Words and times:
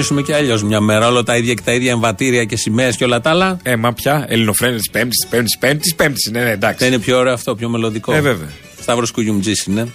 Είπαμε 0.00 0.14
να 0.14 0.22
ξεκινήσουμε 0.22 0.22
και 0.22 0.34
αλλιώς 0.34 0.62
μια 0.62 0.80
μέρα. 0.80 1.08
Όλα 1.08 1.22
τα 1.22 1.36
ίδια 1.36 1.54
και 1.54 1.62
τα 1.64 1.72
ίδια 1.72 1.90
εμβατήρια 1.90 2.44
και 2.44 2.56
σημαίες 2.56 2.96
και 2.96 3.04
όλα 3.04 3.20
τα 3.20 3.30
άλλα. 3.30 3.58
Ε, 3.62 3.76
μα 3.76 3.92
πια. 3.92 4.24
Ελληνοφρένες 4.28 4.82
τη 4.82 4.90
Πέμπτης, 4.90 5.26
Πέμπτης, 5.30 5.58
Πέμπτης, 5.58 5.94
Πέμπτης. 5.94 6.30
Ναι, 6.32 6.42
ναι, 6.44 6.50
εντάξει. 6.50 6.76
Δεν 6.84 6.92
είναι 6.92 7.02
πιο 7.02 7.18
ωραίο 7.18 7.32
αυτό, 7.32 7.54
πιο 7.54 7.68
μελλοντικό. 7.68 8.12
Ε, 8.12 8.20
βέβαια. 8.20 8.48
Σταύρος 8.80 9.10
Κουγιουμτζής 9.10 9.64
είναι. 9.64 9.88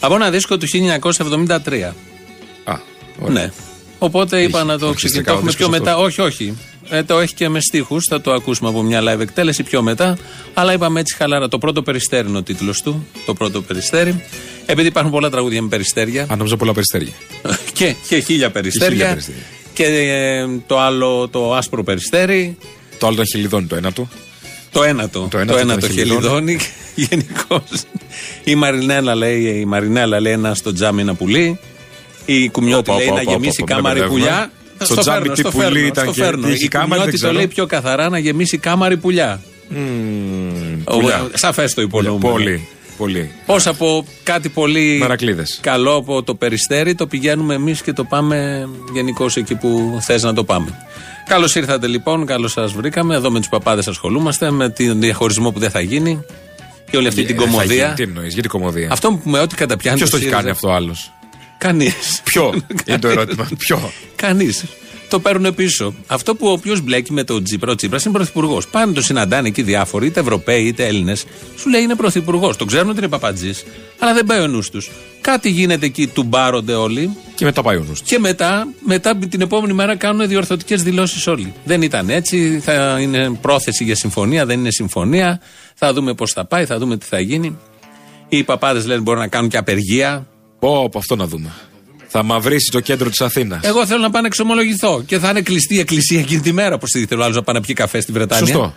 Από 0.00 0.14
ένα 0.14 0.30
δίσκο 0.30 0.56
του 0.58 0.66
1973. 0.66 1.94
Α, 2.64 2.74
ωραία. 3.20 3.32
Ναι. 3.42 3.50
Οπότε 3.98 4.42
είπα 4.42 4.58
Έχει- 4.58 4.66
να 4.66 4.78
το 4.78 4.86
έχει 4.86 4.94
ξεκινήσουμε 4.94 5.40
δίσκο 5.40 5.56
πιο 5.56 5.66
αυτό. 5.66 5.78
μετά. 5.78 5.96
Όχι, 5.96 6.20
όχι. 6.20 6.56
Ε, 6.88 7.02
το 7.02 7.18
έχει 7.18 7.34
και 7.34 7.48
με 7.48 7.60
στίχους. 7.60 8.04
Θα 8.08 8.20
το 8.20 8.32
ακούσουμε 8.32 8.68
από 8.68 8.82
μια 8.82 9.00
live 9.02 9.20
εκτέλεση 9.20 9.62
πιο 9.62 9.82
μετά. 9.82 10.18
Αλλά 10.54 10.72
είπαμε 10.72 11.00
έτσι 11.00 11.14
χαλάρα. 11.16 11.48
Το 11.48 11.58
πρώτο 11.58 11.82
περιστέρι 11.82 12.28
είναι 12.28 12.38
ο 12.38 12.42
τίτλος 12.42 12.82
του. 12.82 13.06
Το 13.26 13.34
πρώτο 13.34 13.62
περιστέρι. 13.62 14.24
Επειδή 14.66 14.88
υπάρχουν 14.88 15.10
πολλά 15.12 15.30
τραγούδια 15.30 15.62
με 15.62 15.68
περιστέρια. 15.68 16.26
Αν 16.28 16.38
νόμιζα 16.38 16.56
πολλά 16.56 16.72
περιστέρια. 16.72 17.12
και, 17.72 17.94
και 18.08 18.18
χίλια 18.18 18.50
περιστέρια. 18.50 19.08
περιστέρια. 19.08 19.40
Και 19.72 19.84
ε, 19.84 20.46
το 20.66 20.80
άλλο 20.80 21.28
το 21.28 21.54
άσπρο 21.54 21.82
περιστέρι. 21.82 22.56
Το 22.98 23.06
άλλο 23.06 23.14
ήταν 23.14 23.26
χιλιδόνι 23.26 23.66
το 23.66 23.76
ένατο. 23.76 24.08
Το 24.72 24.82
ένατο. 24.82 25.28
Το 25.30 25.38
ένατο 25.38 25.58
ένατο 25.58 25.86
ήταν 25.86 25.90
χελιδόνι. 25.98 26.58
Γενικώς. 26.94 27.62
Η 28.44 28.54
Μαρινέλα 28.54 29.14
λέει, 29.14 29.42
η 29.60 29.64
Μαρινέλα 29.64 30.20
λέει 30.20 30.32
ένα 30.32 30.54
στο 30.54 30.72
τζάμι 30.72 31.00
ένα 31.00 31.14
πουλί. 31.14 31.58
Η 32.24 32.48
Κουμιώτη 32.48 32.90
Όπα, 32.90 32.98
λέει 32.98 33.08
όπα, 33.08 33.16
να 33.16 33.22
όπα, 33.22 33.32
γεμίσει 33.32 33.62
όπα, 33.62 33.74
κάμαρη 33.74 34.00
μην 34.00 34.08
πουλιά. 34.08 34.24
μπερδεύουμε. 34.26 34.50
Στο, 34.78 34.84
Στο 34.92 35.00
τζάμι 35.00 35.18
φέρνω, 35.18 35.34
τι 35.34 35.40
στο 35.40 35.50
πουλί 35.50 35.64
φέρνω, 35.64 35.78
ήταν 35.86 36.04
στο 36.04 36.12
και 36.12 36.22
φέρνω. 36.22 36.46
τι 36.46 36.52
είχε 36.52 36.64
Η 36.64 36.68
κάμαρη, 36.68 36.88
δεν 36.88 36.98
Κουμιώτη 36.98 37.10
το 37.10 37.16
ξέρω. 37.26 37.32
λέει 37.32 37.46
πιο 37.46 37.66
καθαρά 37.66 38.08
να 38.08 38.18
γεμίσει 38.18 38.58
κάμαρη 38.58 38.96
πουλιά. 38.96 39.40
πουλιά. 40.84 41.28
Σαφές 41.34 41.74
το 41.74 41.82
υπονοούμενο. 41.82 42.32
Πολύ. 42.32 42.68
Πολύ. 42.96 43.30
Πώς 43.46 43.66
από 43.66 44.06
κάτι 44.22 44.48
πολύ 44.48 44.96
Μερακλείδες. 45.00 45.58
καλό 45.62 45.94
από 45.96 46.22
το 46.22 46.34
περιστέρι 46.34 46.94
το 46.94 47.06
πηγαίνουμε 47.06 47.54
εμείς 47.54 47.82
και 47.82 47.92
το 47.92 48.04
πάμε 48.04 48.68
γενικώ 48.92 49.26
εκεί 49.34 49.54
που 49.54 49.98
θες 50.00 50.22
να 50.22 50.34
το 50.34 50.44
πάμε. 50.44 50.78
Καλώς 51.28 51.54
ήρθατε 51.54 51.86
λοιπόν, 51.86 52.26
καλώς 52.26 52.52
σας 52.52 52.72
βρήκαμε. 52.72 53.14
Εδώ 53.14 53.30
με 53.30 53.38
τους 53.38 53.48
παπάδες 53.48 53.88
ασχολούμαστε, 53.88 54.50
με 54.50 54.68
τον 54.68 55.00
διαχωρισμό 55.00 55.50
που 55.50 55.58
δεν 55.58 55.70
θα 55.70 55.80
γίνει 55.80 56.24
και 56.90 56.96
όλη 56.96 57.08
αυτή 57.08 57.24
την 57.24 57.34
Ε, 57.34 57.38
θα 57.38 57.44
γίνει. 57.44 57.52
κομμωδία. 57.52 57.92
Τι 57.96 58.02
εννοείς, 58.02 58.32
γιατί 58.32 58.48
κομμωδία; 58.48 58.88
Αυτό 58.92 59.08
που 59.12 59.30
με 59.30 59.38
ό,τι 59.38 59.54
καταπιάνει. 59.54 59.96
Ποιος 59.98 60.10
το 60.10 60.16
έχει 60.16 60.26
κάνει 60.26 60.50
αυτό 60.50 60.70
άλλος; 60.70 61.12
Κανείς. 61.58 62.20
Ποιο 62.24 62.54
είναι 62.86 62.98
το 62.98 63.08
ερώτημα; 63.08 63.48
Ποιο; 63.58 63.92
Κανείς. 64.16 64.64
Το 65.14 65.20
παίρνουν 65.20 65.54
πίσω. 65.54 65.94
Αυτό 66.06 66.34
που 66.34 66.46
ο 66.46 66.50
οποίος 66.50 66.80
μπλέκει 66.80 67.12
με 67.12 67.24
τον 67.24 67.44
Τσίπρα, 67.44 67.72
ο 67.72 67.74
Τσίπρας 67.74 68.04
είναι 68.04 68.14
πρωθυπουργός. 68.14 68.68
Πάνε 68.68 68.92
το 68.92 69.02
συναντάνε 69.02 69.48
εκεί 69.48 69.62
διάφοροι, 69.62 70.06
είτε 70.06 70.20
Ευρωπαίοι 70.20 70.64
είτε 70.64 70.86
Έλληνες. 70.86 71.24
Σου 71.56 71.68
λέει 71.68 71.82
είναι 71.82 71.94
πρωθυπουργός. 71.94 72.56
Το 72.56 72.64
ξέρουν 72.64 72.88
ότι 72.88 72.98
είναι 72.98 73.08
παπατζής, 73.08 73.64
αλλά 73.98 74.14
δεν 74.14 74.26
πάει 74.26 74.40
ο 74.40 74.46
νους 74.46 74.70
τους. 74.70 74.90
Κάτι 75.20 75.50
γίνεται 75.50 75.86
εκεί, 75.86 76.06
του 76.06 76.22
μπάρονται 76.22 76.74
όλοι. 76.74 77.16
Και 77.34 77.44
μετά 77.44 77.62
πάει 77.62 77.76
ο 77.76 77.84
νους 77.88 78.00
τους. 78.00 78.08
Και 78.10 78.18
μετά, 78.18 78.68
μετά 78.86 79.16
την 79.16 79.40
επόμενη 79.40 79.72
μέρα 79.72 79.96
κάνουν 79.96 80.28
διορθωτικές 80.28 80.82
δηλώσεις 80.82 81.26
όλοι. 81.26 81.52
Δεν 81.64 81.82
ήταν 81.82 82.10
έτσι, 82.10 82.60
θα 82.64 83.00
είναι 83.00 83.38
πρόθεση 83.40 83.84
για 83.84 83.96
συμφωνία, 83.96 84.46
δεν 84.46 84.58
είναι 84.58 84.70
συμφωνία. 84.70 85.40
Θα 85.74 85.92
δούμε 85.92 86.14
πώς 86.14 86.32
θα 86.32 86.44
πάει, 86.44 86.64
θα 86.64 86.78
δούμε 86.78 86.96
τι 86.96 87.06
θα 87.06 87.20
γίνει. 87.20 87.58
Οι 88.28 88.42
παπάδες 88.42 88.86
λένε 88.86 89.00
μπορεί 89.00 89.18
να 89.18 89.28
κάνουν 89.28 89.48
και 89.48 89.56
απεργία. 89.56 90.26
Πω, 90.58 90.84
από 90.84 90.98
αυτό 90.98 91.16
να 91.16 91.26
δούμε. 91.26 91.52
Θα 92.16 92.22
μαυρίσει 92.22 92.70
το 92.70 92.80
κέντρο 92.80 93.10
της 93.10 93.20
Αθήνας. 93.20 93.60
Εγώ 93.62 93.86
θέλω 93.86 94.00
να 94.00 94.10
πάω 94.10 94.20
να 94.20 94.26
εξομολογηθώ 94.26 95.02
και 95.06 95.18
θα 95.18 95.30
είναι 95.30 95.40
κλειστή 95.40 95.74
η 95.74 95.78
εκκλησία 95.78 96.18
εκείνη 96.20 96.40
τη 96.40 96.52
μέρα. 96.52 96.78
Πώ 96.78 96.86
τη 96.86 97.06
θέλω 97.06 97.22
άλλος 97.22 97.36
να 97.36 97.42
πάει 97.42 97.54
να 97.54 97.60
πιει 97.60 97.74
καφέ 97.74 98.00
στη 98.00 98.12
Βρετανία. 98.12 98.46
Σωστό. 98.46 98.74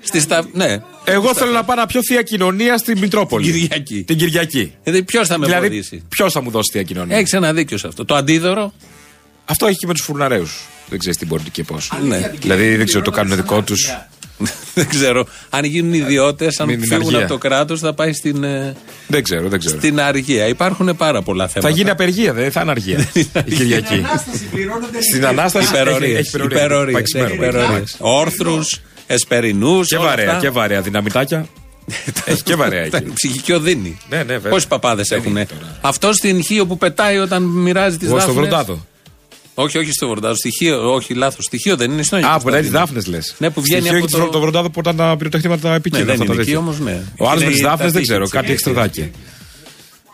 Στη 0.00 0.20
στα... 0.20 0.48
Ναι, 0.52 0.78
Εγώ 1.04 1.34
θέλω 1.34 1.50
να 1.50 1.64
πάω 1.64 1.76
να 1.76 1.86
πιω 1.86 2.00
θεία 2.02 2.22
κοινωνία 2.22 2.78
στην 2.78 2.98
Μητρόπολη. 2.98 3.52
Κυριακή. 3.52 4.02
Την 4.02 4.16
Κυριακή. 4.18 4.72
Δηλαδή 4.82 5.02
ποιος 5.02 5.28
θα 5.28 5.38
με 5.38 5.46
Δηλαδή, 5.46 5.68
βοηθήσει; 5.68 6.02
ποιος 6.08 6.32
θα 6.32 6.42
μου 6.42 6.50
δώσει 6.50 6.70
θεία 6.72 6.82
κοινωνία; 6.82 7.16
Έχεις 7.16 7.32
ένα 7.32 7.52
δίκιο 7.52 7.78
σε 7.78 7.86
αυτό. 7.86 8.04
Το 8.04 8.14
αντίδωρο; 8.14 8.72
Αυτό 9.44 9.66
έχει 9.66 9.78
και 9.78 9.86
με 9.86 9.92
τους 9.92 10.02
φουρναρέους. 10.02 10.60
Δεν 10.88 10.98
ξέρεις 10.98 11.18
τι 11.18 11.26
μπορεί 11.26 11.42
και 11.52 11.62
πώς. 11.62 11.92
Ναι. 12.02 12.32
Δηλαδή 12.40 12.76
δεν 12.76 12.86
ξέρω, 12.86 13.04
το 13.04 13.10
κάνουν 13.10 13.36
δικό 13.36 13.62
τους. 13.62 13.96
Δεν 14.74 14.88
ξέρω. 14.88 15.26
Αν 15.50 15.64
γίνουν 15.64 15.92
ιδιώτες, 15.92 16.60
αν 16.60 16.66
Μην 16.66 16.76
είναι 16.76 16.86
φύγουν 16.86 17.04
αργία. 17.06 17.18
από 17.18 17.28
το 17.28 17.38
κράτος, 17.38 17.80
θα 17.80 17.92
πάει 17.94 18.12
στην, 18.12 18.44
ε, 18.44 18.76
Δεν 19.06 19.22
ξέρω, 19.22 19.48
δεν 19.48 19.58
ξέρω. 19.58 19.78
στην 19.78 20.00
αργία. 20.00 20.46
Υπάρχουν 20.46 20.96
πάρα 20.96 21.22
πολλά 21.22 21.44
Θα 21.46 21.52
θέματα. 21.52 21.70
γίνει 21.76 21.90
απεργία, 21.90 22.32
δεν 22.32 22.50
θα 22.52 22.60
είναι 22.60 22.70
αργία. 22.70 23.08
Η 23.44 23.54
Κυριακή. 23.54 24.02
Στην 25.12 25.26
ανάσταση 25.26 25.66
έχει, 25.72 25.74
Υπερορίες, 25.82 26.18
έχει 26.18 26.28
υπερορίες. 26.28 26.60
υπερορίες, 26.60 26.92
Πάει 26.94 27.02
ξημέρωμα. 27.02 27.44
έχει 27.44 27.48
υπερορίες. 27.56 27.96
Όρθρους, 27.98 28.80
εσπερινούς 29.06 29.88
Και 29.88 29.96
όλα 29.96 30.08
βαρέα, 30.08 30.26
αυτά. 30.28 30.40
και 30.40 30.50
βαρέα 30.50 30.80
δυναμητάκια. 30.80 31.46
έχει 32.24 32.42
και 32.42 32.54
βαρέα 32.54 32.88
Τα 32.90 32.96
εκεί. 32.96 33.10
Ψυχική 33.14 33.52
οδύνη. 33.52 33.98
Ναι, 34.08 34.16
ναι, 34.16 34.22
βέβαια. 34.22 34.50
Πόσοι 34.50 34.68
παπάδες 34.68 35.08
Δεν 35.08 35.18
έχουν. 35.18 35.30
είναι 35.30 35.46
τώρα. 35.46 35.78
Αυτό 35.80 36.12
στην 36.12 36.42
Χίο 36.42 36.66
που 36.66 36.78
πετάει 36.78 37.16
όταν 37.18 37.42
μοιράζει 37.42 37.96
τις 37.96 38.08
Εγώ 38.08 38.16
δάφνες. 38.16 38.34
στο 38.34 38.42
Βροντάδο. 38.42 38.86
Όχι, 39.58 39.78
όχι 39.78 39.92
στο 39.92 40.08
Βροντάδο. 40.08 40.34
Στοιχείο, 40.34 40.92
όχι, 40.94 41.14
λάθος. 41.14 41.44
Στοιχείο 41.44 41.76
δεν 41.76 41.90
είναι 41.90 42.02
στο 42.02 42.16
Α, 42.16 42.38
που 42.40 42.48
λέει 42.48 42.60
τι 42.60 42.68
δάφνες 42.68 43.06
λες. 43.06 43.34
Ναι, 43.38 43.50
που 43.50 43.60
βγαίνει 43.60 43.88
από 43.88 44.06
το- 44.10 44.26
το 44.28 44.40
Βροντάδο 44.40 44.70
που 44.70 44.80
ήταν 44.80 44.96
τα 44.96 45.14
πυροτεχνήματα 45.18 45.68
Ναι, 45.68 45.74
επικίνδυνα. 45.74 46.12
δεν 46.12 46.20
αυτά 46.20 46.24
είναι 46.24 46.34
τα 46.34 46.40
εκεί 46.40 46.50
τέτοια. 46.50 46.66
όμως, 46.66 46.78
ναι. 46.80 47.02
Ο 47.18 47.28
άλλο 47.28 47.38
με 47.38 47.44
Είναι 47.44 47.54
τι 47.54 47.60
η- 47.60 47.62
δάφνε 47.62 47.84
τα 47.86 47.90
δεν 47.90 48.02
ξέρω, 48.02 48.18
τείχη 48.20 48.32
κάτι 48.32 48.46
της 48.46 48.54
εξτραδάκι. 48.54 49.10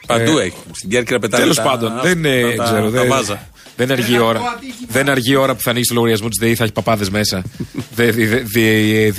Παντού 0.06 0.38
Ε, 0.38 0.42
έχει. 0.44 0.54
Στην 0.72 0.90
Κέρκυρα 0.90 1.18
πετάει. 1.18 1.40
Τέλος 1.40 1.56
τα- 1.56 1.62
πάντων, 1.62 1.92
δεν 2.02 2.18
είναι, 2.18 2.54
τα- 2.56 2.64
ξέρω. 2.64 2.82
Τα 2.84 2.90
δεν- 2.90 3.08
βάζα. 3.08 3.48
Δεν 3.86 3.98
αργεί 3.98 4.14
η 4.14 4.18
ώρα. 4.18 4.40
Δεν 4.88 5.08
αργεί 5.08 5.32
η 5.32 5.36
ώρα 5.36 5.54
που 5.54 5.60
θα 5.62 5.70
ανοίξει 5.70 5.88
το 5.88 5.94
λογαριασμό 5.94 6.28
της 6.28 6.38
ΔΕΗ, 6.40 6.54
θα 6.54 6.64
έχει 6.64 6.72
παπάδες 6.72 7.10
μέσα. 7.10 7.42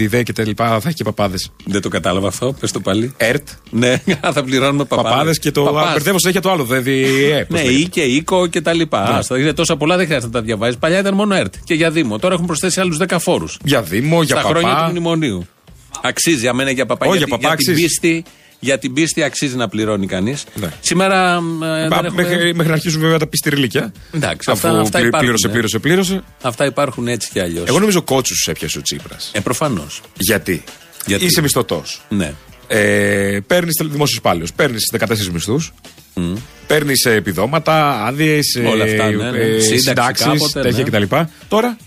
ΔΕ 0.09 0.24
και 0.24 0.34
τα 0.34 0.44
λοιπά, 0.46 0.68
θα 0.79 0.88
έχει 0.88 0.94
και 0.96 1.03
παπάδες. 1.03 1.51
Δεν 1.66 1.81
το 1.81 1.90
κατάλαβα 1.90 2.28
αυτό. 2.28 2.53
Πες 2.59 2.72
το 2.72 2.79
πάλι. 2.79 3.13
ΕΡΤ, 3.18 3.47
Ναι, 3.69 4.02
θα 4.34 4.44
πληρώνουμε 4.44 4.85
παπάδες. 4.85 5.12
παπάδες 5.12 5.40
και 5.40 5.52
το. 5.52 5.78
Α, 5.79 5.91
Μπερδεύω 5.91 6.19
συνέχεια 6.19 6.41
το 6.41 6.52
άλλο. 6.52 6.63
ΔΕ. 6.63 6.81
Ναι, 7.50 7.59
ή 7.62 7.88
και 7.90 8.02
οίκο 8.02 8.47
και 8.47 8.62
τα 8.62 8.73
λοιπά. 8.73 9.03
Άστα, 9.03 9.40
είναι 9.40 9.53
τόσα 9.53 9.78
πολλά 9.78 9.96
δεν 9.97 10.06
χρειάζεται 10.06 10.31
να 10.34 10.40
τα 10.40 10.46
διαβάζεις. 10.46 10.78
Παλιά 10.78 11.00
ήταν 11.00 11.13
μόνο 11.13 11.35
ΕΡΤ 11.35 11.53
και 11.63 11.73
για 11.73 11.91
Δήμο. 11.91 12.19
Τώρα 12.19 12.34
έχουν 12.34 12.46
προσθέσει 12.46 12.79
άλλους 12.79 12.97
10 13.07 13.16
φόρους. 13.19 13.57
Για 13.63 13.81
Δήμο, 13.81 14.23
για 14.23 14.35
Στα 14.40 14.47
χρόνια 14.50 14.69
του 14.69 14.75
παπά. 14.75 14.90
μνημονίου. 14.90 15.47
Αξίζει, 16.02 16.47
αμένα 16.47 16.72
για 16.72 16.85
παπά. 16.85 17.06
Όχι, 17.07 17.18
για, 17.18 17.25
για 17.28 17.38
τη- 17.38 17.44
παπά 17.44 17.56
για 17.56 17.73
την 17.73 17.75
αξίζει. 17.75 18.23
Πίστη, 18.63 18.69
για 18.69 18.78
την 18.78 18.94
πίστη 18.94 19.24
αξίζει 19.24 19.56
να 19.56 19.68
πληρώνει 19.68 20.07
κανείς. 20.07 20.44
Ναι. 20.55 20.67
Σήμερα. 20.79 21.34
ε, 21.35 21.38
Πα- 21.59 21.96
δεν 21.96 22.05
έχουμε- 22.05 22.11
Μέχρι, 22.23 22.53
μέχρι 22.53 22.67
να 22.67 22.73
αρχίσουν 22.73 23.02
βέβαια 23.02 23.17
τα 23.17 23.28
πιστηριλίκια. 23.28 23.91
Εντάξει, 24.11 24.52
Αφού 24.52 24.67
αυτά- 24.67 24.79
αυτά 24.82 24.97
πλη- 24.97 25.08
υπάρχουν, 25.08 25.20
πλήρωσε, 25.20 25.47
ναι. 25.47 25.53
πλήρωσε, 25.53 25.79
πλήρωσε. 25.79 26.23
Αυτά 26.41 26.66
υπάρχουν 26.66 27.08
έτσι 27.08 27.29
κι 27.32 27.40
αλλιώς. 27.40 27.67
Εγώ 27.67 27.79
νομίζω 27.79 28.02
κότσους 28.02 28.47
έπιασε 28.49 28.78
ο 28.78 28.82
Τσίπρας. 28.82 29.32
Ε, 29.34 29.40
προφανώς. 29.40 30.02
Γιατί; 30.17 30.64
Γιατί; 31.05 31.26
Είσαι 31.26 31.41
μισθωτός. 31.41 32.02
Ναι. 32.09 32.34
Ε, 32.67 33.40
παίρνεις 33.47 33.73
δημόσιο 33.84 34.16
υπάλληλο. 34.20 34.47
Παίρνεις 34.55 34.90
14 34.91 35.29
μισθούς. 35.34 35.73
Παίρνεις 36.67 37.05
επιδόματα, 37.05 38.05
άδειες, 38.05 38.59
Όλα 38.67 38.84
αυτά, 38.84 39.09
ναι, 39.09 39.32
ναι. 39.32 39.38
Σύνταξη 39.59 39.78
συντάξεις, 39.78 40.26
κάποτε, 40.26 40.61
τέτοια 40.61 40.84
ναι. 40.99 41.05
κτλ. 41.05 41.16
Τώρα, 41.47 41.78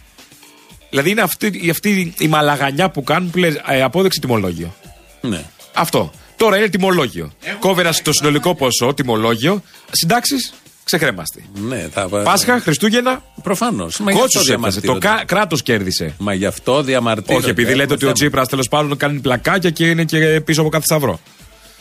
δηλαδή 0.90 1.10
είναι 1.10 1.20
αυτή, 1.20 1.46
η- 1.62 1.70
αυτή 1.70 2.12
η 2.18 2.28
μαλαγανιά 2.28 2.90
που 2.90 3.02
κάνουν 3.02 3.30
που 3.30 3.38
λέει 3.38 3.60
ε, 3.68 3.82
απόδειξη 3.82 4.20
τιμολόγιο. 4.20 4.74
ναι. 5.20 5.42
Αυτό. 5.72 6.12
Τώρα 6.36 6.56
είναι 6.56 6.68
τιμολόγιο. 6.68 7.32
Κόβει 7.58 7.80
ένα 7.80 7.94
το 8.02 8.12
συνολικό 8.12 8.54
ποσό, 8.54 8.94
τιμολόγιο, 8.94 9.62
συντάξεις, 9.90 10.52
ξεχρέμαστη. 10.84 11.48
ναι 11.54 11.88
θα... 11.92 12.08
Πάσχα, 12.08 12.60
Χριστούγεννα, 12.60 13.22
Προφανώς. 13.42 14.00
κότσους 14.12 14.48
έπιασε. 14.48 14.80
Το 14.80 14.98
κράτος 15.26 15.62
κέρδισε. 15.62 16.14
Μα 16.18 16.34
γι' 16.34 16.46
αυτό 16.46 16.82
διαμαρτύρονται. 16.82 17.42
Όχι, 17.42 17.50
επειδή 17.50 17.74
λέτε 17.74 17.82
Έχουμε 17.82 17.94
ότι 17.94 18.04
ο 18.04 18.06
θέμα. 18.06 18.12
Τσίπρας 18.12 18.48
τέλος 18.48 18.68
πάντων 18.68 18.96
κάνει 18.96 19.18
πλακάκια 19.20 19.70
και 19.70 19.86
είναι 19.88 20.04
και 20.04 20.40
πίσω 20.44 20.60
από 20.60 20.70
κάθε 20.70 20.84
σταυρό. 20.84 21.20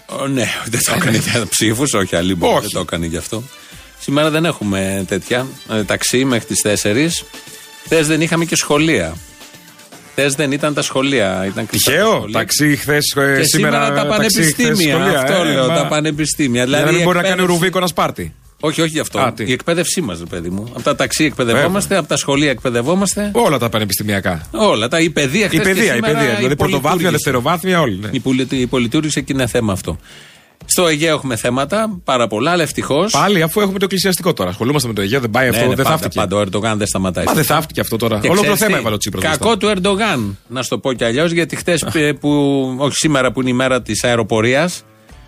Ω, 0.06 0.28
Ναι, 0.28 0.48
δεν 0.66 0.80
το 0.86 0.94
έκανε 0.96 1.18
για 1.18 1.46
ψήφους, 1.50 1.94
όχι 1.94 2.16
αλλή 2.16 2.38
Όχι. 2.40 2.60
δεν 2.62 2.70
το 2.70 2.80
έκανε 2.80 3.06
γι' 3.06 3.18
αυτό. 3.18 3.44
Σήμερα 4.00 4.30
δεν 4.30 4.46
έχουμε 4.46 5.06
τέτοια 5.08 5.48
ε, 5.72 5.84
ταξί 5.84 6.26
μέχρι 6.26 6.46
τις 6.46 6.82
4. 6.84 7.08
Χθες 7.84 8.08
δεν 8.08 8.22
είχαμε 8.22 8.46
και 8.46 8.56
σχολεία. 8.56 9.16
Χθες 10.18 10.34
δεν 10.36 10.52
ήταν 10.52 10.74
τα 10.74 10.82
σχολεία. 10.82 11.46
Ήταν 11.48 11.66
κλειστά 11.66 11.92
τα 11.92 11.98
Τυχαίο. 11.98 12.16
σχολεία. 12.16 12.34
Ταξί 12.40 12.76
χθες 12.76 13.14
Και 13.38 13.44
σήμερα, 13.44 13.92
τα 13.94 14.06
πανεπιστήμια. 14.06 14.98
αυτό 15.20 15.44
λέω, 15.44 15.68
τα 15.68 15.88
πανεπιστήμια. 15.88 16.64
Δηλαδή, 16.64 16.82
Δηλαδή, 16.84 16.92
δεν 16.92 17.02
η 17.02 17.04
μπορεί 17.04 17.16
να 17.18 17.22
κάνει 17.24 17.34
εκπαίδευση- 17.34 17.60
ρουβίκο 17.60 17.78
ένα 17.78 17.88
σπάρτι. 17.88 18.34
Όχι, 18.60 18.82
όχι 18.82 18.90
γι' 18.92 19.00
αυτό. 19.00 19.20
Α, 19.20 19.34
τι. 19.34 19.44
η 19.44 19.52
εκπαίδευσή 19.52 20.02
μας, 20.02 20.24
παιδί 20.30 20.50
μου. 20.50 20.70
Από 20.74 20.82
τα 20.82 20.96
ταξί 20.96 21.24
εκπαιδευόμαστε, 21.24 21.96
από 21.98 22.08
τα 22.08 22.16
σχολεία 22.18 22.50
εκπαιδευόμαστε. 22.50 23.30
Όλα 23.34 23.58
τα 23.58 23.70
πανεπιστημιακά. 23.70 24.48
Όλα. 24.52 24.88
Τα, 24.88 25.00
η 25.00 25.10
παιδεία 25.10 25.46
Η 25.46 25.48
χθες 25.48 25.60
και 25.60 25.64
παιδεία, 25.68 25.84
η 25.84 25.96
σήμερα, 25.96 26.14
παιδεία. 26.14 26.36
Δηλαδή 26.36 26.54
η 26.54 26.56
πρωτοβάθμια, 26.56 26.82
πολυτούργηση. 26.82 27.12
δευτεροβάθμια, 27.12 27.80
όλοι. 27.82 28.00
ναι. 28.02 28.10
Η, 28.12 28.20
πολυ, 28.20 28.48
η 28.50 28.66
πολυτούργηση 28.68 29.20
εκεί 29.20 29.32
είναι 29.34 29.48
θέμα 29.48 29.74
αυτό. 29.74 29.98
Στο 30.78 30.88
Αιγαίο 30.88 31.14
έχουμε 31.14 31.36
θέματα, 31.36 32.00
πάρα 32.04 32.28
πολλά, 32.28 32.52
αλλά 32.52 32.64
ευτυχώ. 32.64 33.06
Πάλι 33.12 33.42
αφού 33.42 33.62
έχουμε 33.62 33.80
το 33.80 33.86
εκκλησιαστικό 33.86 34.34
τώρα. 34.34 34.50
Ασχολούμαστε 34.50 34.88
με 34.88 34.94
το 34.94 35.02
Αιγαίο, 35.02 35.20
δεν 35.20 35.30
πάει 35.30 35.48
αυτό, 35.48 35.60
δεν 35.60 35.70
Ναι, 35.70 35.76
πάντα, 35.76 35.90
θαύτηκε. 35.90 36.20
πάντα 36.20 36.36
ο 36.36 36.40
Ερντογάν 36.40 36.78
δεν 36.78 36.88
σταματάει. 36.88 37.26
Μα 37.26 37.34
δεν 37.34 37.44
θαύτηκε 37.44 37.80
αυτό 37.80 37.98
τώρα. 37.98 38.20
Και 38.20 38.28
Ολόκληρο 38.28 38.54
ξέρεις 38.54 38.60
θέμα 38.60 38.74
τι, 38.74 38.80
έβαλε 38.80 38.96
ο 38.96 38.98
Τσίπρας. 38.98 39.24
Κακό 39.24 39.58
του 39.58 39.68
Ερντογάν, 39.68 40.38
να 40.48 40.62
σου 40.64 40.70
το 40.70 40.78
πω 40.78 40.94
κι 40.94 41.04
αλλιώς, 41.04 41.32
γιατί 41.32 41.56
χτε 41.56 41.78
που, 42.20 42.30
όχι 42.78 42.96
σήμερα 42.96 43.32
που 43.32 43.42
είναι 43.42 43.50
η 43.50 43.54
μέρα 43.54 43.82
της 43.82 44.04
αεροπορίας, 44.04 44.84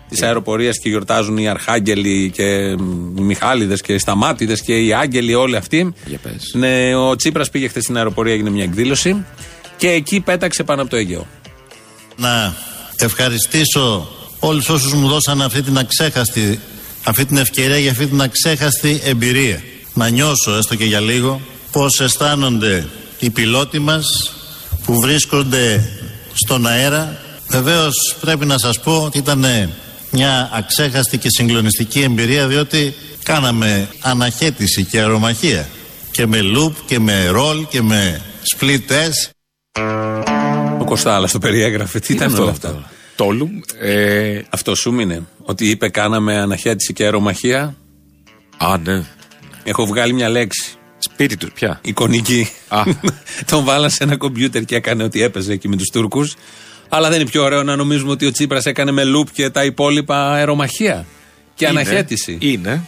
της 0.08 0.22
αεροπορίας 0.22 0.78
και 0.78 0.88
γιορτάζουν 0.88 1.38
οι 1.38 1.48
Αρχάγγελοι 1.48 2.30
και 2.30 2.42
οι 2.42 3.20
Μιχάλιδε 3.20 3.74
και 3.74 3.92
οι 3.92 3.98
Σταμάτιδε 3.98 4.56
και 4.64 4.84
οι 4.84 4.92
Άγγελοι, 4.92 5.34
όλοι 5.34 5.56
αυτοί. 5.56 5.92
Για 6.06 6.18
πες. 6.22 6.52
Ναι, 6.54 6.94
ο 6.94 7.16
Τσίπρας 7.16 7.50
πήγε 7.50 7.68
χθες 7.68 7.82
στην 7.82 7.96
αεροπορία, 7.96 8.32
έγινε 8.32 8.50
μια 8.50 8.64
εκδήλωση 8.64 9.24
και 9.76 9.90
εκεί 9.90 10.20
πέταξε 10.20 10.64
πάνω 10.64 10.80
από 10.80 10.90
το 10.90 10.96
Αιγαίο. 10.96 11.26
να 12.16 12.54
ευχαριστήσω 12.96 14.08
όλους 14.38 14.68
όσους 14.68 14.92
μου 14.92 15.08
δώσαν 15.08 15.42
αυτή 15.42 15.62
την 15.62 15.78
αξέχαστη 15.78 16.60
αυτή 17.04 17.24
την 17.24 17.36
ευκαιρία 17.36 17.78
για 17.78 17.90
αυτή 17.90 18.06
την 18.06 18.22
αξέχαστη 18.22 19.00
εμπειρία. 19.04 19.62
να 19.94 20.08
νιώσω 20.08 20.54
έστω 20.54 20.74
και 20.74 20.84
για 20.84 21.00
λίγο 21.00 21.40
πώς 21.72 22.00
αισθάνονται 22.00 22.86
οι 23.18 23.30
πιλότοι 23.30 23.78
μας 23.78 24.06
που 24.84 25.00
βρίσκονται 25.00 25.90
στον 26.32 26.66
αέρα. 26.66 27.20
Βεβαίως 27.48 28.16
πρέπει 28.20 28.46
να 28.46 28.58
σας 28.58 28.80
πω 28.80 29.02
ότι 29.04 29.18
ήταν 29.18 29.44
μια 30.10 30.50
αξέχαστη 30.52 31.18
και 31.18 31.28
συγκλονιστική 31.30 32.00
εμπειρία 32.00 32.46
διότι 32.46 32.94
κάναμε 33.22 33.88
αναχέτηση 34.00 34.84
και 34.84 34.98
αερομαχία 34.98 35.68
και 36.10 36.26
με 36.26 36.38
loop 36.56 36.72
και 36.86 36.98
με 36.98 37.30
roll 37.34 37.66
και 37.68 37.82
με 37.82 38.20
split 38.56 38.80
test. 38.88 39.30
Ο 40.80 40.84
Κωστάλας 40.84 41.32
το 41.32 41.38
περιέγραφε. 41.38 41.98
Τι 41.98 42.14
ήταν 42.14 42.34
όλα 42.34 42.50
αυτά; 42.50 42.90
Τόλου. 43.18 43.50
Ε, 43.80 44.40
Αυτό 44.48 44.74
σου 44.74 44.92
μείνε. 44.92 45.22
Ότι 45.42 45.70
είπε 45.70 45.88
κάναμε 45.88 46.38
αναχέτηση 46.38 46.92
και 46.92 47.02
αερομαχία. 47.04 47.76
α, 48.56 48.78
ναι. 48.84 49.04
Έχω 49.64 49.86
βγάλει 49.86 50.12
μια 50.12 50.28
λέξη. 50.28 50.72
Σπίτι 50.98 51.36
του, 51.36 51.52
πια. 51.52 51.80
Εικονική. 51.82 52.48
Α. 52.68 52.82
Τον 53.50 53.64
βάλα 53.64 53.88
σε 53.88 54.04
ένα 54.04 54.16
κομπιούτερ 54.16 54.64
και 54.64 54.76
έκανε 54.76 55.02
ότι 55.02 55.22
έπαιζε 55.22 55.52
εκεί 55.52 55.68
με 55.68 55.76
τους 55.76 55.88
Τούρκους. 55.92 56.34
Αλλά 56.88 57.08
δεν 57.10 57.20
είναι 57.20 57.30
πιο 57.30 57.42
ωραίο 57.42 57.62
να 57.62 57.76
νομίζουμε 57.76 58.10
ότι 58.10 58.26
ο 58.26 58.30
Τσίπρας 58.30 58.64
έκανε 58.64 58.90
με 58.90 59.04
λουπ 59.04 59.28
και 59.32 59.50
τα 59.50 59.64
υπόλοιπα 59.64 60.32
αερομαχία. 60.32 61.06
Και 61.54 61.66
Είναι, 61.66 61.80
αναχέτηση. 61.80 62.38
Είναι. 62.40 62.84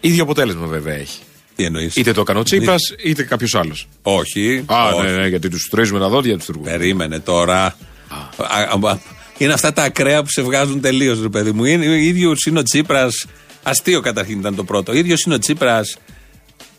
ίδιο 0.00 0.22
αποτέλεσμα 0.22 0.66
βέβαια 0.66 0.94
έχει. 0.94 1.18
Τι 1.56 1.64
εννοείς; 1.64 1.96
Είτε 1.96 2.12
το 2.12 2.20
έκανε 2.20 2.38
ο 2.38 2.42
Τσίπρας, 2.42 2.80
είτε 3.04 3.22
κάποιος 3.22 3.54
άλλος. 3.54 3.88
Όχι. 4.02 4.64
Α, 4.66 4.88
όχι. 4.94 5.06
ναι, 5.06 5.16
ναι, 5.16 5.26
γιατί 5.26 5.48
τους 5.48 5.68
τρίζουμε 5.70 5.98
τα 6.00 6.08
δόντια 6.08 6.36
τους 6.36 6.46
Τούρκους. 6.46 6.70
Περίμενε 6.70 7.20
τώρα. 7.20 7.64
Α, 8.08 8.16
α, 8.36 8.90
α, 8.90 8.98
Είναι 9.38 9.52
αυτά 9.52 9.72
τα 9.72 9.82
ακραία 9.82 10.22
που 10.22 10.30
σε 10.30 10.42
βγάζουν 10.42 10.80
τελείως, 10.80 11.22
ρε 11.22 11.28
παιδί 11.28 11.52
μου. 11.52 11.64
Είναι, 11.64 11.88
ο 11.88 11.92
ίδιος 11.92 12.44
είναι 12.46 12.58
ο 12.58 12.62
Τσίπρας. 12.62 13.26
Αστείο 13.62 14.00
καταρχήν 14.00 14.38
ήταν 14.38 14.54
το 14.54 14.64
πρώτο. 14.64 14.92
Ο 14.92 14.94
ίδιος 14.94 15.22
είναι 15.22 15.34
ο 15.34 15.38
Τσίπρας. 15.38 15.96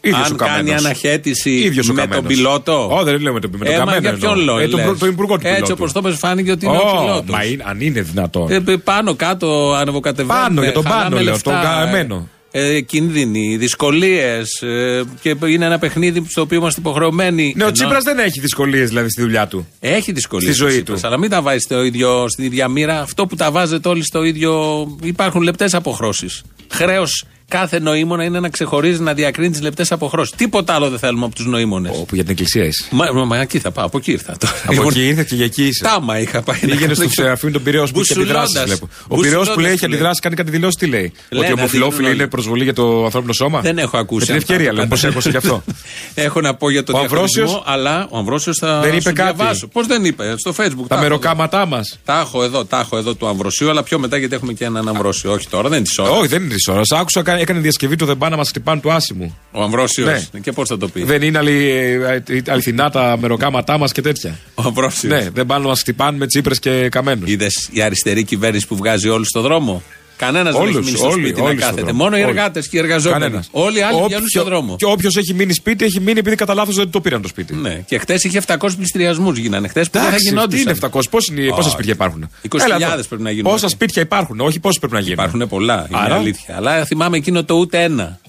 Ίδιος 0.01 0.25
Αν 0.27 0.33
ο 0.33 0.35
κάνει 0.35 0.55
Καμένος. 0.57 0.85
αναχέτηση 0.85 1.49
Ίδιος 1.51 1.89
ο 1.89 1.93
με 1.93 2.01
Καμένος. 2.01 2.23
τον 2.23 2.33
πιλότο. 2.35 2.87
Ω, 2.99 3.03
δεν 3.03 3.21
λέμε 3.21 3.39
τον- 3.39 3.51
με 3.57 3.65
τον 3.65 3.67
Ε, 3.73 3.77
μα 3.77 3.85
Καμένος 3.85 4.01
Για 4.01 4.13
ποιον 4.13 4.31
εννοώ. 4.39 4.45
λόγο. 4.45 4.59
Ε, 4.59 4.67
τον 4.67 4.79
λες; 4.79 4.85
προ- 4.87 4.97
τον 4.99 5.09
υπουργό 5.09 5.33
του 5.37 5.41
Έτσι 5.47 5.53
πιλότου. 5.53 5.73
όπως 5.77 5.91
το 5.91 6.01
πες 6.01 6.15
φάνηκε 6.17 6.51
ότι 6.51 6.65
είναι 6.65 6.77
ο 6.77 6.79
Ω, 6.79 7.01
πιλότος. 7.01 7.29
μα 7.35 7.43
είναι- 7.43 7.63
αν 7.67 7.81
είναι 7.81 8.01
δυνατόν. 8.01 8.51
Ε, 8.51 8.59
π- 8.59 8.77
πάνω 8.83 9.15
κάτω 9.15 9.73
ανεβοκατεβαίνουν. 9.73 10.41
Πάνω, 10.41 10.61
για 10.61 10.71
τον 10.71 10.83
χαλάμε 10.83 11.03
πάνω, 11.03 11.15
λέω, 11.15 11.33
λεφτά, 11.33 11.51
τον 11.51 11.61
καημένο. 11.61 12.29
Ε, 12.55 12.81
κίνδυνοι, 12.81 13.57
δυσκολίες. 13.57 14.61
Ε, 14.61 15.03
και 15.21 15.35
είναι 15.45 15.65
ένα 15.65 15.79
παιχνίδι 15.79 16.25
στο 16.29 16.41
οποίο 16.41 16.57
είμαστε 16.57 16.79
υποχρεωμένοι. 16.79 17.43
Ναι, 17.55 17.63
ο 17.63 17.65
Ενώ- 17.65 17.71
Τσίπρας 17.71 18.03
δεν 18.03 18.19
έχει 18.19 18.39
δυσκολίες 18.39 18.89
δηλαδή 18.89 19.09
στη 19.09 19.21
δουλειά 19.21 19.47
του. 19.47 19.67
Έχει 19.79 20.11
δυσκολίες. 20.11 20.55
Στη 20.55 20.63
ζωή 20.63 20.83
του. 20.83 20.99
Αλλά 21.01 21.17
μην 21.17 21.29
τα 21.29 21.41
βάζεις 21.41 21.63
στο 21.63 21.83
ίδιο, 21.83 22.29
στην 22.29 22.43
ίδια 22.43 22.67
μοίρα. 22.67 23.01
Αυτό 23.01 23.25
που 23.25 23.35
τα 23.35 23.51
βάζετε 23.51 23.89
όλοι 23.89 24.03
στο 24.03 24.23
ίδιο. 24.23 24.85
Υπάρχουν 25.03 25.41
λεπτές 25.41 25.73
αποχρώσεις. 25.73 26.41
Χρέος 26.69 27.25
κάθε 27.57 27.79
νοήμονα 27.79 28.23
είναι 28.23 28.39
να 28.39 28.49
ξεχωρίζει, 28.49 29.01
να 29.01 29.13
διακρίνει 29.13 29.49
τις 29.51 29.61
λεπτές 29.61 29.91
αποχρώσεις. 29.91 30.35
Τίποτα 30.35 30.73
άλλο 30.73 30.89
δεν 30.89 30.99
θέλουμε 30.99 31.25
από 31.25 31.35
τους 31.35 31.45
νοήμονες. 31.45 31.91
Όπου 31.99 32.15
για 32.15 32.23
την 32.23 32.31
εκκλησία 32.31 32.63
είσαι. 32.65 32.85
Μα, 32.91 33.11
μα, 33.13 33.25
μα, 33.25 33.37
εκεί 33.37 33.59
θα 33.59 33.71
πάω, 33.71 33.85
από 33.85 33.97
εκεί 33.97 34.11
ήρθα 34.11 34.35
τώρα. 34.39 34.53
Από 34.63 34.71
Λοιπόν, 34.73 34.87
εκεί 34.87 35.07
ήρθες 35.07 35.25
και 35.25 35.35
για 35.35 35.45
εκεί 35.45 35.63
είσαι. 35.67 35.83
Τάμα 35.83 36.19
είχα 36.19 36.41
πάει. 36.41 36.55
να 36.61 36.67
Πήγαινες 36.67 36.81
κάνω 36.81 36.93
στο 36.93 37.03
και- 37.05 37.21
Σεραφείμ 37.21 37.51
τον 37.51 37.63
Πυραιό 37.63 37.83
που 37.93 37.99
έχει 37.99 38.13
αντιδράσει. 38.13 38.45
Μπουσουλώντας. 38.45 38.63
Βλέπω. 38.63 38.87
Ο 39.07 39.17
Πυραιό 39.17 39.39
που 39.39 39.45
λέει 39.45 39.53
έχει 39.53 39.53
Μπουσουλώντας 39.55 39.83
αντιδράσεις, 39.83 40.19
κάνει 40.19 40.35
κάτι 40.35 40.51
δηλώσεις, 40.51 40.75
τι 40.75 40.85
λέει. 40.85 41.11
Λένε, 41.29 41.43
Ότι 41.45 41.53
ο 41.53 41.55
ομοφυλόφιλοι 41.57 41.85
αντιδρούν 41.95 42.11
είναι 42.13 42.21
όλοι. 42.21 42.27
προσβολή 42.31 42.63
για 42.63 42.73
το 42.73 43.03
ανθρώπινο 43.03 43.33
σώμα; 43.33 43.59
Δεν 43.61 43.77
έχω 43.77 43.97
ακούσει. 43.97 44.19
Με 44.19 44.25
την 44.25 44.35
αυτά. 44.37 44.53
ευκαιρία 44.53 44.73
λέω, 44.73 44.87
πώς 44.87 45.03
έκοσε 45.03 45.29
γι' 45.29 45.37
αυτό. 45.37 45.63
Έχω 46.25 46.41
να 46.41 46.53
πω 46.55 46.69
για 46.69 46.83
το 46.83 46.97
Ο 46.97 46.99
διαχωρισμό, 46.99 47.41
Αμβρόσιος 47.41 47.63
αλλά 47.65 48.07
ο 48.09 48.17
Αμβρόσιος 48.17 48.57
θα 48.57 48.79
δεν 48.79 48.91
είπε 48.93 49.01
σου 49.09 49.13
κάτι. 49.13 49.35
διαβάσω. 49.35 49.67
Πώς 49.67 49.87
δεν 49.87 50.05
είπε, 50.05 50.33
στο 50.37 50.51
facebook. 50.57 50.87
Τα 50.87 50.95
έχω 50.95 51.03
μεροκάματά 51.03 51.65
μας. 51.65 51.89
εδώ. 51.89 51.99
Τα 52.05 52.19
έχω 52.19 52.43
εδώ, 52.43 52.65
τα 52.65 52.79
έχω 52.79 52.97
εδώ 52.97 53.13
του 53.13 53.27
Αμβροσίου, 53.27 53.69
αλλά 53.69 53.83
πιο 53.83 53.99
μετά 53.99 54.17
γιατί 54.17 54.35
έχουμε 54.35 54.53
και 54.53 54.65
έναν 54.65 54.87
Αμβρόσιο. 54.87 55.31
Όχι 55.31 55.47
τώρα, 55.49 55.69
δεν 55.69 55.77
είναι 55.77 55.87
της 55.87 55.97
ώρας. 55.97 56.17
Όχι, 56.17 56.27
δεν 56.27 56.43
είναι 56.43 56.53
της 56.53 56.67
ώρας. 56.67 56.91
Άκουσα, 56.91 57.21
κα- 57.21 57.42
έκανε 57.43 57.59
διασκευή 57.59 57.95
του 57.95 58.05
Δεν 58.05 58.17
πάνε 58.17 58.31
να 58.31 58.37
μας 58.37 58.49
χτυπάνε 58.49 58.81
του 58.81 58.91
άσημου. 58.91 59.37
Ο 59.51 59.63
Αμβρόσιος. 59.63 60.29
Ναι. 60.31 60.39
Και 60.39 60.51
πώς 60.51 60.67
θα 60.67 60.77
το 60.77 60.87
πει; 60.87 61.03
Δεν 61.03 61.21
είναι 61.21 61.37
αλη, 61.37 61.69
ε, 61.69 62.41
αληθινά 62.47 62.89
τα 62.89 63.17
μεροκάματά 63.19 63.77
μας 63.77 63.91
και 63.91 64.01
τέτοια. 64.01 64.39
Ο 64.55 64.61
Αμβρόσιος. 64.65 65.13
Ναι, 65.13 65.29
δεν 65.29 65.45
πάνε 65.45 65.61
να 65.61 65.67
μας 65.67 65.79
χτυπάνε 65.79 66.17
με 66.17 66.27
τσίπρες 66.27 66.59
και 66.59 66.89
καμένους. 66.89 67.29
Είδες 67.29 67.69
η 67.71 67.81
αριστερή 67.81 68.23
κυβέρνηση 68.23 68.67
που 68.67 68.75
βγάζει 68.75 69.09
όλους 69.09 69.27
στο 69.27 69.41
δρόμο; 69.41 69.83
Κανένας 70.25 70.53
δεν 70.53 70.61
έχει 70.61 70.71
Όλους, 70.73 70.85
μείνει 70.85 70.97
στο 70.97 71.07
όλοι, 71.09 71.23
σπίτι 71.25 71.41
όλοι 71.41 71.49
να 71.55 71.59
στο 71.61 71.69
κάθεται. 71.69 71.81
δρόμο. 71.85 72.03
Μόνο 72.03 72.17
οι 72.17 72.21
Όλοι. 72.21 72.29
εργάτες 72.29 72.67
και 72.67 72.77
οι 72.77 72.79
εργαζόμενοι. 72.79 73.21
Κανένας. 73.21 73.47
Όλοι 73.51 73.77
οι 73.77 73.81
άλλοι 73.81 73.93
Όποιο- 73.95 74.07
βγαίνουν 74.07 74.27
στο 74.27 74.43
δρόμο. 74.43 74.75
Και 74.75 74.85
όποιος 74.85 75.15
έχει 75.17 75.33
μείνει 75.33 75.53
σπίτι, 75.53 75.85
έχει 75.85 75.99
μείνει 75.99 76.19
επειδή 76.19 76.35
κατά 76.35 76.53
λάθος 76.53 76.75
δεν 76.75 76.89
το 76.89 77.01
πήραν 77.01 77.21
το 77.21 77.27
σπίτι. 77.27 77.53
Ναι. 77.55 77.83
Και 77.85 77.97
χτες 77.97 78.23
είχε 78.23 78.37
700 78.37 78.75
πληστηριασμούς 78.75 79.37
γίνανε. 79.37 79.67
Χτες 79.67 79.85
που 79.85 79.91
δεν 79.91 80.01
θα 80.01 80.07
Εντάξει, 80.07 80.25
τι 80.25 80.33
γινόντουσαν. 80.33 80.61
είναι 80.61 80.71
700, 80.71 81.09
πώς 81.09 81.27
είναι, 81.27 81.47
πόσα 81.47 81.59
Όχι. 81.61 81.69
σπίτια 81.69 81.93
υπάρχουν; 81.93 82.29
20.000 82.41 82.65
Έλα 82.85 82.93
εδώ. 82.93 83.03
πρέπει 83.07 83.23
να 83.23 83.31
γίνουν. 83.31 83.51
Πόσα 83.51 83.67
σπίτια 83.67 84.01
υπάρχουν, 84.01 84.39
όχι 84.39 84.59
πόσα 84.59 84.79
πρέπει 84.79 84.93
να 84.93 84.99
γίνουν. 84.99 85.13
Υπάρχουν 85.25 85.47
πολλά. 85.47 85.85
Είναι 85.89 85.99
Άρα; 86.01 86.15
αλήθεια. 86.15 86.55
Αλλά 86.57 86.85
θυμάμαι 86.85 87.17
εκείνο 87.17 87.43
το 87.43 87.53
ούτε 87.55 87.83
ένα 87.83 88.19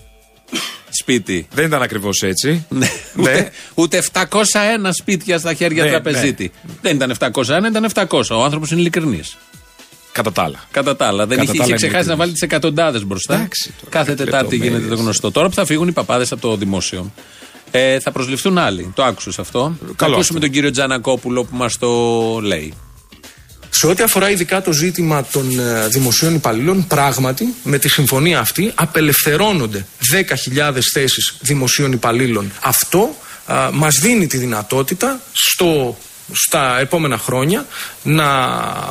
σπίτι. 0.91 1.47
Δεν 1.55 1.67
ήταν 1.67 1.83
ακριβώς 1.83 2.23
έτσι. 2.23 2.65
Ναι. 2.69 2.89
Ούτε, 3.19 3.51
ούτε 3.75 3.97
701 3.97 4.91
σπίτια 4.93 5.39
στα 5.39 5.55
χέρια 5.55 5.85
Ναι, 5.85 5.91
τραπεζίτη. 5.91 6.53
Δεν 6.83 6.95
ήταν 6.97 7.11
701, 7.11 7.67
ήταν 7.69 7.85
700. 7.95 8.31
Ο 8.31 8.45
άνθρωπος 8.45 8.71
είναι 8.71 8.81
ειλικρινής. 8.81 9.37
Κατά 10.15 10.33
τα 10.33 10.43
άλλα. 10.43 10.65
Κατά 10.71 10.97
τα 10.97 11.07
άλλα. 11.07 11.27
Δεν 11.27 11.39
Κατά 11.39 11.43
είχε, 11.43 11.59
τα 11.59 11.65
είχε 11.65 11.73
άλλα 11.73 11.77
ξεχάσει 11.77 12.03
είναι 12.05 12.13
να 12.13 12.17
βάλει 12.19 12.33
τις 12.33 12.41
εκατοντάδες 12.43 13.05
μπροστά. 13.05 13.35
Εντάξει, 13.35 13.73
τώρα, 13.79 13.91
Κάθε 13.91 14.11
κάτι 14.13 14.25
Τετάρτη 14.25 14.45
λεπτομέρειες. 14.51 14.79
γίνεται 14.79 14.97
το 14.97 15.03
γνωστό. 15.03 15.31
Τώρα 15.31 15.49
που 15.49 15.55
θα 15.55 15.65
φύγουν 15.65 15.89
οι 15.89 15.93
παπάδες 15.93 16.33
από 16.33 16.41
το 16.41 16.57
δημόσιο. 16.57 17.13
Ε, 17.71 18.01
θα 18.01 18.11
προσληφθούν 18.13 18.59
άλλοι. 18.59 18.93
Το 18.95 19.05
άκουσε 19.05 19.41
αυτό. 19.41 19.77
θα 19.87 19.93
Καλό 19.97 20.15
ακούσουμε 20.15 20.39
αυτό. 20.39 20.41
τον 20.41 20.51
κύριο 20.51 20.71
Τζανακόπουλο 20.71 21.45
που 21.45 21.57
μας 21.57 21.79
το 21.79 21.89
λέει. 22.43 22.75
Σε 23.71 23.87
ό,τι 23.87 24.03
αφορά 24.03 24.31
ειδικά 24.31 24.63
το 24.63 24.73
ζήτημα 24.73 25.25
των 25.33 25.59
ε, 25.59 25.87
δημοσίων 25.89 26.35
υπαλλήλων, 26.35 26.87
πράγματι 26.87 27.55
με 27.63 27.79
τη 27.79 27.89
συμφωνία 27.89 28.39
αυτή 28.39 28.73
απελευθερώνονται 28.75 29.87
10.000 30.13 30.79
θέσεις 30.93 31.35
δημοσίων 31.41 31.93
υπαλλήλων. 31.93 32.53
Αυτό 32.63 33.15
α, 33.47 33.71
μας 33.73 33.95
δίνει 34.01 34.27
τη 34.27 34.37
δυνατότητα 34.37 35.21
στο, 35.33 35.97
στα 36.33 36.79
επόμενα 36.81 37.19
χρόνια 37.19 37.67
να 38.03 38.25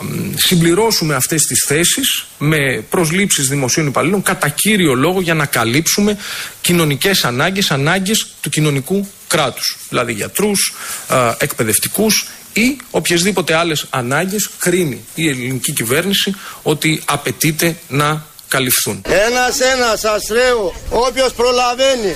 μ, 0.02 0.34
συμπληρώσουμε 0.36 1.16
αυτές 1.16 1.42
τις 1.42 1.66
θέσεις 1.68 2.26
με 2.38 2.86
προσλήψεις 2.90 3.48
δημοσίων 3.48 3.88
υπαλλήλων 3.88 4.22
κατά 4.22 4.50
κύριο 4.50 4.94
λόγο 4.94 5.22
για 5.22 5.34
να 5.34 5.46
καλύψουμε 5.46 6.18
κοινωνικές 6.62 7.26
ανάγκες, 7.26 7.72
ανάγκες 7.72 8.28
του 8.42 8.50
κοινωνικού 8.50 9.08
κράτους. 9.28 9.78
Δηλαδή 9.90 10.14
γιατρούς, 10.14 10.74
α, 11.08 11.36
εκπαιδευτικούς 11.40 12.28
ή 12.54 12.78
οποιασδήποτε 12.92 13.54
άλλες 13.56 13.86
ανάγκες 13.90 14.50
κρίνει 14.60 15.06
η 15.16 15.30
ελληνική 15.30 15.74
κυβέρνηση 15.74 16.36
ότι 16.64 17.02
απαιτείται 17.06 17.76
να 17.88 18.26
καλυφθούν. 18.48 19.02
Ένας-ένας 19.28 20.00
σας 20.00 20.30
λέω, 20.30 20.74
όποιος 20.90 21.34
προλαβαίνει. 21.34 22.16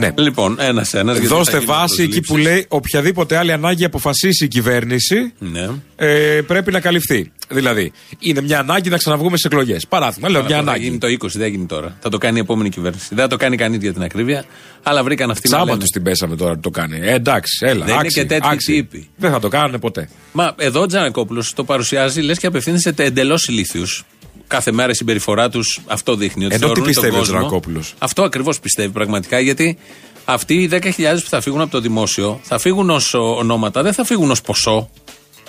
Ναι. 0.00 0.10
Λοιπόν, 0.22 0.56
ένα-ένα. 0.60 1.12
Δώστε 1.14 1.58
βάση 1.58 2.02
εκεί 2.02 2.20
που 2.20 2.36
λέει 2.36 2.64
οποιαδήποτε 2.68 3.36
άλλη 3.36 3.52
ανάγκη 3.52 3.84
αποφασίσει 3.84 4.44
η 4.44 4.48
κυβέρνηση 4.48 5.32
Ναι. 5.38 5.68
ε, 5.96 6.40
πρέπει 6.46 6.72
να 6.72 6.80
καλυφθεί. 6.80 7.32
Δηλαδή, 7.48 7.92
είναι 8.18 8.40
μια 8.40 8.58
ανάγκη 8.58 8.88
να 8.88 8.96
ξαναβγούμε 8.96 9.36
σε 9.36 9.46
εκλογές. 9.46 9.86
Παράδειγμα, 9.86 10.28
λέω 10.28 10.40
μια 10.44 10.54
Αυτό 10.56 10.64
θα 10.64 10.70
ανάγκη. 10.70 10.84
γίνει 10.84 10.98
το 10.98 11.06
20, 11.06 11.26
δεν 11.38 11.50
γίνει 11.50 11.66
τώρα. 11.66 11.96
Θα 12.00 12.08
το 12.08 12.18
κάνει 12.18 12.36
η 12.36 12.40
επόμενη 12.40 12.68
κυβέρνηση. 12.68 13.06
Δεν 13.10 13.18
θα 13.18 13.26
το 13.26 13.36
κάνει 13.36 13.56
κανείς 13.56 13.78
για 13.82 13.92
την 13.92 14.02
ακρίβεια, 14.02 14.44
αλλά 14.82 15.02
βρήκαν 15.04 15.30
αυτοί 15.30 15.48
να 15.48 15.54
Τσάμπα 15.56 15.70
λένε. 15.70 15.80
τους 15.82 15.88
την 15.90 16.02
πέσαμε 16.02 16.36
τώρα 16.36 16.54
που 16.54 16.60
το 16.60 16.70
κάνει. 16.70 16.98
Ε, 17.02 17.12
εντάξει, 17.14 17.66
έλα. 17.66 17.84
Δεν 17.84 17.94
είναι 17.94 18.02
άξιοι, 18.06 18.20
και 18.20 18.26
τέτοιοι 18.28 18.48
άξιοι. 18.50 18.74
τύποι. 18.74 19.08
Δεν 19.16 19.30
θα 19.30 19.40
το 19.40 19.48
κάνουν 19.48 19.78
ποτέ. 19.80 20.08
Μα 20.32 20.54
εδώ 20.58 20.80
ο 20.80 20.86
Τζανακόπουλος 20.86 21.52
το 21.54 21.64
παρουσιάζει, 21.64 22.20
λες 22.20 22.38
και 22.38 22.46
απευθύνεται 22.46 22.94
σε 22.94 23.02
εντελώς 23.02 23.48
ηλίθιους. 23.48 24.04
Κάθε 24.50 24.72
μέρα 24.72 24.90
η 24.90 24.94
συμπεριφορά 24.94 25.48
τους 25.50 25.80
αυτό 25.86 26.14
δείχνει. 26.16 26.44
Ότι 26.44 26.54
Ενώ 26.54 26.62
τι 26.62 26.66
θεωρούν 26.66 26.82
τον 26.84 26.92
πιστεύει 26.92 27.14
ο 27.14 27.18
κόσμο- 27.18 27.34
Τζανακόπουλος; 27.36 27.94
Αυτό 27.98 28.22
ακριβώς 28.22 28.60
πιστεύει 28.60 28.88
πραγματικά, 28.92 29.40
γιατί 29.40 29.78
αυτοί 30.24 30.54
οι 30.54 30.66
10.000 30.66 31.22
που 31.22 31.28
θα 31.28 31.40
φύγουν 31.40 31.60
από 31.60 31.70
το 31.70 31.80
δημόσιο 31.80 32.40
θα 32.42 32.58
φύγουν 32.58 32.90
ως 32.90 33.14
ονόματα, 33.14 33.82
δεν 33.82 33.92
θα 33.92 34.04
φύγουν 34.04 34.30
ως 34.30 34.40
ποσό. 34.40 34.90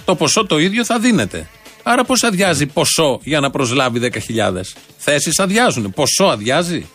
Το 0.06 0.16
ποσό 0.16 0.46
το 0.46 0.60
ίδιο 0.60 0.86
θα 0.86 1.00
δίνεται. 1.00 1.50
Άρα 1.84 2.04
πώς 2.04 2.24
αδειάζει 2.24 2.66
ποσό 2.66 3.20
για 3.24 3.40
να 3.40 3.50
προσλάβει 3.50 4.00
10.000. 4.00 4.74
Θέσεις 4.98 5.40
αδειάζουν. 5.40 5.92
Ποσό 5.96 6.24
αδειάζει. 6.24 6.86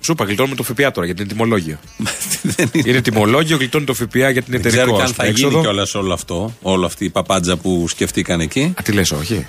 Σου 0.00 0.12
είπα, 0.12 0.24
γλιτώνουμε 0.24 0.54
το 0.54 0.62
ΦΠΑ 0.62 0.90
τώρα 0.90 1.06
για 1.06 1.14
την 1.14 1.28
τιμολόγιο. 1.28 1.78
δεν 2.56 2.70
είναι. 2.72 2.88
είναι 2.90 3.00
τιμολόγιο, 3.00 3.56
γλιτώνει 3.56 3.84
το 3.84 3.94
ΦΠΑ 3.94 4.30
για 4.30 4.42
την 4.42 4.52
Δεν 4.52 4.60
ξέρω 4.62 4.74
εταιρικό 4.74 4.96
και 4.96 5.02
αν 5.02 5.08
ας 5.08 5.14
θα 5.14 5.22
πούμε, 5.22 5.28
γίνει 5.34 5.46
έξοδο. 5.46 5.60
κιόλας 5.62 5.94
όλο 5.94 6.12
αυτό. 6.12 6.54
Όλο 6.62 6.86
αυτή 6.86 7.04
η 7.04 7.10
παπάντζα 7.10 7.56
που 7.56 7.88
σκεφτήκαν 7.88 8.40
εκεί. 8.40 8.74
Α, 8.78 8.82
τι 8.82 8.92
λες, 8.92 9.10
όχι. 9.10 9.46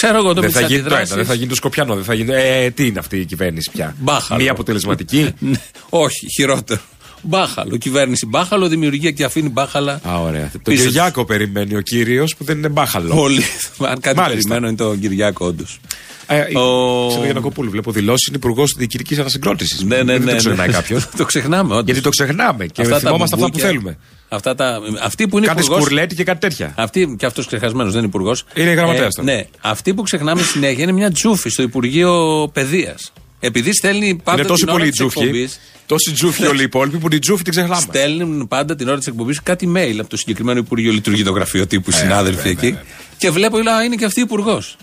Ξέρω 0.00 0.16
εγώ 0.18 0.32
το 0.34 0.40
Δεν 0.40 0.44
με 0.44 0.50
θα 0.50 0.58
τις 0.58 0.68
γίνει 0.68 0.82
το 0.82 0.86
ένα, 0.86 0.96
αντιδράσεις. 0.96 1.14
δεν 1.14 1.24
θα 1.26 1.34
γίνει 1.34 1.48
το 1.48 1.54
Σκοπιανό, 1.54 1.94
δεν 1.94 2.04
θα 2.04 2.14
γίνει. 2.14 2.30
Ε, 2.32 2.70
τι 2.70 2.86
είναι 2.86 2.98
αυτή 2.98 3.18
η 3.18 3.24
κυβέρνηση 3.24 3.70
πια; 3.72 3.94
Μπάχαλο. 3.98 4.40
Μία 4.42 4.50
αποτελεσματική; 4.50 5.28
Ναι, 5.38 5.60
Όχι, 5.88 6.26
χειρότερο. 6.36 6.80
Μπάχαλο. 7.22 7.76
Κυβέρνηση 7.76 8.26
μπάχαλο, 8.26 8.68
δημιουργία 8.68 9.10
και 9.10 9.24
αφήνει 9.24 9.48
μπάχαλα. 9.48 10.00
Α, 10.08 10.20
ωραία. 10.20 10.50
Τον 10.52 10.60
Πίσω 10.62 10.84
Κυριάκο 10.84 11.24
περιμένει 11.24 11.76
ο 11.76 11.80
κύριος 11.80 12.36
που 12.36 12.44
δεν 12.44 12.58
είναι 12.58 12.68
μπάχαλο. 12.68 13.20
Όλοι. 13.20 13.42
Αν 13.78 14.00
κάτι 14.00 14.16
Μάλιστα. 14.16 14.48
περιμένω 14.48 14.66
είναι 14.66 14.76
τον 14.76 15.00
Κυριάκο, 15.00 15.46
όντως. 15.46 15.78
Ε, 16.26 16.40
Ο- 16.58 17.06
Ξέρω 17.08 17.24
Γιανακοπούλου, 17.24 17.70
βλέπω 17.70 17.92
δηλώσεις 17.92 18.26
είναι 18.26 18.36
υπουργός 18.36 18.74
διοικητική 18.78 19.20
ανασυγκρότηση. 19.20 19.84
Ναι, 19.86 19.96
ναι, 19.96 20.02
Δεν 20.12 20.22
ναι. 20.22 20.30
το 20.30 20.36
ξεχνάει 20.36 20.66
ναι. 20.66 20.72
κάποιος. 20.72 21.08
το 21.16 21.24
ξεχνάμε, 21.24 21.72
όντως. 21.74 21.84
Γιατί 21.84 22.00
το 22.00 22.08
ξεχνάμε 22.08 22.66
και 22.66 22.80
Αυτά 22.82 22.92
τα 22.94 22.98
θυμόμαστε 23.00 23.24
αυτά 23.24 23.36
που 23.36 23.42
μπουμπούκια, 23.42 23.66
θέλουμε. 23.66 23.98
Αυτά 24.28 24.54
τα, 24.54 24.80
αυτοί 25.02 25.28
που 25.28 25.38
είναι 25.38 25.46
Κάτι 25.46 25.60
υπουργός, 25.60 25.82
σκουρλέτη 25.82 26.14
και 26.14 26.24
κάτι 26.24 26.38
τέτοια. 26.40 26.72
Αυτή 26.76 27.14
και 27.18 27.26
αυτός 27.26 27.46
ξεχασμένος, 27.46 27.90
δεν 27.92 27.98
είναι 28.00 28.08
υπουργός. 28.08 28.44
Είναι 28.54 28.70
γραμματέας 28.72 29.14
τώρα. 29.14 29.32
Ναι, 29.32 29.44
αυτοί 29.60 29.94
που 29.94 30.02
ξεχνάμε 30.02 30.42
συνέχεια 30.42 30.82
είναι 30.82 30.92
μια 30.92 31.10
τζούφη 31.12 31.48
στο 31.48 31.62
Υπουργείο 31.62 32.50
Παιδείας. 32.52 33.12
Επειδή 33.40 33.72
στέλνει 33.74 34.20
πάντα 34.24 34.38
Είναι 34.38 34.48
τόσο 34.48 34.64
την 34.64 34.68
ώρα 34.68 34.78
πολύ 34.78 34.90
της 34.90 34.98
τζούφι. 34.98 35.18
εκπομπής, 35.18 35.60
Τόσοι 35.86 36.12
τζούφι 36.12 36.46
όλοι 36.46 36.60
οι 36.60 36.62
υπόλοιποι 36.62 36.98
που 36.98 37.08
την 37.08 37.20
τζούφι 37.20 37.42
την 37.42 37.52
ξεχνάμε. 37.52 37.80
Στέλνουν 37.80 38.48
πάντα 38.48 38.74
την 38.74 38.88
ώρα 38.88 38.98
της 38.98 39.06
εκπομπής 39.06 39.42
κάτι 39.42 39.72
mail 39.76 39.96
από 39.98 40.08
το 40.08 40.16
συγκεκριμένο 40.16 40.58
Υπουργείο 40.58 40.92
Λειτουργεί 40.92 41.22
το 41.22 41.32
γραφείο 41.32 41.66
τύπου 41.66 41.90
συνάδελφοι 41.90 42.48
εκεί. 42.48 42.78
Και 43.18 43.30
βλέπω, 43.30 43.58
λέω, 43.58 43.74
«Α, 43.74 43.84
είναι 43.84 43.96
και 43.96 44.04
αυτή 44.04 44.20
υπουργός. 44.20 44.76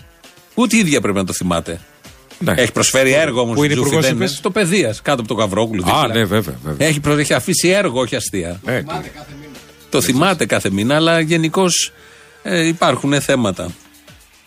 Ούτε 0.54 0.76
η 0.76 0.78
ίδια 0.78 1.00
πρέπει 1.00 1.16
να 1.16 1.24
το 1.24 1.32
θυμάται. 1.32 1.80
Ναι. 2.38 2.54
Έχει 2.56 2.72
προσφέρει 2.72 3.12
έργο 3.12 3.40
όμως. 3.40 3.56
Πού 3.56 3.64
είναι 3.64 3.72
υπουργός, 3.74 4.08
είπες; 4.08 4.30
Στο 4.30 4.50
παιδείας, 4.50 5.02
κάτω 5.02 5.20
από 5.20 5.28
το 5.28 5.34
Καβρόκουλο. 5.34 5.82
Α, 5.86 6.00
δίπλα. 6.00 6.14
ναι, 6.14 6.24
βέβαια. 6.24 6.54
βέβαια. 6.64 6.86
Έχει, 6.88 7.00
προ- 7.00 7.18
έχει 7.18 7.34
αφήσει 7.34 7.68
έργο, 7.68 8.00
όχι 8.00 8.16
αστεία. 8.16 8.60
Ε, 8.66 8.82
τι- 8.82 8.86
Το 9.90 10.00
θυμάται 10.00 10.46
κάθε 10.46 10.70
μήνα, 10.70 10.94
αλλά 10.94 11.20
γενικώς 11.20 11.92
υπάρχουν 12.66 13.20
θέματα. 13.20 13.68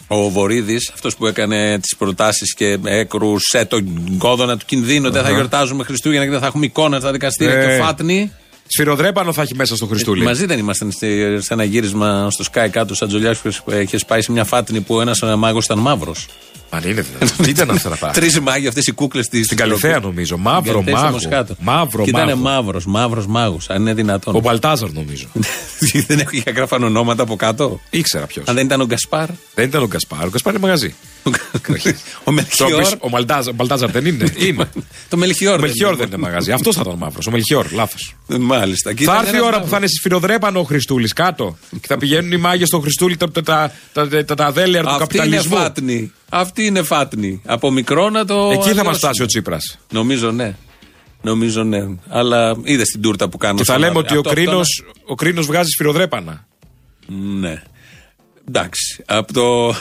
Ο 0.07 0.29
Βορύδης, 0.29 0.89
αυτός 0.93 1.15
που 1.15 1.25
έκανε 1.27 1.79
τις 1.79 1.95
προτάσεις 1.95 2.53
και 2.53 2.77
έκρουσε 2.85 3.65
τον 3.65 4.15
κόδωνα 4.17 4.57
του 4.57 4.65
κινδύνου, 4.65 5.09
δεν 5.11 5.23
θα 5.23 5.29
γιορτάζουμε 5.31 5.83
Χριστούγεννα 5.83 6.25
και 6.25 6.31
δεν 6.31 6.39
θα 6.39 6.45
έχουμε 6.45 6.65
εικόνα 6.65 6.99
στα 6.99 7.11
δικαστήρια. 7.11 7.53
Ε. 7.53 7.65
Και 7.75 7.81
ο 7.81 7.85
Φάτνη. 7.85 8.31
Σφυροδρέπανο 8.67 9.33
θα 9.33 9.41
έχει 9.41 9.55
μέσα 9.55 9.75
στο 9.75 9.85
Χριστούλη. 9.85 10.23
Μαζί 10.23 10.45
δεν 10.45 10.59
ήμασταν 10.59 10.91
στη- 10.91 11.37
σε 11.41 11.53
ένα 11.53 11.63
γύρισμα 11.63 12.27
στο 12.31 12.43
Sky 12.53 12.67
κάτω, 12.71 12.95
σαν 12.95 13.07
Τζολιάς 13.07 13.37
που 13.39 13.51
είχε 13.81 13.97
πάει 14.07 14.21
σε 14.21 14.31
μια 14.31 14.43
φάτνη 14.43 14.81
που 14.81 15.01
ένας 15.01 15.19
μάγος 15.37 15.65
ήταν 15.65 15.79
μαύρος. 15.79 16.27
Αν 16.69 16.81
είναι 16.83 17.01
δυνατόν. 17.01 17.45
Τι 17.45 17.49
ήταν 17.49 17.69
αυτά 17.69 17.89
τα 17.89 17.95
πράγματα; 17.95 18.19
Τρεις 18.19 18.39
μάγοι 18.39 18.67
αυτές 18.67 18.87
οι 18.87 18.91
κούκλες 18.91 19.27
της. 19.27 19.45
Στην 19.45 19.57
Καλυθέα 19.57 19.99
νομίζω. 19.99 20.37
Μαύρο 20.37 20.83
μάγο. 20.83 21.17
Μαύρο 21.59 22.03
Και 22.03 22.09
ήταν 22.09 22.27
μάγο. 22.27 22.41
μαύρος, 22.41 22.85
μαύρος 22.85 23.27
μάγος, 23.27 23.69
αν 23.69 23.81
είναι 23.81 23.93
δυνατόν. 23.93 24.35
Ο 24.35 24.39
Μπαλτάζαρ 24.39 24.91
νομίζω. 24.91 25.27
δεν 26.07 26.19
έχω 26.19 26.29
είχα 26.31 26.51
γράφαν 26.51 26.83
ονόματα 26.83 27.23
από 27.23 27.35
κάτω. 27.35 27.79
Ήξερα 27.89 28.25
ποιος. 28.25 28.47
Αν 28.47 28.55
δεν 28.55 28.65
ήταν 28.65 28.81
ο 28.81 28.85
Γκασπάρ. 28.85 29.27
Δεν 29.55 29.65
ήταν 29.65 29.83
ο 29.83 29.87
Γκασπάρ. 29.87 30.25
Ο 30.25 30.29
Γκασπάρ 30.29 30.53
είναι 30.53 30.61
μαγαζί. 30.61 30.95
Ο 31.23 31.31
Τώρα 32.23 32.31
Μελχιόρ. 32.31 32.81
πεις, 32.81 32.95
Ο 32.99 33.09
Μαλτάζαρ- 33.09 33.49
ο 33.53 33.55
Μπαλτάζαρ 33.55 33.91
δεν 33.91 34.05
είναι. 34.05 34.33
Είναι. 34.37 34.69
Το 35.09 35.17
Μελχιόρ. 35.17 35.57
Ο 35.57 35.61
Μελχιόρ 35.61 35.95
δεν 35.95 36.07
είναι 36.07 36.17
μαγαζί. 36.17 36.51
Αυτός 36.51 36.75
θα 36.75 36.81
ήταν 36.85 36.97
μαύρο. 36.97 37.19
Ο 37.27 37.31
Μελχιόρ, 37.31 37.71
λάθος. 37.71 38.15
Μάλιστα. 38.39 38.93
Και 38.93 39.03
Θα 39.03 39.11
ήταν 39.11 39.23
έρθει 39.25 39.35
η 39.35 39.37
ένας 39.37 39.47
ώρα 39.47 39.55
που 39.57 39.63
μαύρος. 39.63 39.69
θα 39.71 39.77
είναι 39.77 39.87
σφυροδρέπανο 39.87 40.59
ο 40.59 40.63
Χριστούλης 40.63 41.13
κάτω. 41.13 41.57
Και 41.71 41.87
θα 41.87 41.97
πηγαίνουν 41.97 42.31
οι 42.31 42.37
μάγες 42.37 42.67
στον 42.67 42.81
Χριστούλη 42.81 43.17
τα, 43.17 43.31
τα, 43.31 43.41
τα, 43.43 43.71
τα, 43.93 44.23
τα, 44.25 44.35
τα 44.35 44.51
δέλεαρ 44.51 44.83
του 44.83 44.89
Αυτή 44.89 45.03
είναι 45.17 45.25
καπιταλισμού. 45.25 45.55
φάτνη. 45.57 46.11
Αυτή 46.29 46.65
είναι 46.65 46.83
φάτνη. 46.83 47.41
Από 47.45 47.71
μικρό 47.71 48.09
να 48.09 48.25
το. 48.25 48.33
Εκεί 48.35 48.51
θα 48.51 48.57
μας 48.59 48.69
αλλοιώσουμε. 48.69 48.93
φτάσει 48.97 49.21
ο 49.21 49.25
Τσίπρας. 49.25 49.79
Νομίζω 49.91 50.31
ναι. 50.31 50.55
Νομίζω 51.21 51.63
ναι. 51.63 51.85
Αλλά 52.07 52.55
είδες 52.63 52.87
την 52.89 53.01
τούρτα 53.01 53.29
που 53.29 53.37
κάνω. 53.37 53.57
Και 53.57 53.63
θα 53.63 53.71
στον 53.73 53.79
λέμε 53.85 53.99
αύριο. 53.99 54.19
ότι 54.19 54.27
ο 54.27 54.29
Αυτό- 54.29 54.41
αυτό 54.41 54.51
κρίνο 54.51 54.61
ο 55.05 55.15
κρίνος 55.15 55.45
βγάζει 55.45 55.69
σφυροδρέπανα. 55.69 56.45
Ναι. 57.39 57.61
Εντάξει. 58.47 59.03
Από 59.05 59.33
το, 59.33 59.75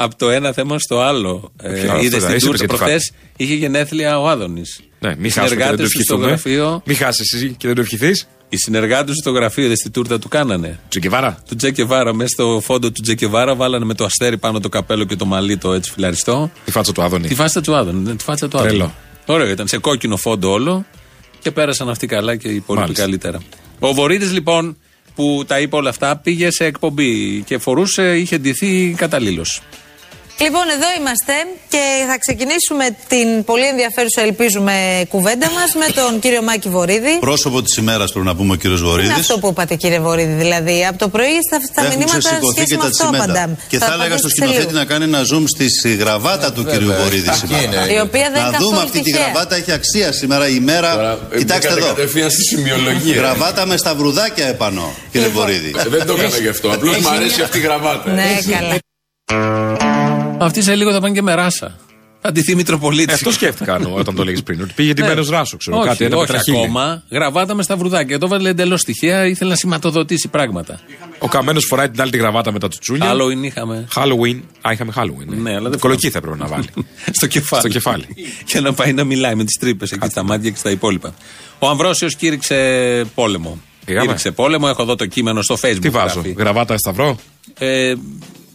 από 0.00 0.16
το 0.16 0.30
ένα 0.30 0.52
θέμα 0.52 0.78
στο 0.78 1.00
άλλο. 1.00 1.52
Ποιο, 1.56 1.70
Ε, 1.70 1.88
αυτό 1.88 1.98
Είδες 2.04 2.10
δεν 2.20 2.26
την 2.28 2.36
είσαι, 2.36 2.46
τούρτα. 2.46 2.64
γιατί 2.64 2.76
Προχθές 2.76 3.12
είχε 3.36 3.54
γενέθλια 3.54 4.20
ο 4.20 4.28
Άδωνης. 4.28 4.80
Ναι, 5.00 5.14
μην 5.18 5.30
χάσουμε 5.32 5.56
και 5.56 5.64
δεν 5.68 5.76
το 5.76 5.76
συνεργάτε 5.76 5.82
του 5.82 5.88
στο 5.88 6.14
ευχηθούμε. 6.14 6.26
γραφείο. 6.26 6.82
Μην 6.84 6.96
χάσεις 6.96 7.32
εσύ 7.32 7.54
και 7.58 7.66
δεν 7.66 7.76
το 7.76 7.80
ευχηθείς. 7.80 8.28
Οι 8.48 8.56
συνεργάτες 8.56 9.14
του 9.14 9.20
στο 9.20 9.30
γραφείο, 9.30 9.64
είδες 9.64 9.78
την 9.78 9.92
τούρτα 9.92 10.18
του 10.18 10.28
κάνανε. 10.28 10.78
Τσουκεβάρα. 10.88 11.42
Του 11.48 11.56
Τζεκεβάρα, 11.56 12.14
μέσα 12.14 12.28
στο 12.28 12.60
φόντο 12.64 12.90
του 12.90 13.02
Τζεκεβάρα, 13.02 13.54
βάλανε 13.54 13.84
με 13.84 13.94
το 13.94 14.04
αστέρι 14.04 14.38
πάνω 14.38 14.60
το 14.60 14.68
καπέλο 14.68 15.04
και 15.04 15.16
το 15.16 15.24
μαλλί 15.24 15.56
το 15.56 15.72
έτσι 15.72 15.90
φιλαριστό. 15.90 16.50
Τη 16.64 16.70
φάτσα 16.70 16.92
του 16.92 17.02
Άδωνη. 17.02 17.28
Τη 17.28 17.34
φάτσα 17.34 17.60
του 17.60 17.74
Άδων. 17.76 18.16
Τη 18.16 18.24
φάτσα 18.24 18.48
του 18.48 18.58
Τρελό. 18.58 18.82
Άδων. 18.84 18.94
Ωραίο 19.26 19.48
ήταν, 19.48 19.66
σε 19.68 19.78
κόκκινο 19.78 20.16
φόντο 20.16 20.50
όλο 20.50 20.84
και 21.40 21.50
πέρασαν 21.50 21.88
αυτοί 21.88 22.06
καλά 22.06 22.36
και 22.36 22.48
οι 22.48 22.54
υπόλοιποι 22.54 22.84
Μάλιστα. 22.84 23.04
καλύτερα. 23.04 23.40
Ο 23.78 23.92
Βορύδης 23.94 24.32
λοιπόν 24.32 24.76
που 25.14 25.44
τα 25.46 25.60
είπε 25.60 25.76
όλα 25.76 25.88
αυτά 25.88 26.16
πήγε 26.16 26.50
σε 26.50 26.64
εκπομπή 26.64 27.42
και 27.46 27.58
φορούσε, 27.58 28.16
είχε 28.18 28.38
ντυθεί 28.38 28.94
καταλήλως. 28.96 29.60
Λοιπόν, 30.40 30.62
εδώ 30.76 30.86
είμαστε 30.98 31.32
και 31.68 31.82
θα 32.10 32.16
ξεκινήσουμε 32.24 32.84
την 33.12 33.44
πολύ 33.44 33.66
ενδιαφέρουσα, 33.72 34.20
ελπίζουμε, 34.28 34.74
κουβέντα 35.08 35.50
μας 35.56 35.70
με 35.82 35.86
τον 35.98 36.18
κύριο 36.20 36.42
Μάκη 36.42 36.68
Βορύδη. 36.68 37.18
Πρόσωπο 37.20 37.62
της 37.62 37.76
ημέρας 37.76 38.12
πρέπει 38.12 38.26
να 38.26 38.34
πούμε 38.36 38.52
ο 38.52 38.56
κύριος 38.56 38.80
Τι 38.80 38.86
είναι 38.86 38.94
Βορύδης. 38.96 39.18
αυτό 39.18 39.38
που 39.38 39.48
είπατε, 39.48 39.74
κύριε 39.74 40.00
Βορύδη, 40.00 40.32
δηλαδή. 40.32 40.86
Από 40.86 40.98
το 40.98 41.08
πρωί 41.08 41.34
στα, 41.48 41.56
στα 41.72 41.80
Έχουν 41.84 41.88
μηνύματα 41.98 42.18
ξεσηκωθεί 42.18 42.54
σχέση 42.56 42.66
και 42.70 42.76
με 42.76 42.82
τα 42.82 42.88
αυτό 42.88 43.02
τσιμέντα. 43.04 43.24
απαντάμε. 43.24 43.56
Και 43.68 43.78
θα 43.78 43.84
έλεγα 43.86 43.98
απαντήσω 44.04 44.18
στο 44.18 44.28
σε 44.28 44.34
σκηνοθέτη 44.36 44.66
λίγο. 44.66 44.78
να 44.78 44.84
κάνει 44.84 45.04
ένα 45.04 45.20
zoom 45.30 45.44
στη 45.78 45.94
γραβάτα 46.02 46.52
του 46.52 46.64
κυρίου 46.64 46.92
Βορύδη 47.00 47.30
σήμερα. 47.42 47.80
Η 47.96 48.00
οποία 48.06 48.26
δεν 48.32 48.40
είναι 48.40 48.50
Να 48.50 48.58
δούμε 48.58 48.58
καθόλου 48.58 48.78
αυτή 48.86 48.98
τη 48.98 49.04
τυχαία. 49.04 49.22
γραβάτα 49.22 49.54
έχει 49.56 49.72
αξία 49.72 50.08
σήμερα 50.12 50.48
η 50.48 50.58
μέρα. 50.70 51.18
Κοιτάξτε 51.38 51.72
εδώ. 51.72 51.86
Κατευθείαν 51.86 52.30
στη 52.30 52.42
σημειολογία. 52.42 53.14
Γραβάτα 53.20 53.66
με 53.66 53.76
σταυρουδάκια 53.76 54.46
επάνω, 54.46 54.84
κύριε 55.12 55.28
Βορύδη. 55.28 55.72
Ε, 55.78 55.88
Δεν 55.88 56.06
το 56.06 56.12
έκανα 56.18 56.36
γι' 56.44 56.48
αυτό. 56.48 56.66
Απλώς 56.76 56.96
μου 56.98 57.08
αρέσει 57.08 57.42
αυτή 57.42 57.58
η 57.58 57.60
γραβάτα. 57.60 58.10
Ναι, 58.10 58.38
καλά. 58.56 58.76
Αυτοί 60.38 60.62
σε 60.62 60.74
λίγο 60.74 60.92
θα 60.92 61.00
πάνε 61.00 61.14
και 61.14 61.22
με 61.22 61.34
ράσα. 61.34 61.78
Θα 62.20 62.32
ντυθεί 62.32 62.54
Μητροπολίτης. 62.54 63.10
Ε, 63.10 63.14
αυτό 63.14 63.32
σκέφτηκα 63.32 63.74
ενώ, 63.74 63.94
όταν 63.94 64.14
το 64.14 64.24
λέγει 64.24 64.42
πριν. 64.42 64.60
Ότι 64.62 64.72
πήγε 64.76 64.92
ντυμένος 64.92 65.28
ράσο, 65.28 65.56
ξέρω 65.56 65.76
Ναι. 65.76 65.82
όχι, 65.82 65.90
κάτι. 65.90 66.04
Ένα 66.04 66.16
όχι 66.16 66.26
πετραχίλι. 66.26 66.56
ακόμα. 66.56 67.02
Γραβάτα 67.10 67.54
με 67.54 67.62
στα 67.62 67.76
βρουδάκια. 67.76 68.18
Το 68.18 68.28
βάλε 68.28 68.48
εντελώς 68.48 68.80
στοιχεία. 68.80 69.26
Ήθελε 69.26 69.50
να 69.50 69.56
σηματοδοτήσει 69.56 70.28
πράγματα. 70.28 70.80
Ο 71.18 71.28
καμένος 71.28 71.64
φοράει 71.68 71.90
την 71.90 72.00
άλλη 72.00 72.10
τη 72.10 72.18
γραβάτα 72.18 72.52
μετά 72.52 72.68
του 72.68 72.78
τσούνια. 72.78 73.08
Άλλο 73.08 73.30
είχαμε. 73.30 73.88
Halloween. 73.94 74.40
Α, 74.60 74.72
είχαμε 74.72 74.92
Halloween. 74.96 75.26
Ναι, 75.26 75.54
αλλά 75.54 75.68
δεν 75.68 75.78
Κολοκύθα 75.78 76.10
θα 76.12 76.18
έπρεπε 76.18 76.36
να 76.36 76.46
βάλει. 76.46 76.68
στο 77.18 77.26
κεφάλι. 77.26 77.60
Στο 77.60 77.68
κεφάλι. 77.72 78.06
και 78.44 78.60
να 78.60 78.72
πάει 78.72 78.92
να 78.92 79.04
μιλάει 79.04 79.34
με 79.34 79.44
τις 79.44 79.56
τρύπες 79.60 79.90
εκεί 79.92 80.08
στα 80.08 80.22
μάτια 80.22 80.50
και 80.50 80.56
στα 80.56 80.70
υπόλοιπα. 80.70 81.14
Ο 81.58 81.68
Αμβρόσιος 81.68 82.16
κήρυξε 82.16 83.04
πόλεμο. 83.14 83.60
Πήγαμε. 83.84 84.04
Κήρυξε 84.06 84.30
πόλεμο. 84.30 84.66
Έχω 84.70 84.82
εδώ 84.82 84.94
το 84.94 85.06
κείμενο 85.06 85.42
στο 85.42 85.56
Facebook. 85.62 85.78
Τι 85.80 85.88
βάζω, 85.90 86.12
γράφει. 86.20 86.34
γραβάτα 86.38 86.78
σταυρό; 86.78 87.18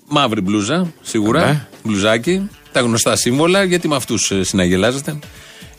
Ε, 0.10 0.14
μαύρη 0.14 0.42
μπλούζα, 0.42 0.94
σίγουρα. 1.02 1.46
Ναι. 1.46 1.68
Μπλουζάκι. 1.84 2.50
Τα 2.72 2.80
γνωστά 2.80 3.16
σύμβολα, 3.16 3.64
γιατί 3.64 3.88
με 3.88 3.96
αυτούς 3.96 4.32
συναγελάζετε. 4.42 5.20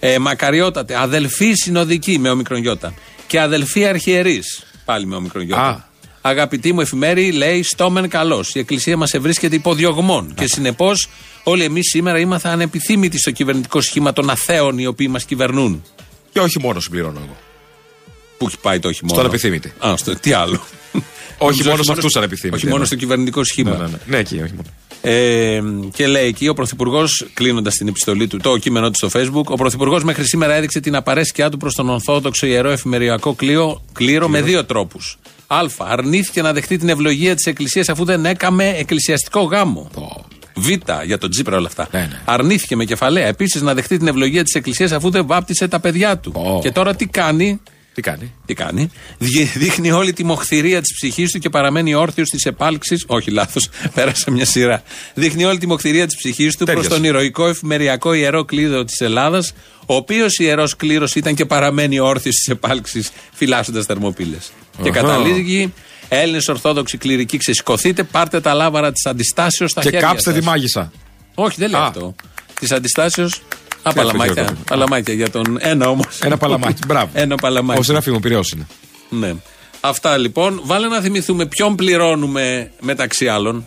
Ε, 0.00 0.18
μακαριότατε. 0.18 1.00
Αδελφή 1.00 1.52
συνοδική 1.52 2.18
με 2.18 2.30
ομικρον 2.30 2.60
γιώτα. 2.60 2.94
Και 3.26 3.40
αδελφή 3.40 3.84
αρχιερή. 3.84 4.42
Πάλι 4.84 5.06
με 5.06 5.16
ομικρον 5.16 5.44
γιώτα. 5.44 5.62
Α. 5.62 5.92
Αγαπητή 6.20 6.72
μου 6.72 6.80
εφημέρη, 6.80 7.32
λέει 7.32 7.62
στόμεν 7.62 8.08
καλός. 8.08 8.54
Η 8.54 8.58
εκκλησία 8.58 8.96
μας 8.96 9.14
ευρίσκεται 9.14 9.56
υποδιωγμών. 9.56 10.34
Και 10.34 10.46
συνεπώς, 10.46 11.08
όλοι 11.42 11.64
εμείς 11.64 11.88
σήμερα 11.90 12.18
είμαστε 12.18 12.48
ανεπιθύμητοι 12.48 13.18
στο 13.18 13.30
κυβερνητικό 13.30 13.80
σχήμα 13.80 14.12
των 14.12 14.30
αθέων 14.30 14.78
οι 14.78 14.86
οποίοι 14.86 15.06
μας 15.10 15.24
κυβερνούν. 15.24 15.82
Και 16.32 16.40
όχι 16.40 16.60
μόνο 16.60 16.80
συμπληρώνω 16.80 17.20
εγώ. 17.24 17.36
Πού 18.38 18.46
έχει 18.46 18.58
πάει 18.58 18.78
το 18.78 18.88
όχι 18.88 19.00
μόνο. 19.02 19.14
Στον 19.14 19.24
ανεπιθύμητη. 19.24 19.72
Α, 19.86 19.96
στο, 19.96 20.18
τι 20.20 20.32
άλλο. 20.32 20.60
Όχι 21.38 21.50
Νομίζω 21.50 21.70
μόνο 21.70 21.82
σε 21.82 21.90
όχι 21.90 22.00
αυτού 22.00 22.18
ανεπιθύμητη. 22.18 22.56
Όχι 22.56 22.66
μόνο 22.66 22.84
στο 22.84 22.94
κυβερνητικό 22.94 23.44
σχήμα. 23.44 23.70
Ναι, 23.70 23.76
ναι, 23.76 23.84
ναι. 23.84 23.96
Ναι, 24.06 24.16
εκεί, 24.16 24.34
όχι 24.34 24.52
μόνο. 24.52 24.68
Ε, 25.06 25.62
και 25.92 26.06
λέει 26.06 26.26
εκεί 26.26 26.48
ο 26.48 26.54
Πρωθυπουργός, 26.54 27.26
κλείνοντας 27.34 27.74
την 27.74 27.88
επιστολή 27.88 28.26
του, 28.26 28.36
το 28.36 28.58
κείμενό 28.58 28.90
του 28.90 29.08
στο 29.08 29.20
Facebook, 29.20 29.44
ο 29.44 29.54
Πρωθυπουργός 29.54 30.04
μέχρι 30.04 30.24
σήμερα 30.26 30.54
έδειξε 30.54 30.80
την 30.80 30.96
απαρέσκειά 30.96 31.50
του 31.50 31.56
προς 31.56 31.74
τον 31.74 31.88
Ορθόδοξο 31.88 32.46
ιερό 32.46 32.70
εφημεριακό 32.70 33.34
κλείο, 33.34 33.82
κλήρο 33.92 34.28
με 34.28 34.42
δύο 34.42 34.64
τρόπους. 34.64 35.18
Α. 35.46 35.58
Αρνήθηκε 35.78 36.42
να 36.42 36.52
δεχτεί 36.52 36.76
την 36.76 36.88
ευλογία 36.88 37.34
της 37.34 37.46
Εκκλησίας 37.46 37.88
αφού 37.88 38.04
δεν 38.04 38.24
έκαμε 38.24 38.74
εκκλησιαστικό 38.76 39.40
γάμο. 39.40 39.90
Β. 40.54 40.68
Για 41.04 41.18
τον 41.18 41.30
Τζίπρα 41.30 41.56
όλα 41.56 41.66
αυτά. 41.66 41.88
Ναι, 41.92 42.00
ναι. 42.00 42.20
Αρνήθηκε 42.24 42.76
με 42.76 42.84
κεφαλαία 42.84 43.26
επίσης 43.26 43.62
να 43.62 43.74
δεχτεί 43.74 43.98
την 43.98 44.06
ευλογία 44.06 44.42
της 44.42 44.54
Εκκλησίας 44.54 44.92
αφού 44.92 45.10
δεν 45.10 45.26
βάπτισε 45.26 45.68
τα 45.68 45.80
παιδιά 45.80 46.18
του. 46.18 46.32
Ω. 46.34 46.58
Και 46.62 46.70
τώρα 46.70 46.94
τι 46.94 47.06
κάνει, 47.06 47.60
Τι 47.94 48.02
κάνει; 48.02 48.32
τι 48.46 48.54
κάνει; 48.54 48.90
Δι- 49.18 49.52
Δείχνει 49.56 49.90
όλη 49.90 50.12
τη 50.12 50.24
μοχθηρία 50.24 50.80
της 50.80 50.94
ψυχής 50.94 51.30
του 51.30 51.38
και 51.38 51.48
παραμένει 51.50 51.94
όρθιος 51.94 52.28
της 52.28 52.44
επάλξης. 52.44 53.04
Όχι, 53.06 53.30
λάθος, 53.30 53.68
πέρασε 53.94 54.30
μια 54.30 54.44
σειρά. 54.46 54.82
Δείχνει 55.14 55.44
όλη 55.44 55.58
τη 55.58 55.66
μοχθηρία 55.66 56.06
της 56.06 56.16
ψυχής 56.16 56.52
του 56.56 56.64
προς 56.64 56.74
Τέριασε. 56.76 56.88
τον 56.94 57.04
ηρωικό 57.04 57.46
εφημεριακό 57.48 58.12
ιερό 58.12 58.44
κλείδο 58.44 58.84
της 58.84 59.00
Ελλάδας, 59.00 59.52
ο 59.86 59.94
οποίος 59.94 60.38
ιερός 60.38 60.76
κλήρος 60.76 61.14
ήταν 61.14 61.34
και 61.34 61.44
παραμένει 61.44 61.98
όρθιος 61.98 62.34
της 62.34 62.48
επάλξης, 62.48 63.10
φυλάσσοντας 63.32 63.84
θερμοπύλες. 63.86 64.52
Και 64.82 64.88
Αχα. 64.88 65.00
καταλήγει, 65.00 65.72
Έλληνες 66.08 66.48
Ορθόδοξοι 66.48 66.98
κληρικοί, 66.98 67.36
ξεσηκωθείτε, 67.36 68.02
πάρτε 68.02 68.40
τα 68.40 68.54
λάβαρα 68.54 68.92
της 68.92 69.06
αντιστάσεως 69.06 69.70
στα 69.70 69.80
Και 69.80 69.90
χέρια 69.90 70.06
κάψτε 70.06 70.30
σας. 70.30 70.38
τη 70.40 70.44
μάγισσα. 70.46 70.92
Όχι, 71.34 71.56
δεν 71.58 71.70
λέει 71.70 71.80
Α. 71.80 71.84
αυτό. 71.84 72.14
Της 72.60 72.72
αντιστάσεως. 72.72 73.42
Α, 73.84 73.90
αυτό 73.90 74.00
παλαμάκια. 74.00 74.32
χειρότερο. 74.34 74.58
Παλαμάκια 74.66 75.14
για 75.14 75.30
τον 75.30 75.56
ένα 75.60 75.88
όμως. 75.88 76.18
Ένα 76.20 76.36
παλαμάκι. 76.36 76.80
Μπράβο. 76.86 77.10
Ένα 77.12 77.36
παλαμάκι. 77.36 77.80
Ο 77.80 77.82
Σεραφείμ, 77.82 78.14
ο 78.14 78.18
Πυραιός 78.20 78.50
είναι. 78.50 78.66
Ναι. 79.08 79.34
Αυτά 79.80 80.16
λοιπόν. 80.16 80.60
Βάλε 80.64 80.88
να 80.88 81.00
θυμηθούμε 81.00 81.46
ποιον 81.46 81.74
πληρώνουμε 81.74 82.70
μεταξύ 82.80 83.28
άλλων. 83.28 83.66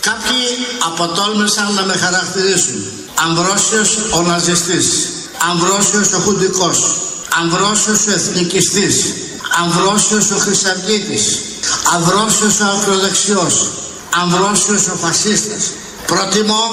Κάποιοι 0.00 0.42
αποτόλμησαν 0.86 1.74
να 1.74 1.82
με 1.82 1.92
χαρακτηρίσουν. 1.92 2.80
Αμβρόσιος 3.26 3.96
ο 4.14 4.22
ναζιστής. 4.22 5.08
Αμβρόσιος 5.50 6.12
ο 6.12 6.18
χουντικός. 6.18 6.78
Αμβρόσιος 7.40 8.06
ο 8.06 8.10
εθνικιστής. 8.10 9.14
Αμβρόσιος 9.62 10.30
ο 10.30 10.36
χρυσαυγίτης. 10.36 11.24
Αμβρόσιος 11.94 12.60
ο 12.60 12.64
ακροδεξιός. 12.64 13.70
Αμβρόσιος 14.22 14.86
ο 14.88 14.94
φασίστας. 14.96 15.70
Προτιμώ 16.06 16.64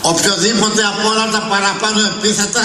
οποιοδήποτε 0.00 0.82
από 0.92 1.08
όλα 1.12 1.26
τα 1.34 1.40
παραπάνω 1.52 2.00
επίθετα 2.12 2.64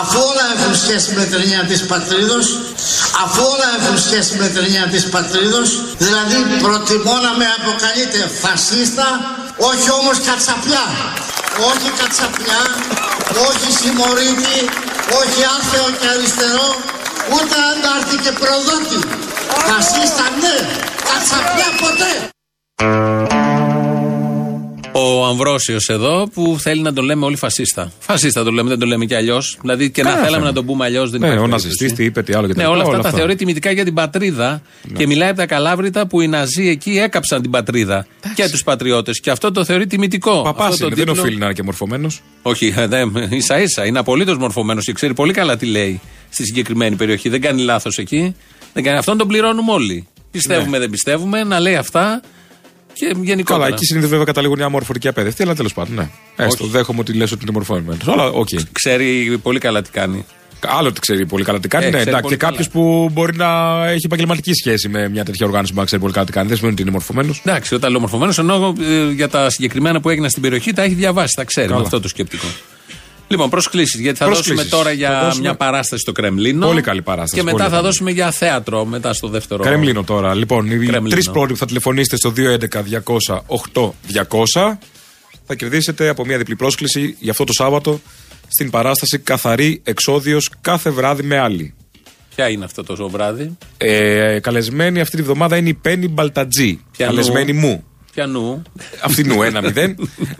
αφού 0.00 0.18
όλα 0.30 0.44
έχουν 0.54 0.74
σχέση 0.84 1.08
με 1.18 1.24
την 1.24 1.38
έννοια 1.44 1.64
της 1.70 1.80
πατρίδος 1.90 2.46
αφού 3.24 3.42
όλα 3.52 3.68
έχουν 3.78 3.96
σχέση 4.06 4.32
με 4.40 4.46
την 4.52 4.62
έννοια 4.66 4.86
της 4.94 5.04
πατρίδος 5.14 5.68
δηλαδή 6.04 6.38
προτιμώ 6.64 7.16
να 7.26 7.32
με 7.40 7.46
αποκαλείτε 7.58 8.20
φασίστα 8.42 9.06
όχι 9.70 9.88
όμως 9.98 10.16
κατσαπιά 10.28 10.84
όχι 11.70 11.88
κατσαπιά 12.00 12.60
όχι 13.48 13.68
συμμορίτη, 13.80 14.56
όχι 15.20 15.40
άθεο 15.56 15.86
και 16.00 16.06
αριστερό, 16.14 16.68
ούτε 17.34 17.56
αντάρτη 17.70 18.16
και 18.24 18.32
προδότη. 18.40 18.98
Φασίστα 19.68 20.24
ναι, 20.40 20.56
κατσαπιά 21.08 21.68
ποτέ. 21.82 22.12
Ο 25.04 25.24
Αμβρόσιος 25.24 25.88
εδώ 25.88 26.28
που 26.34 26.56
θέλει 26.60 26.80
να 26.82 26.92
τον 26.92 27.04
λέμε 27.04 27.24
όλοι 27.24 27.36
φασίστα. 27.36 27.92
Φασίστα 27.98 28.44
το 28.44 28.50
λέμε, 28.50 28.68
δεν 28.68 28.78
το 28.78 28.86
λέμε 28.86 29.04
κι 29.04 29.14
αλλιώς. 29.14 29.56
Δηλαδή 29.60 29.90
και 29.90 30.02
να 30.02 30.08
Κανένα 30.08 30.24
θέλαμε 30.26 30.42
θέμα. 30.42 30.54
να 30.54 30.56
τον 30.56 30.66
πούμε 30.66 30.84
αλλιώς 30.84 31.10
δεν 31.10 31.20
Ναι, 31.20 31.26
υπάρχει 31.26 31.42
ο 31.44 31.48
περίπτωση. 31.48 31.66
ναζιστής, 31.66 31.98
τι 31.98 32.04
είπε, 32.04 32.22
τι 32.22 32.32
άλλο 32.32 32.46
και 32.46 32.52
Ναι, 32.56 32.62
τα 32.62 32.68
όλα 32.68 32.84
λοιπά, 32.84 32.96
αυτά 32.96 33.10
τα 33.10 33.16
θεωρεί 33.16 33.34
τιμητικά 33.34 33.70
για 33.70 33.84
την 33.84 33.94
πατρίδα 33.94 34.62
και 34.96 35.06
μιλάει 35.06 35.28
από 35.28 35.36
τα 35.38 35.46
καλάβρητα 35.46 36.06
που 36.06 36.20
οι 36.20 36.26
Ναζί 36.28 36.68
εκεί 36.68 36.90
έκαψαν 36.98 37.42
την 37.42 37.50
πατρίδα 37.50 38.06
και 38.34 38.48
τους 38.50 38.62
πατριώτες. 38.62 39.20
Και 39.20 39.30
αυτό 39.30 39.52
το 39.52 39.64
θεωρεί 39.64 39.86
τιμητικό. 39.86 40.42
Παπάς 40.42 40.66
Αυτό 40.66 40.78
το 40.78 40.86
είναι, 40.86 40.94
δεν 40.94 41.04
τίτλο- 41.06 41.22
οφείλει 41.24 41.38
να 41.38 41.44
είναι 41.44 41.54
και 41.54 41.62
μορφωμένος. 41.62 42.20
Όχι, 42.42 42.74
ίσα 43.30 43.60
ίσα. 43.60 43.86
Είναι 43.86 43.98
απολύτως 43.98 44.36
μορφωμένος 44.36 44.84
και 44.84 44.92
ξέρει 44.92 45.14
πολύ 45.14 45.32
καλά 45.32 45.56
τι 45.56 45.66
λέει 45.66 46.00
στη 46.30 46.44
συγκεκριμένη 46.44 46.96
περιοχή. 46.96 47.28
Δεν 47.28 47.40
κάνει 47.40 47.62
λάθος 47.62 47.98
εκεί. 47.98 48.34
Δεν 48.72 48.82
κάνει... 48.84 48.98
Αυτόν 48.98 49.18
τον 49.18 49.28
πληρώνουμε 49.28 49.72
όλοι. 49.72 50.06
Πιστεύουμε, 50.30 50.70
Ναι. 50.70 50.78
δεν 50.78 50.90
πιστεύουμε, 50.90 51.44
να 51.44 51.60
λέει 51.60 51.74
αυτά 51.76 52.20
και 52.92 53.14
γενικότερα. 53.20 53.58
Καλά, 53.58 53.66
εκεί 53.66 53.84
συνήθως 53.84 54.10
βέβαια 54.10 54.24
καταλήγουν 54.24 54.58
μια 54.58 54.68
μορφωτική 54.68 55.08
απαίδευτοι, 55.08 55.42
αλλά 55.42 55.54
τέλος 55.54 55.74
πάντων, 55.74 55.94
ναι. 55.94 56.08
Έστω, 56.36 56.64
Όχι. 56.64 56.72
δέχομαι 56.72 57.00
ότι 57.00 57.12
λες 57.12 57.32
ότι 57.32 57.42
είναι 57.42 57.52
μορφωμένος. 57.52 57.96
Αλλά 58.06 58.24
οκ. 58.26 58.48
Ξέρει 58.72 59.38
πολύ 59.42 59.58
καλά 59.58 59.82
τι 59.82 59.90
κάνει. 59.90 60.24
Άλλο 60.66 60.88
ότι 60.88 61.00
ξέρει 61.00 61.26
πολύ 61.26 61.44
καλά 61.44 61.60
τι 61.60 61.68
κάνει. 61.68 61.84
Ε, 61.84 61.88
ναι, 61.88 61.94
ξέρει 61.96 62.08
εντάξει, 62.08 62.28
πολύ 62.28 62.36
και 62.36 62.44
κάποιος 62.46 62.68
καλά. 62.68 62.84
που 62.84 63.10
μπορεί 63.12 63.36
να 63.36 63.46
έχει 63.86 64.02
επαγγελματική 64.04 64.54
σχέση 64.54 64.88
με 64.88 65.08
μια 65.08 65.24
τέτοια 65.24 65.46
οργάνωση 65.46 65.72
που 65.72 65.78
να 65.78 65.84
ξέρει 65.84 66.00
πολύ 66.00 66.12
καλά 66.12 66.26
τι 66.26 66.32
κάνει. 66.32 66.46
Δεν 66.48 66.56
σημαίνει 66.56 66.74
ότι 66.74 66.82
είναι 66.82 66.90
μορφωμένος. 66.90 67.42
Εντάξει, 67.44 67.74
όταν 67.74 67.90
λέω 67.90 68.00
μορφωμένος, 68.00 68.38
εννοώ 68.38 68.72
ε, 68.80 69.12
για 69.12 69.28
τα 69.28 69.50
συγκεκριμένα 69.50 70.00
που 70.00 70.08
έγιναν 70.08 70.30
στην 70.30 70.42
περιοχή 70.42 70.72
τα 70.72 70.82
έχει 70.82 70.94
διαβάσει, 70.94 71.34
τα 71.36 71.44
ξέρει. 71.44 71.66
Καλά. 71.66 71.78
Με 71.78 71.84
αυτό 71.84 72.00
το 72.00 72.08
σκεπτικό. 72.08 72.46
Λοιπόν, 73.32 73.50
προσκλήσεις. 73.50 74.00
Γιατί 74.00 74.18
θα 74.18 74.24
Προσκλήσεις. 74.24 74.54
δώσουμε 74.54 74.76
τώρα 74.76 74.92
για 74.92 75.10
Θα 75.10 75.20
δώσουμε- 75.24 75.42
μια 75.42 75.54
παράσταση 75.54 76.02
στο 76.02 76.12
Κρεμλίνο. 76.12 76.66
Πολύ 76.66 76.80
καλή 76.80 77.02
παράσταση, 77.02 77.34
Και 77.34 77.42
μετά 77.42 77.56
πολύ 77.56 77.68
θα 77.68 77.74
καλή. 77.76 77.86
δώσουμε 77.86 78.10
για 78.10 78.30
θέατρο 78.30 78.84
μετά 78.84 79.12
στο 79.12 79.28
δεύτερο. 79.28 79.62
Κρεμλίνο 79.62 80.02
τώρα. 80.04 80.34
Λοιπόν, 80.34 80.66
οι 80.66 80.68
Κρεμλίνο. 80.68 81.08
τρεις 81.08 81.30
πρώτοι 81.30 81.52
που 81.52 81.58
θα 81.58 81.66
τηλεφωνήσετε 81.66 82.16
στο 82.16 82.30
211-200-8200 82.30 84.78
θα 85.46 85.54
κερδίσετε 85.54 86.08
από 86.08 86.24
μια 86.24 86.38
διπλή 86.38 86.56
πρόσκληση 86.56 87.16
για 87.18 87.30
αυτό 87.30 87.44
το 87.44 87.52
Σάββατο 87.52 88.00
στην 88.48 88.70
παράσταση 88.70 89.18
Καθαρή 89.18 89.80
Εξόδιος 89.84 90.50
κάθε 90.60 90.90
βράδυ 90.90 91.22
με 91.22 91.38
άλλη. 91.38 91.74
Ποια 92.36 92.48
είναι 92.48 92.64
αυτό 92.64 92.82
το 92.82 93.08
βράδυ; 93.08 93.56
Ε, 93.76 94.38
καλεσμένη 94.40 95.00
αυτή 95.00 95.16
τη 95.16 95.22
βδομάδα 95.22 95.56
είναι 95.56 95.68
η 95.68 95.74
Πέννη 95.74 96.08
Μπαλτατζή. 96.08 96.80
Πιανού. 96.96 97.12
Καλεσμένη 97.14 97.52
μου. 97.52 97.84
Πιανού. 98.14 98.62
Αυτινού 99.02 99.36
1-0. 99.42 99.94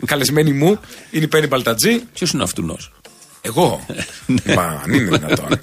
καλεσμένη 0.05 0.51
μου 0.51 0.79
είναι 1.11 1.23
η 1.23 1.27
Πέννη 1.27 1.47
Μπαλτατζή. 1.47 2.01
Ποιος 2.13 2.31
είναι 2.31 2.43
αυτουνό. 2.43 2.77
Εγώ. 3.41 3.85
Μα 4.55 4.81
αν 4.85 4.93
είναι 4.93 5.03
δυνατόν. 5.17 5.59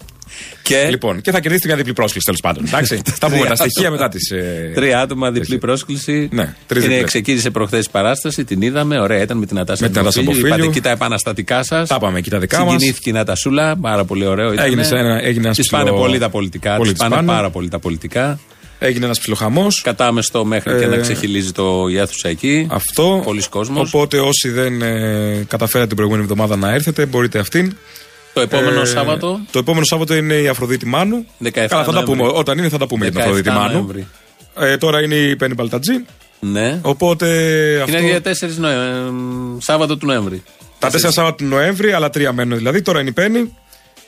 Και; 0.62 0.86
Λοιπόν, 0.90 1.20
και 1.20 1.30
θα 1.30 1.40
κερδίσετε 1.40 1.66
μια 1.68 1.76
διπλή 1.76 1.92
πρόσκληση 1.92 2.24
τέλος 2.26 2.40
πάντων. 2.40 2.64
Εντάξει. 2.66 3.02
θα 3.20 3.30
πούμε 3.30 3.46
τα 3.46 3.54
στοιχεία 3.54 3.90
μετά 3.90 4.08
τις. 4.08 4.32
τρία 4.74 5.00
άτομα, 5.00 5.30
διπλή 5.30 5.58
πρόσκληση. 5.58 6.28
Ναι, 6.32 6.54
τρεις 6.66 6.82
είναι, 6.82 6.92
διπλές. 6.92 7.10
ξεκίνησε 7.10 7.50
προχθές 7.50 7.84
η 7.86 7.90
παράσταση, 7.90 8.44
την 8.44 8.62
είδαμε. 8.62 9.00
Ωραία, 9.00 9.20
ήταν 9.22 9.38
με 9.38 9.46
την 9.46 9.58
Ατάσα 9.58 9.82
Με 9.84 9.88
την 9.90 9.98
Νατάσα 9.98 10.22
Μποφίλιο. 10.22 10.40
Μποφίλιο. 10.40 10.56
Είπατε 10.64 10.70
εκεί 10.78 10.80
τα 10.80 10.90
επαναστατικά 10.90 11.62
σας. 11.62 11.88
Τα 11.88 11.94
είπαμε 11.98 12.18
εκεί 12.18 12.30
τα 12.30 12.38
δικά 12.38 12.64
μας. 12.64 12.72
Συγκινήθηκε 12.72 13.10
η 13.10 13.12
Νατασούλα, 13.12 13.76
πάρα 13.76 14.04
πολύ 14.04 14.26
ωραίο. 14.26 14.52
Ήταν. 14.52 14.64
Έγινε 14.64 14.82
σε 14.82 14.96
ένα- 14.96 15.20
έγινε 15.22 15.44
ένας 15.44 15.56
Της 15.56 15.68
πάνε 15.68 15.84
ψηλό- 15.84 16.00
πολύ 16.00 16.18
τα 16.18 16.28
πολιτικά. 16.30 16.76
Πολύ 16.76 16.90
Της 16.92 16.98
της 16.98 17.08
πάνε 17.08 17.14
πάνε. 17.14 17.26
πάρα 17.38 17.50
πολύ 17.50 17.68
τα 17.68 17.78
πολιτικά. 17.78 18.38
Έγινε 18.82 19.04
ένας 19.04 19.18
ψιλοχαμός. 19.18 19.80
Κατάμεστο 19.82 20.44
μέχρι 20.44 20.78
και 20.78 20.84
Ε, 20.84 20.86
να 20.86 20.96
ξεχυλίζει 20.96 21.52
το 21.52 21.86
η 21.90 21.98
αίθουσα 21.98 22.28
εκεί. 22.28 22.66
Αυτό. 22.70 23.20
Πολλοί 23.24 23.42
κόσμος. 23.48 23.88
Οπότε 23.88 24.18
όσοι 24.18 24.48
δεν 24.48 24.82
ε, 24.82 25.44
καταφέρατε 25.48 25.86
την 25.88 25.96
προηγούμενη 25.96 26.24
εβδομάδα 26.30 26.56
να 26.56 26.70
έρθετε, 26.72 27.06
μπορείτε 27.06 27.38
αυτήν. 27.38 27.76
Το 28.32 28.40
επόμενο 28.40 28.80
Ε, 28.80 28.84
Σάββατο. 28.84 29.40
Το 29.50 29.58
επόμενο 29.58 29.84
Σάββατο 29.84 30.14
είναι 30.14 30.34
η 30.34 30.48
Αφροδίτη 30.48 30.86
Μάνου. 30.86 31.26
17 31.44 31.50
Καλά, 31.52 31.68
θα 31.68 31.84
τα 31.84 31.92
Νοέμβρη. 31.92 32.16
πούμε. 32.16 32.30
Όταν 32.34 32.58
είναι, 32.58 32.68
θα 32.68 32.78
τα 32.78 32.86
πούμε 32.86 33.02
για 33.04 33.10
την 33.12 33.20
17 33.20 33.22
Αφροδίτη 33.24 33.50
Μάνου. 33.50 33.72
Νοέμβρη. 33.72 34.06
Ε, 34.58 34.76
τώρα 34.76 35.02
είναι 35.02 35.14
η 35.14 35.36
Πέννη 35.36 35.54
Μπαλτατζή. 35.54 36.04
Ναι. 36.40 36.78
Οπότε. 36.82 37.26
αυτό... 37.82 37.98
Είναι 37.98 38.06
για 38.06 38.20
4 38.20 38.48
Νοέμβρη. 38.58 39.62
Σάββατο 39.62 39.96
του 39.96 40.06
Νοέμβρη. 40.06 40.42
Τα 40.78 40.90
4 40.90 40.92
Σάββατο 40.98 41.34
του 41.34 41.44
Νοέμβρη, 41.44 41.92
αλλά 41.92 42.10
τρία 42.10 42.32
μένουν 42.32 42.56
δηλαδή. 42.58 42.82
Τώρα 42.82 43.00
είναι 43.00 43.08
η 43.08 43.12
Πέννη. 43.12 43.56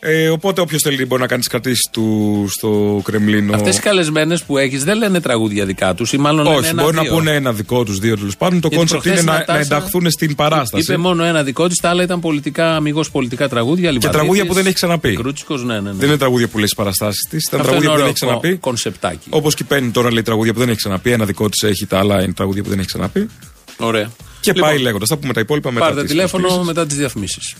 Ε, 0.05 0.29
οπότε 0.29 0.61
όποιος 0.61 0.83
θέλει 0.83 1.05
μπορεί 1.07 1.21
να 1.21 1.27
κάνει 1.27 1.41
τις 1.41 1.51
κρατήσεις 1.51 1.89
του 1.93 2.47
στο 2.51 3.01
Κρεμλίνο. 3.05 3.55
Αυτές 3.55 3.77
οι 3.77 3.81
καλεσμένες 3.81 4.43
που 4.43 4.59
έχεις 4.59 4.85
δεν 4.85 4.99
λένε 4.99 5.21
τραγούδια 5.21 5.65
δικά 5.65 5.95
τους 5.95 6.13
ή 6.13 6.17
μάλλον 6.17 6.45
λένε 6.45 6.57
Όχι, 6.57 6.69
ένα, 6.69 6.83
μπορεί 6.83 6.97
να 6.97 7.03
δύο. 7.03 7.13
πούνε 7.13 7.35
ένα 7.35 7.53
δικό 7.53 7.85
τους 7.85 7.99
δύο 7.99 8.17
τέλος 8.17 8.37
πάντων. 8.37 8.61
Το 8.61 8.69
Γιατί 8.69 8.77
κόνσεπτ 8.77 9.03
προχθές 9.03 9.23
είναι 9.23 9.31
η 9.31 9.35
να, 9.35 9.39
Νατάσα 9.39 9.59
να 9.59 9.65
ενταχθούν 9.77 10.11
στην 10.11 10.35
παράσταση. 10.35 10.83
Είπε 10.83 10.97
μόνο 10.97 11.25
ένα 11.25 11.43
δικό 11.43 11.69
της, 11.69 11.77
τα 11.79 11.89
άλλα 11.89 12.03
ήταν 12.03 12.21
πολιτικά, 12.21 12.77
αμιγώς 12.77 13.11
πολιτικά 13.11 13.49
τραγούδια. 13.49 13.85
Και 13.87 13.93
Λιβαδίτης, 13.93 14.17
τραγούδια 14.19 14.47
που 14.47 14.55
δεν 14.55 14.65
έχει 14.67 14.75
ξαναπεί. 14.75 15.15
Μικρούτσικος, 15.15 15.65
ναι, 15.65 15.75
ναι, 15.75 15.81
ναι. 15.81 15.97
Δεν 15.97 16.09
είναι 16.09 16.19
τραγούδια 16.19 16.49
που 16.49 16.57
λέει 16.59 16.67
στις 16.67 16.77
παραστάσεις 16.77 17.27
της. 17.31 17.45
Ήταν 17.47 17.61
Αυτό 17.61 17.73
τραγούδια 17.73 17.77
είναι 17.77 17.87
που 17.87 17.93
δεν 17.93 17.93
ωραίο 17.93 18.07
έχει 18.07 18.15
ξαναπεί. 18.15 18.49
κο- 18.49 18.59
κονσεπτάκι. 18.61 19.27
Όπως 19.31 19.55
και 19.55 19.65
παίρνει 19.65 19.91
τώρα 19.91 20.13
λέει 20.13 20.23
τραγούδια 20.23 20.53
που 20.53 20.59
δεν 20.59 20.69
έχει 20.69 20.77
ξαναπεί. 20.79 21.11
Ένα 21.11 21.25
δικό 21.25 21.49
της 21.49 21.63
έχει, 21.63 21.87
τα 21.87 21.99
άλλα 21.99 22.23
είναι 22.23 22.33
τραγούδια 22.33 22.63
που 22.63 22.69
δεν 22.69 22.79
έχει 22.79 22.89
ξαναπεί. 22.89 23.29
Ωραία. 23.77 24.11
Και 24.41 24.53
Λοιπόν, 24.53 24.69
πάει 24.69 24.79
λέγοντας. 24.79 25.09
Θα 25.09 25.17
πούμε 25.17 25.33
τα 25.33 25.41
υπόλοιπα 25.41 25.71
μετά. 25.73 25.85
Πάρτε 25.87 26.01
τις 26.03 26.11
τηλέφωνο 26.11 26.43
προσκλήσεις. 26.43 26.67
μετά 26.75 26.87
τις 26.87 26.97
διαφημίσεις. 26.97 27.55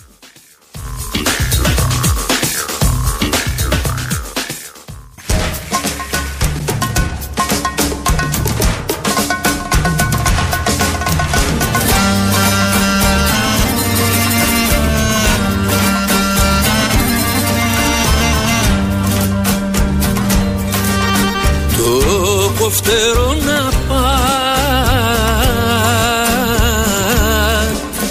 Το 22.83 22.89
κοφτερό 22.89 23.33
να 23.33 23.71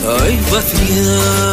πάει 0.04 0.38
βαθιά 0.50 1.51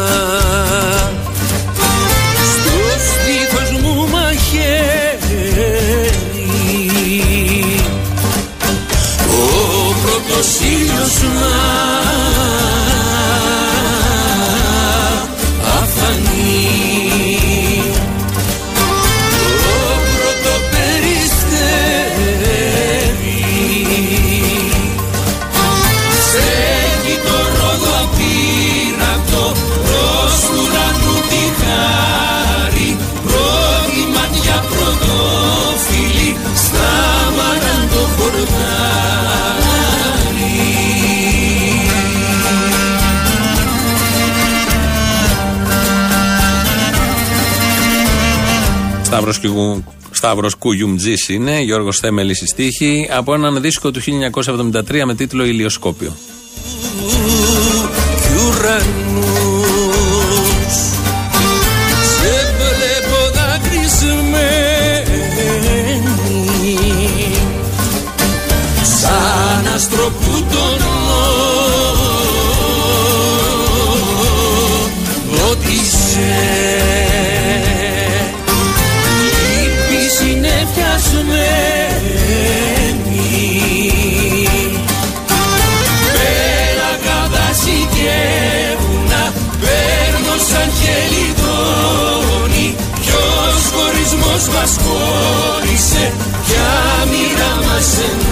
Σταύρος, 49.32 49.38
Κιου- 49.38 49.84
Σταύρος 50.10 50.54
Κουγιουμτζής 50.54 51.28
είναι, 51.28 51.60
Γιώργος 51.60 51.98
Θέμελης 51.98 52.36
στη 52.36 52.46
στίχη, 52.46 53.08
από 53.10 53.34
έναν 53.34 53.60
δίσκο 53.60 53.90
του 53.90 54.00
1973 54.00 55.04
με 55.04 55.14
τίτλο 55.14 55.44
Ηλιοσκόπιο. 55.44 56.16
Μας 94.60 94.76
χώρισε 94.82 96.12
Ποια 96.46 97.06
μοίρα 97.10 97.54
μας 97.66 97.94
ενώνει 97.98 98.28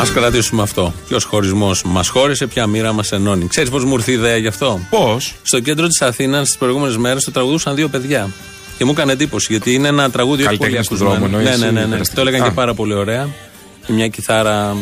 Α 0.00 0.04
κρατήσουμε 0.14 0.62
αυτό. 0.62 0.92
Ποιος 1.08 1.24
χωρισμός 1.24 1.82
μας 1.84 2.08
χώρισε, 2.08 2.46
ποια 2.46 2.66
μοίρα 2.66 2.92
μας 2.92 3.12
ενώνει. 3.12 3.46
Ξέρεις 3.46 3.70
πώς 3.70 3.84
μου 3.84 3.92
ήρθε 3.94 4.10
η 4.10 4.14
ιδέα 4.14 4.36
γι' 4.36 4.46
αυτό; 4.46 4.80
Πώς; 4.90 5.34
Στο 5.42 5.60
κέντρο 5.60 5.86
της 5.86 6.02
Αθήνας 6.02 6.46
τις 6.48 6.56
προηγούμενες 6.56 6.96
μέρες 6.96 7.24
το 7.24 7.30
τραγουδούσαν 7.30 7.74
δύο 7.74 7.88
παιδιά. 7.88 8.30
Και 8.78 8.84
μου 8.84 8.90
έκανε 8.90 9.12
εντύπωση 9.12 9.46
γιατί 9.50 9.72
είναι 9.74 9.88
ένα 9.88 10.10
τραγούδι 10.10 10.42
όχι 10.46 10.56
πολύ 10.56 10.72
Καλλιτέχνης 10.72 11.00
του 11.00 11.06
ακουσμένο. 11.06 11.28
δρόμου, 11.28 11.44
Ναι, 11.44 11.50
εννοείς, 11.50 11.60
ναι, 11.60 11.70
ναι, 11.70 11.80
ή 11.80 11.84
ναι. 11.84 11.90
περαστικά. 11.90 12.22
Το 12.22 12.28
έλεγαν 12.28 12.46
Α. 12.46 12.48
και 12.48 12.54
πάρα 12.54 12.74
πολύ 12.74 12.94
ωραία. 12.94 13.28
Και 13.86 13.92
μια 13.92 14.08
κιθάρα 14.08 14.76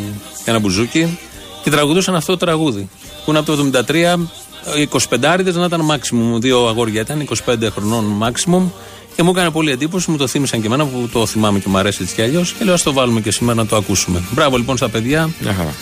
και 0.45 0.51
ένα 0.51 0.59
μπουζούκι. 0.59 1.19
Και 1.63 1.71
τραγουδούσαν 1.71 2.15
αυτό 2.15 2.33
το 2.37 2.45
τραγούδι. 2.45 2.89
Που 3.25 3.31
είναι 3.31 3.39
από 3.39 3.57
το 3.57 3.71
73, 3.89 4.29
25 5.11 5.53
να 5.55 5.65
ήταν 5.65 5.81
maximum. 5.91 6.41
Δύο 6.41 6.67
αγόρια 6.67 7.01
ήταν, 7.01 7.29
25 7.47 7.57
χρονών 7.71 8.23
maximum. 8.23 8.63
Και 9.17 9.23
μου 9.23 9.31
έκανε 9.31 9.51
πολύ 9.51 9.71
εντύπωση, 9.71 10.11
μου 10.11 10.17
το 10.17 10.27
θύμισαν 10.27 10.61
και 10.61 10.67
εμένα 10.67 10.87
που 10.87 11.09
το 11.13 11.27
θυμάμαι 11.27 11.59
και 11.59 11.69
μου 11.69 11.79
αρέσει 11.79 12.03
έτσι 12.03 12.15
κι 12.15 12.23
αλλιώς. 12.23 12.53
Και 12.53 12.65
λέω: 12.65 12.75
Α 12.75 12.79
το 12.85 12.93
βάλουμε 12.93 13.21
και 13.21 13.31
σήμερα 13.33 13.55
να 13.63 13.67
το 13.67 13.77
ακούσουμε. 13.77 14.23
Μπράβο 14.33 14.57
λοιπόν 14.57 14.77
στα 14.77 14.89
παιδιά 14.89 15.31
Μια 15.41 15.53
χαρά. 15.55 15.75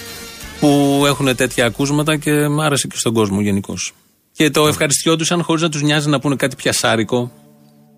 που 0.60 1.02
έχουν 1.06 1.36
τέτοια 1.36 1.66
ακούσματα 1.66 2.16
και 2.16 2.48
μ' 2.48 2.60
άρεσε 2.60 2.86
και 2.86 2.96
στον 2.98 3.12
κόσμο 3.12 3.40
γενικώς. 3.40 3.92
Και 4.32 4.50
το 4.50 4.66
ευχαριστιόντουσαν 4.66 5.42
χωρίς 5.42 5.62
να 5.62 5.68
τους 5.68 5.82
νοιάζει 5.82 6.08
να 6.08 6.18
πούνε 6.20 6.36
κάτι 6.36 6.56
πιασάρικο. 6.56 7.30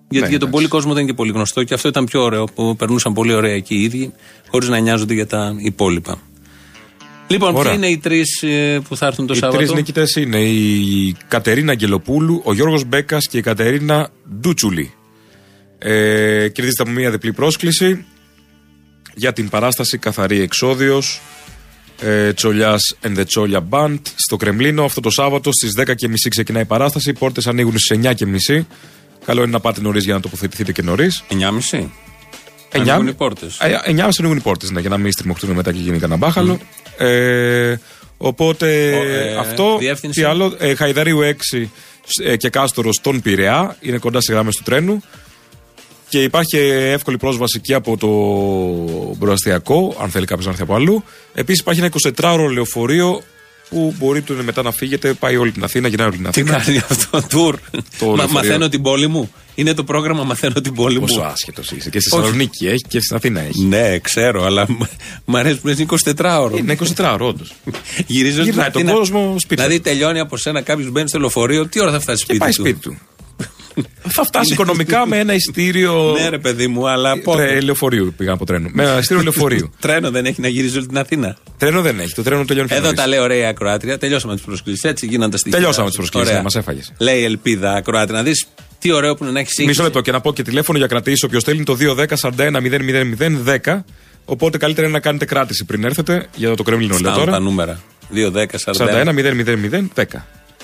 Γιατί 0.08 0.24
Ναι, 0.24 0.30
για 0.30 0.38
τον 0.38 0.48
εντάξει. 0.48 0.50
πολύ 0.50 0.66
κόσμο 0.68 0.92
δεν 0.92 1.02
είναι 1.02 1.10
και 1.10 1.16
πολύ 1.16 1.32
γνωστό 1.32 1.64
και 1.64 1.74
αυτό 1.74 1.88
ήταν 1.88 2.04
πιο 2.04 2.22
ωραίο 2.22 2.44
που 2.44 2.76
περνούσαν 2.76 3.12
πολύ 3.12 3.32
ωραία 3.34 3.52
εκεί 3.54 3.74
οι 3.74 3.82
ίδιοι, 3.82 4.12
χωρίς 4.50 4.68
να 4.68 4.78
νοιάζονται 4.78 5.14
για 5.14 5.26
τα 5.26 5.54
υπόλοιπα. 5.58 6.18
Λοιπόν, 7.30 7.54
Ωραία. 7.54 7.72
ποιοι 7.72 7.80
είναι 7.82 7.92
οι 7.92 7.98
τρεις 7.98 8.44
που 8.88 8.96
θα 8.96 9.06
έρθουν 9.06 9.26
το 9.26 9.34
Οι 9.34 9.36
Σάββατο; 9.36 9.64
τρει 9.64 9.74
νικητές 9.74 10.14
είναι 10.14 10.40
η 10.40 11.16
Κατερίνα 11.28 11.72
Αγγελοπούλου, 11.72 12.40
ο 12.44 12.54
Γιώργος 12.54 12.84
Μπέκας 12.84 13.26
και 13.26 13.38
η 13.38 13.40
Κατερίνα 13.40 14.08
Ντούτσουλη. 14.40 14.92
Ε, 15.78 16.48
κερδίζετε 16.48 16.82
από 16.82 16.90
μια 16.90 17.10
διπλή 17.10 17.32
πρόσκληση 17.32 18.04
για 19.14 19.32
την 19.32 19.48
παράσταση 19.48 19.98
Καθαρή 19.98 20.40
Εξόδιος 20.40 21.20
ε, 22.00 22.32
Τσολιάς 22.32 22.96
and 23.02 23.18
the 23.18 23.26
Τσόλια 23.26 23.66
Band 23.70 23.98
στο 24.14 24.36
Κρεμλίνο. 24.36 24.84
Αυτό 24.84 25.00
το 25.00 25.10
Σάββατο 25.10 25.52
στις 25.52 25.72
10.30 25.76 25.94
ξεκινάει 26.28 26.62
η 26.62 26.66
παράσταση. 26.66 27.10
Οι 27.10 27.12
πόρτες 27.12 27.46
ανοίγουν 27.46 27.78
στι 27.78 28.00
9.30. 28.02 28.64
Καλό 29.24 29.42
είναι 29.42 29.50
να 29.50 29.60
πάτε 29.60 29.80
νωρίς 29.80 30.04
για 30.04 30.14
να 30.14 30.20
τοποθετηθείτε 30.20 30.72
και 30.72 30.82
νωρίς. 30.82 31.24
9.30. 31.70 31.86
Ανοίγουν 32.72 33.06
οι 33.06 33.12
πόρτες. 33.12 33.58
9.30 33.60 34.08
ανοίγουν 34.18 34.36
οι 34.36 34.40
πόρτες, 34.40 34.70
ναι, 34.70 34.80
για 34.80 34.90
να 34.90 34.98
μην 34.98 35.12
στριμωχτούν 35.12 35.50
μετά 35.50 35.72
και 35.72 35.78
γίνει 35.78 35.98
κανένα 35.98 36.18
μπάχαλο. 36.18 36.60
Ε, 37.06 37.76
οπότε 38.16 38.92
Ο, 38.92 39.02
ε, 39.04 39.36
αυτό. 39.38 39.76
διεύθυνση. 39.78 40.20
Τι 40.20 40.26
άλλο, 40.26 40.54
ε, 40.58 40.74
Χαϊδαρίου 40.74 41.20
6 41.22 41.70
ε, 42.24 42.36
και 42.36 42.48
Κάστορος 42.48 42.94
στον 42.94 43.20
Πειραιά. 43.22 43.76
Είναι 43.80 43.98
κοντά 43.98 44.20
στις 44.20 44.34
γράμμε 44.34 44.50
του 44.50 44.62
τρένου. 44.64 45.02
Και 46.08 46.22
υπάρχει 46.22 46.56
εύκολη 46.72 47.16
πρόσβαση 47.16 47.60
και 47.60 47.74
από 47.74 47.96
το 47.96 48.08
προαστιακό, 49.18 49.96
αν 50.00 50.10
θέλει 50.10 50.26
κάποιος 50.26 50.44
να 50.46 50.50
έρθει 50.50 50.62
από 50.62 50.74
αλλού. 50.74 51.04
Επίσης 51.34 51.60
υπάρχει 51.60 51.80
ένα 51.80 51.90
24ωρο 52.16 52.50
λεωφορείο 52.52 53.22
που 53.68 53.94
μπορείτε 53.98 54.34
μετά 54.42 54.62
να 54.62 54.70
φύγετε, 54.72 55.12
πάει 55.12 55.36
όλη 55.36 55.50
την 55.52 55.64
Αθήνα, 55.64 55.88
γυρνάει 55.88 56.06
όλη 56.08 56.16
την 56.16 56.24
Τι 56.30 56.40
Αθήνα. 56.40 56.56
κάνει 56.64 56.78
αυτό, 56.88 57.22
τουρ. 57.36 57.56
Το 57.98 58.06
Μα, 58.06 58.16
λεωφορείο. 58.16 58.28
μαθαίνω 58.32 58.68
την 58.68 58.82
πόλη 58.82 59.06
μου. 59.06 59.32
Είναι 59.60 59.74
το 59.74 59.84
πρόγραμμα 59.84 60.24
Μαθαίνω 60.24 60.60
την 60.60 60.74
πόλη 60.74 61.00
Πόσο 61.00 61.20
μου. 61.20 61.24
άσχετος 61.26 61.70
είσαι. 61.70 61.90
Και 61.90 62.00
στη 62.00 62.08
Όχι. 62.14 62.20
Θεσσαλονίκη 62.22 62.66
έχει 62.66 62.84
και 62.88 63.00
στην 63.00 63.16
Αθήνα 63.16 63.40
έχει. 63.40 63.64
Ναι, 63.64 63.98
ξέρω, 63.98 64.44
αλλά 64.44 64.66
μ- 64.70 64.82
μ' 65.24 65.36
αρέσει 65.36 65.58
που 65.60 65.68
είναι 65.68 65.86
24 66.16 66.40
ώρο. 66.40 66.56
Είναι 66.56 66.76
24ωρο, 66.96 67.18
όντως. 67.20 67.52
Γυρίζω 68.06 68.32
στην 68.34 68.44
Γυρνάει 68.44 68.70
τον 68.70 68.82
Αθήνα. 68.82 68.96
κόσμο 68.96 69.34
σπίτι. 69.38 69.62
Δηλαδή 69.62 69.80
τελειώνει 69.80 70.18
από 70.20 70.36
σένα 70.36 70.60
κάποιος 70.60 70.90
μπαίνει 70.90 71.08
στο 71.08 71.18
λεωφορείο, 71.18 71.66
τι 71.66 71.80
ώρα 71.80 71.90
θα 71.90 72.00
φτάσει 72.00 72.22
σπίτι 72.22 72.32
Και 72.38 72.44
πάει 72.44 72.52
του; 72.52 72.60
σπίτι 72.60 72.80
του. 72.80 72.98
Θα 74.16 74.24
φτάσει 74.24 74.52
οικονομικά 74.52 75.06
με 75.06 75.18
ένα 75.18 75.34
ειστήριο. 75.34 76.16
Ναι, 76.20 76.28
ρε 76.28 76.38
παιδί 76.38 76.66
μου, 76.66 76.88
αλλά 76.88 77.12
Τρε- 77.12 77.22
πότε; 77.24 77.60
λεωφορείου 77.60 78.14
πήγα 78.16 78.32
από 78.32 78.46
τρένο. 78.46 78.68
Με 78.72 78.82
ένα 78.82 78.98
ειστήριο 78.98 79.22
λεωφορείου. 79.22 79.72
Τρένο 79.80 80.10
δεν 80.10 80.26
έχει 80.26 80.40
να 80.40 80.48
γυρίζει 80.48 80.76
όλη 80.76 80.86
την 80.86 80.98
Αθήνα; 80.98 81.36
τρένο 81.58 81.80
δεν 81.80 82.00
έχει. 82.00 82.14
Το 82.14 82.22
τρένο 82.22 82.44
τελειώνει 82.44 82.68
πιο 82.68 82.76
Εδώ 82.76 82.84
νωρίς. 82.86 83.00
τα 83.00 83.06
λέει 83.06 83.18
ωραία 83.18 83.38
η 83.38 83.44
ακροάτρια. 83.44 83.98
Τελειώσαμε 83.98 84.34
τις 84.34 84.44
προσκλήσεις. 84.44 84.82
Έτσι 84.84 85.06
γίνανε 85.06 85.30
τα 85.30 85.36
στοιχεία. 85.38 85.58
Τελειώσαμε 85.58 85.86
τις 85.88 85.96
προσκλήσεις, 85.96 86.26
Ωραία. 86.28 86.38
ναι, 86.38 86.44
μας 86.44 86.54
έφαγες. 86.56 86.92
Λέει 86.98 87.20
η 87.20 87.24
ελπίδα 87.24 87.72
ακροάτρια. 87.72 88.16
Να 88.16 88.22
δεις 88.22 88.46
τι 88.80 88.92
ωραίο 88.92 89.14
που 89.14 89.24
είναι 89.24 89.32
να 89.32 89.40
έχεις 89.40 89.52
σύγχυση. 89.52 89.68
Μισό 89.68 89.82
λεπτό 89.82 90.00
και 90.00 90.12
να 90.12 90.20
πω 90.20 90.32
και 90.32 90.42
τηλέφωνο 90.42 90.78
για 90.78 90.86
κρατήσει. 90.86 91.24
Όποιος 91.24 91.44
θέλει 91.44 91.64
το 91.64 91.76
210-41-000-10. 91.80 93.80
Οπότε 94.24 94.58
καλύτερα 94.58 94.86
είναι 94.86 94.96
να 94.96 95.02
κάνετε 95.02 95.24
κράτηση 95.24 95.64
πριν 95.64 95.84
έρθετε 95.84 96.26
για 96.34 96.54
το 96.54 96.62
Κρέμλινο. 96.62 96.90
Λέω 96.92 96.98
Φτάνουν 97.00 97.18
τα 97.18 97.24
τώρα. 97.24 97.38
νούμερα. 97.38 97.80
2, 98.14 98.30
10, 98.30 98.58
41. 98.58 99.12
41-000-10. 99.94 100.04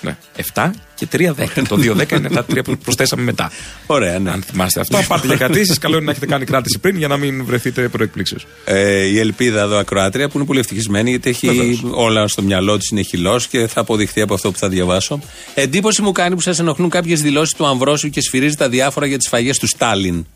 Ναι. 0.00 0.16
7 0.54 0.70
και 0.94 1.06
3 1.12 1.34
10. 1.56 1.62
το 1.68 1.76
2-10 1.76 2.12
είναι 2.12 2.28
τα 2.28 2.44
τρία 2.44 2.62
που 2.62 2.76
προσθέσαμε 2.76 3.22
μετά. 3.22 3.50
Ωραία, 3.86 4.18
ναι. 4.18 4.30
Αν 4.30 4.42
θυμάστε 4.42 4.80
αυτό, 4.80 4.98
πάρτε 5.08 5.26
για 5.26 5.36
κρατήσεις. 5.36 5.78
Καλό 5.78 5.96
είναι 5.96 6.04
να 6.04 6.10
έχετε 6.10 6.26
κάνει 6.26 6.44
κράτηση 6.44 6.78
πριν 6.78 6.96
για 6.96 7.08
να 7.08 7.16
μην 7.16 7.44
βρεθείτε 7.44 7.88
προεκπλήξεω. 7.88 8.38
Ε, 8.64 9.04
η 9.04 9.18
ελπίδα 9.18 9.60
εδώ 9.60 9.76
ακροάτρια 9.76 10.28
που 10.28 10.38
είναι 10.38 10.46
πολύ 10.46 10.58
ευτυχισμένη 10.58 11.10
γιατί 11.10 11.30
έχει 11.30 11.46
Βεβαίως. 11.46 11.82
όλα 11.90 12.28
στο 12.28 12.42
μυαλό 12.42 12.78
της, 12.78 12.88
είναι 12.88 13.02
χυλός 13.02 13.46
και 13.46 13.66
θα 13.66 13.80
αποδειχθεί 13.80 14.20
από 14.20 14.34
αυτό 14.34 14.50
που 14.50 14.58
θα 14.58 14.68
διαβάσω. 14.68 15.20
Εντύπωση 15.54 16.02
μου 16.02 16.12
κάνει 16.12 16.34
που 16.34 16.40
σας 16.40 16.58
ενοχλούν 16.58 16.90
κάποιες 16.90 17.20
δηλώσεις 17.20 17.54
του 17.54 17.66
Αμβρόσιου 17.66 18.10
και 18.10 18.20
σφυρίζει 18.20 18.54
τα 18.54 18.68
διάφορα 18.68 19.06
για 19.06 19.18
τις 19.18 19.28
φαγές 19.28 19.58
του 19.58 19.66
Στάλιν. 19.66 20.26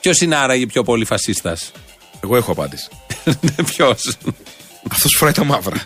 Ποιος 0.00 0.20
είναι 0.20 0.36
άραγε 0.36 0.66
πιο 0.66 0.82
πολύ 0.82 1.04
φασίστας; 1.04 1.72
Εγώ 2.24 2.36
έχω 2.36 2.52
απάντηση. 2.52 2.88
Ποιος; 3.74 4.16
Αυτός 4.90 5.14
φοράει 5.16 5.34
τα 5.34 5.44
μαύρα. 5.44 5.84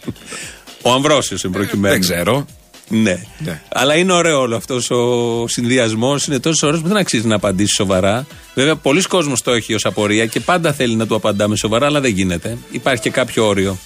Ο 0.83 0.93
Αμβρόσιος 0.93 1.45
εν 1.45 1.51
προκειμένου. 1.51 1.93
Δεν 1.93 2.01
ξέρω. 2.01 2.47
Ναι. 2.89 3.19
Ναι. 3.39 3.61
Αλλά 3.69 3.95
είναι 3.97 4.13
ωραίο 4.13 4.41
όλο 4.41 4.57
αυτό 4.57 4.75
ο 4.97 5.49
συνδυασμός. 5.49 6.27
Είναι 6.27 6.39
τόσο 6.39 6.67
ωραίο 6.67 6.81
που 6.81 6.89
δεν 6.89 6.97
αξίζει 6.97 7.27
να 7.27 7.35
απαντήσεις 7.35 7.75
σοβαρά. 7.75 8.27
Βέβαια, 8.55 8.77
πολλοί 8.77 9.03
κόσμος 9.03 9.43
το 9.43 9.51
έχει 9.51 9.75
ως 9.75 9.85
απορία 9.85 10.27
και 10.27 10.41
πάντα 10.41 10.73
θέλει 10.73 10.95
να 10.95 11.07
του 11.07 11.15
απαντάμε 11.15 11.57
σοβαρά, 11.57 11.87
αλλά 11.87 12.01
δεν 12.01 12.11
γίνεται. 12.13 12.59
Υπάρχει 12.71 13.03
και 13.03 13.11
κάποιο 13.11 13.47
όριο. 13.47 13.79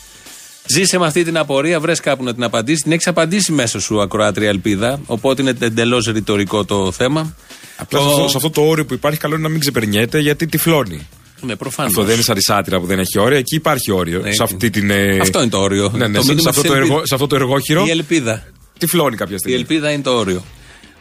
Ζήσε 0.66 0.98
με 0.98 1.06
αυτή 1.06 1.24
την 1.24 1.36
απορία, 1.38 1.80
βρες 1.80 2.00
κάπου 2.00 2.24
να 2.24 2.34
την 2.34 2.42
απαντήσεις. 2.44 2.82
Την 2.82 2.92
έχεις 2.92 3.06
απαντήσει 3.06 3.52
μέσα 3.52 3.80
σου, 3.80 4.00
ακροάτρια 4.00 4.48
ελπίδα. 4.48 5.00
Οπότε 5.06 5.42
είναι 5.42 5.54
εντελώς 5.60 6.06
ρητορικό 6.06 6.64
το 6.64 6.92
θέμα. 6.92 7.34
Απλά 7.76 7.98
Το- 7.98 8.04
σε, 8.04 8.10
αυτό, 8.14 8.28
σε 8.28 8.36
αυτό 8.36 8.50
το 8.50 8.60
όριο 8.62 8.84
που 8.86 8.94
υπάρχει, 8.94 9.18
καλό 9.18 9.34
είναι 9.34 9.42
να 9.42 9.48
μην 9.48 9.60
ξεπερνιέται 9.60 10.18
γιατί 10.18 10.46
τυφλώνει. 10.46 11.06
Ναι, 11.40 11.56
προφανώς. 11.56 11.90
Αυτό 11.90 12.04
δεν 12.04 12.14
είναι 12.14 12.22
σαν 12.22 12.34
τη 12.34 12.42
σάτυρα 12.42 12.80
που 12.80 12.86
δεν 12.86 12.98
έχει 12.98 13.18
όριο. 13.18 13.38
Εκεί 13.38 13.54
υπάρχει 13.54 13.92
όριο. 13.92 14.20
Ναι. 14.20 14.32
σε, 14.32 14.42
αυτή 14.42 14.70
την, 14.70 14.90
ε, 14.90 15.18
Αυτό 15.20 15.40
είναι 15.40 15.50
το 15.50 15.58
όριο. 15.58 15.92
Ναι, 15.96 16.06
ναι, 16.06 16.16
Το 16.16 16.22
σε, 16.22 16.28
μήνυμα 16.28 16.42
σε 16.42 16.48
αυτό 16.48 16.60
της 16.60 16.70
το 16.70 16.76
ελπίδας. 16.76 16.94
εργό, 16.94 17.06
σε 17.06 17.14
αυτό 17.14 17.26
το 17.26 17.36
εργόχειρο 17.36 17.84
Η 17.86 17.90
ελπίδα. 17.90 18.44
Τυφλώνει 18.78 19.16
κάποια 19.16 19.34
Η 19.34 19.38
στιγμή. 19.38 19.56
ελπίδα 19.58 19.90
είναι 19.90 20.02
το 20.02 20.10
όριο. 20.10 20.42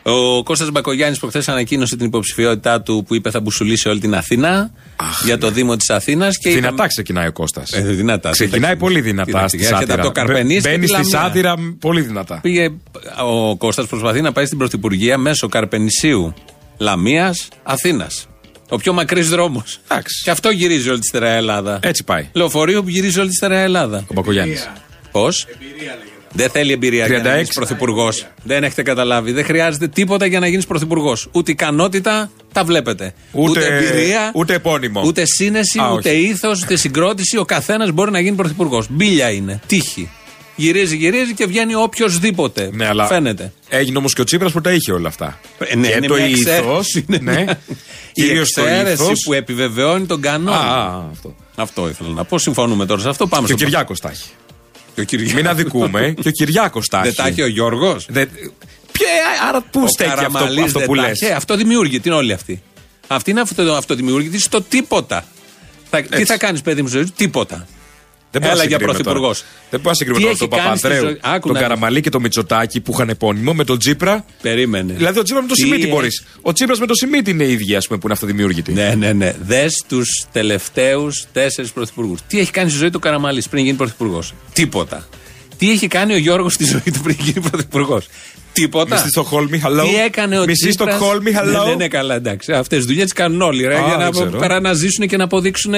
Ο 0.04 0.44
Κώστας 0.44 0.72
Μπακογιάννης 0.72 1.20
προχθέ 1.20 1.44
ανακοίνωσε 1.46 1.96
την 1.98 2.06
υποψηφιότητά 2.06 2.82
του 2.82 3.04
που 3.08 3.16
είπε 3.16 3.30
θα 3.30 3.40
μπουσουλήσει 3.40 3.90
όλη 3.90 4.00
την 4.00 4.16
Αθήνα 4.16 4.72
για 5.26 5.38
το 5.38 5.52
Δήμο 5.52 5.76
της 5.76 5.90
Αθήνας. 5.90 6.38
Δυνατά 6.44 6.88
ξεκινάει 6.88 7.28
ο 7.28 7.32
Κώστας. 7.32 7.72
Ε, 7.72 7.82
δυνατά. 7.82 8.30
Ξεκινάει 8.30 8.60
Εντάξει. 8.60 8.78
πολύ 8.80 9.02
δυνατά 9.02 9.26
Κοίταξε, 9.32 9.48
στη 9.48 9.58
έρχεται 9.58 9.76
σάτυρα. 9.80 9.94
από 9.94 10.04
το 10.04 10.12
Καρπενήσι 10.12 10.62
και 10.62 10.68
Μπαίνει 10.70 10.80
τη 10.82 10.88
στη 10.88 10.96
Λαμία. 10.98 11.20
σάτυρα 11.20 11.54
πολύ 11.80 12.02
δυνατά. 12.02 12.40
Πήγε, 12.42 12.70
ο 13.26 13.58
Κώστας 13.58 13.88
προσπαθεί 13.88 14.22
να 14.22 14.32
πάει 14.32 14.46
στην 14.46 14.58
Πρωθυπουργία 14.58 15.18
μέσω 15.18 15.48
Καρπενησίου, 15.48 16.34
Λαμίας, 16.78 17.48
Αθήνας. 17.64 18.28
Ο 18.70 18.78
πιο 18.78 18.94
μακρύς 18.94 19.30
δρόμος. 19.30 19.80
Εντάξει. 19.88 20.22
Και 20.24 20.30
αυτό 20.32 20.50
γυρίζει 20.50 20.90
όλη 20.90 21.00
τη 21.00 21.08
στερεά 21.08 21.34
Ελλάδα. 21.34 21.80
Έτσι 21.82 22.04
πάει. 22.04 22.30
Λεωφορείο 22.34 22.84
που 22.84 22.90
γυρίζει 22.90 23.20
όλη 23.20 23.30
τη 23.30 23.36
στερεά 23.36 23.60
Ελλάδα. 23.60 24.04
Ο 24.08 24.14
Μπακογιάννης. 24.14 24.70
Πώς; 25.12 25.46
Δεν 26.38 26.50
θέλει 26.50 26.72
εμπειρία 26.72 27.06
για 27.06 27.18
να 27.18 27.24
36. 27.24 27.34
γίνεις 27.36 27.54
πρωθυπουργός. 27.54 28.28
Δεν 28.44 28.64
έχετε 28.64 28.84
καταλάβει. 28.84 29.32
Δεν 29.32 29.46
χρειάζεται 29.46 29.88
τίποτα 29.88 30.26
για 30.26 30.40
να 30.40 30.48
γίνεις 30.48 30.66
πρωθυπουργός. 30.68 31.28
Ούτε 31.32 31.52
ικανότητα, 31.52 32.32
τα 32.54 32.64
βλέπετε. 32.64 33.14
Ούτε- 33.32 33.66
εμπειρία, 33.66 34.32
ούτε 34.34 34.54
επώνυμο. 34.54 35.02
ούτε 35.06 35.24
σύνεση, 35.26 35.80
Α, 35.80 35.92
ούτε 35.92 36.10
όχι. 36.10 36.20
ήθος, 36.20 36.62
ούτε 36.64 36.76
συγκρότηση. 36.76 37.38
Ο 37.38 37.46
καθένας 37.46 37.92
μπορεί 37.92 38.12
να 38.12 38.20
γίνει 38.20 38.36
πρωθυπουργός. 38.36 38.88
Μπίλια 38.90 39.30
είναι. 39.32 39.60
Τύχη. 39.68 40.10
Γυρίζει, 40.60 40.96
γυρίζει 40.96 41.34
και 41.34 41.46
βγαίνει 41.46 41.76
οποιοδήποτε. 41.76 42.70
Ναι, 42.74 42.88
αλλά 42.88 43.06
Φαίνεται. 43.08 43.52
έγινε 43.70 43.98
όμως 43.98 44.14
και 44.14 44.22
ο 44.22 44.24
Τσίπρας 44.24 44.52
που 44.52 44.62
τα 44.62 44.72
είχε 44.72 44.92
όλα 44.92 45.08
αυτά. 45.08 45.40
Ε, 45.60 45.76
ναι, 45.76 45.88
και 45.88 45.96
είναι 45.98 46.08
το 46.08 46.14
μια 46.14 46.28
ήθος. 46.28 46.40
εξαίρεση. 46.40 47.06
Είναι 47.10 47.18
Ναι. 47.32 47.42
μια- 47.44 47.60
Η 48.14 48.22
Κυρίως 48.22 48.52
το 48.52 48.62
εξαίρεση 48.62 49.04
ήθος. 49.04 49.24
που 49.26 49.34
επιβεβαιώνει 49.34 50.06
τον 50.06 50.22
κανόνα. 50.22 50.58
Α, 50.58 50.86
α, 50.86 51.04
αυτό. 51.12 51.36
Αυτό 51.56 51.90
ήθελα 51.90 52.10
να 52.10 52.24
πω. 52.24 52.38
Συμφωνούμε 52.38 52.86
τώρα 52.86 53.02
σε 53.02 53.10
αυτό. 53.10 53.28
Πάμε 53.28 53.48
Και 53.48 53.54
ο 53.54 53.56
στο 53.58 53.66
Κυριάκος 53.66 54.00
τα 54.00 54.10
έχει. 54.10 54.30
Και 54.98 55.04
ο 55.04 55.06
Κυριάκος. 55.06 55.34
Μην 55.34 55.48
αδικούμε. 55.48 56.14
και 56.22 56.28
ο 56.28 56.32
Κυριάκος 56.32 56.88
τα 56.88 56.98
έχει. 56.98 57.06
Δεν 57.08 57.16
τα 57.16 57.28
έχει 57.28 57.42
ο 57.42 57.48
Γιώργος; 57.48 58.06
Δεν- 58.10 58.30
Ποια- 58.92 59.08
άρα 59.48 59.62
πού 59.62 59.82
Ο 59.84 59.88
στέκει 59.88 60.10
αυτό, 60.10 60.22
Καραμαλής 60.22 60.64
αυτό 60.64 60.80
δεν 60.80 60.88
που 60.88 60.96
τα 60.96 61.02
λες; 61.02 61.22
έχει. 61.22 61.32
Ε, 61.32 61.36
Αυτό 61.36 61.56
δημιούργη. 61.56 62.00
Τι 62.00 62.10
είναι 62.10 62.18
όλοι 62.18 62.34
αυτοί. 62.34 62.62
Αυτή 63.08 63.32
είναι 63.32 63.42
αυτό, 63.42 63.74
αυτοδημιούργητη 63.74 64.40
στο 64.40 64.62
τίποτα. 64.62 65.26
Θα, 65.90 66.02
τι 66.02 66.08
Έτσι. 66.12 66.26
θα 66.26 66.38
κάνεις, 66.38 66.62
παιδί 66.62 66.82
μου, 66.82 66.88
στη 66.88 66.98
ζωή 66.98 67.06
σου, 67.06 67.14
τίποτα. 67.16 67.68
Δεν 68.32 68.42
μπορώ 68.42 68.54
Έλα 68.54 68.64
να 68.64 68.68
για 68.70 68.78
συγκρίνουμε 68.78 69.04
τώρα. 69.04 69.20
πρωθυπουργός. 69.20 69.44
Δεν 69.70 69.80
μπορώ 69.80 69.90
να 69.90 69.96
συγκρίνουμε 69.96 70.34
Τι 70.34 70.38
τώρα 70.38 70.50
τον 70.50 70.60
έχει 70.60 70.66
κάνει 70.68 70.78
στη 70.78 70.88
Παπανδρέου, 70.88 71.10
ζωή- 71.10 71.36
Άκου 71.36 71.48
τον 71.48 71.52
να 71.56 71.60
δεις. 71.60 71.68
Καραμαλή 71.68 72.02
και 72.02 72.10
τον 72.10 72.22
Μητσοτάκη 72.22 72.82
που 72.82 72.92
είχαν 72.94 73.10
επώνυμο 73.10 73.54
με 73.54 73.64
τον 73.64 73.78
Τσίπρα. 73.80 74.26
Περίμενε. 74.42 74.94
Δηλαδή 74.94 75.20
ο 75.20 75.24
Τσίπρας 75.24 75.44
με 75.44 75.48
τον 75.50 75.58
Τι 75.58 75.64
Σιμίτη 75.64 75.82
έχει- 75.82 75.92
μπορείς. 75.92 76.24
Ο 76.42 76.52
Τσίπρας 76.54 76.80
με 76.80 76.86
τον 76.86 76.96
Σιμίτη 76.96 77.30
είναι 77.32 77.44
οι 77.44 77.52
ίδιοι, 77.52 77.76
ας 77.76 77.86
πούμε, 77.88 77.98
που 78.00 78.06
είναι 78.06 78.14
αυτοδημιούργητοι. 78.14 78.72
Ναι, 78.74 78.94
ναι, 78.98 79.14
ναι. 79.14 79.34
Δες 79.42 79.84
τους 79.88 80.26
τελευταίους 80.32 81.26
τέσσερις 81.34 81.72
πρωθυπουργούς. 81.72 82.20
Τι 82.28 82.40
έχει 82.40 82.52
κάνει 82.52 82.70
στη 82.70 82.80
ζωή 82.80 82.90
του 82.90 83.00
Καραμαλής 83.00 83.50
πριν 83.50 83.64
γίνει 83.66 83.78
πρωθυπουργός; 83.78 84.34
Τίποτα. 84.54 85.08
Τι 85.58 85.72
έχει 85.72 85.88
κάνει 85.88 86.14
ο 86.14 86.18
Γιώργος 86.18 86.54
στη 86.54 86.66
ζωή 86.66 86.92
του 86.94 87.00
πριν 87.04 87.16
γίνει 87.20 87.50
πρωθυπουργός; 87.50 88.08
Τίποτα. 88.62 88.96
Μισή 88.96 89.08
Στοκχόλμη, 89.08 89.62
hello. 89.66 89.84
Τι 89.90 89.96
έκανε 90.06 90.40
ο 90.40 90.46
Μισή 90.46 90.68
Τσίπρας. 90.68 90.96
Στοκχόλμη, 90.96 91.32
hello. 91.36 91.64
Ναι, 91.64 91.70
ναι, 91.70 91.76
ναι, 91.76 91.88
καλά, 91.88 92.16
εντάξει. 92.16 92.52
Αυτές 92.54 92.78
τις 92.78 92.86
δουλειές 92.88 93.04
τις 93.04 93.14
κάνουν 93.14 93.42
όλοι. 93.42 93.66
Ρε, 93.66 93.76
Α, 93.76 93.80
για 93.80 93.88
δεν 93.90 94.00
να 94.00 94.10
ξέρω. 94.10 94.30
πέρα 94.40 94.60
να 94.60 94.74
ζήσουν 94.74 95.08
και 95.08 95.18
να 95.18 95.24
αποδείξουν 95.24 95.74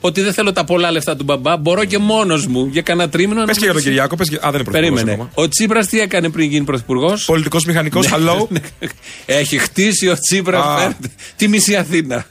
ότι 0.00 0.20
δεν 0.20 0.32
θέλω 0.32 0.52
τα 0.52 0.64
πολλά 0.64 0.90
λεφτά 0.90 1.16
του 1.16 1.24
μπαμπά. 1.24 1.56
Μπορώ 1.56 1.84
και 1.84 1.98
μόνος 1.98 2.46
μου 2.46 2.68
για 2.72 2.82
κανένα 2.82 3.08
τρίμηνο 3.10 3.40
να 3.40 3.46
Πες 3.46 3.54
και 3.58 3.64
για 3.64 3.72
τον 3.72 3.82
βοηθήσω. 3.82 3.94
Κυριάκο, 3.94 4.16
πες 4.16 4.28
και. 4.28 4.36
Α, 4.36 4.50
δεν 4.50 4.54
είναι 4.54 4.62
πρωθυπουργός 4.64 5.00
Περίμενε. 5.02 5.12
ακόμα. 5.12 5.30
Ο 5.44 5.48
Τσίπρας 5.48 5.86
τι 5.86 6.00
έκανε 6.00 6.28
πριν 6.30 6.48
γίνει 6.50 6.64
πρωθυπουργός; 6.64 7.24
Πολιτικός 7.24 7.64
μηχανικός, 7.64 8.08
hello. 8.12 8.46
Έχει 9.26 9.58
χτίσει 9.58 10.08
ο 10.08 10.16
Τσίπρας 10.20 10.64
Α. 10.64 10.96
τη 11.36 11.48
μισή 11.48 11.76
Αθήνα. 11.76 12.26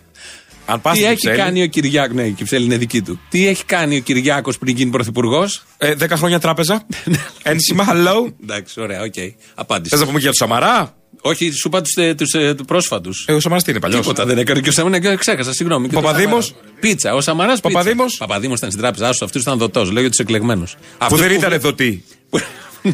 Αν 0.65 0.81
πας 0.81 0.93
Τι 0.93 0.99
στην 0.99 1.11
έχει 1.11 1.19
Κυψέλη, 1.19 1.41
κάνει 1.43 1.61
ο 1.63 1.65
Κυριάκος. 1.67 2.13
Ναι, 2.13 2.23
η 2.23 2.31
Κυψέλη 2.31 2.65
είναι 2.65 2.77
δική 2.77 3.01
του. 3.01 3.19
Τι 3.29 3.47
έχει 3.47 3.65
κάνει 3.65 3.97
ο 3.97 3.99
Κυριάκος 3.99 4.57
πριν 4.57 4.75
γίνει 4.75 4.91
πρωθυπουργός; 4.91 5.63
ε, 5.77 5.93
10 5.99 6.09
χρόνια 6.09 6.39
τράπεζα. 6.39 6.87
Ένσημα, 7.43 7.85
hello. 7.91 8.33
Εντάξει, 8.43 8.81
ωραία, 8.81 9.01
οκ. 9.01 9.13
Απάντησε. 9.55 9.89
Θες 9.89 9.99
να 9.99 10.05
πούμε 10.05 10.17
και 10.17 10.23
για 10.23 10.29
τον 10.29 10.39
Σαμαρά; 10.39 10.95
Όχι, 11.21 11.51
σου 11.51 11.67
είπα 11.67 11.81
τους 12.17 12.35
πρόσφατους. 12.67 13.25
Ε, 13.27 13.33
ο 13.33 13.39
Σαμαράς 13.39 13.63
τι 13.63 13.71
είναι 13.71 13.79
παλιός; 13.79 14.01
Τίποτα 14.01 14.25
δεν 14.25 14.37
έκανε 14.37 14.59
και 14.59 14.69
ο 14.69 14.71
Σαμαράς. 14.71 15.15
Ξέχασα, 15.15 15.53
συγγνώμη. 15.53 15.87
Και 15.87 15.95
το 15.95 16.01
Παπαδήμος; 16.01 16.45
Σαμαρά. 16.45 16.67
Πίτσα. 16.79 17.13
Ο 17.13 17.21
Σαμαράς. 17.21 17.59
Παπαδήμος; 17.59 18.17
Παπαδήμος 18.17 18.57
ήταν 18.57 18.69
στην 18.69 18.81
τράπεζα. 18.81 19.07
Άσου, 19.07 19.25
αυτός 19.25 19.39
ήταν 19.39 19.57
δοτός. 19.57 19.83
Λέω 19.83 20.01
για 20.01 20.11
τους 20.11 20.21
εκλεγμένους. 20.21 20.65
Που 21.07 21.15
δεν 21.15 21.31
ήταν 21.31 21.59
δοτή. 21.59 22.03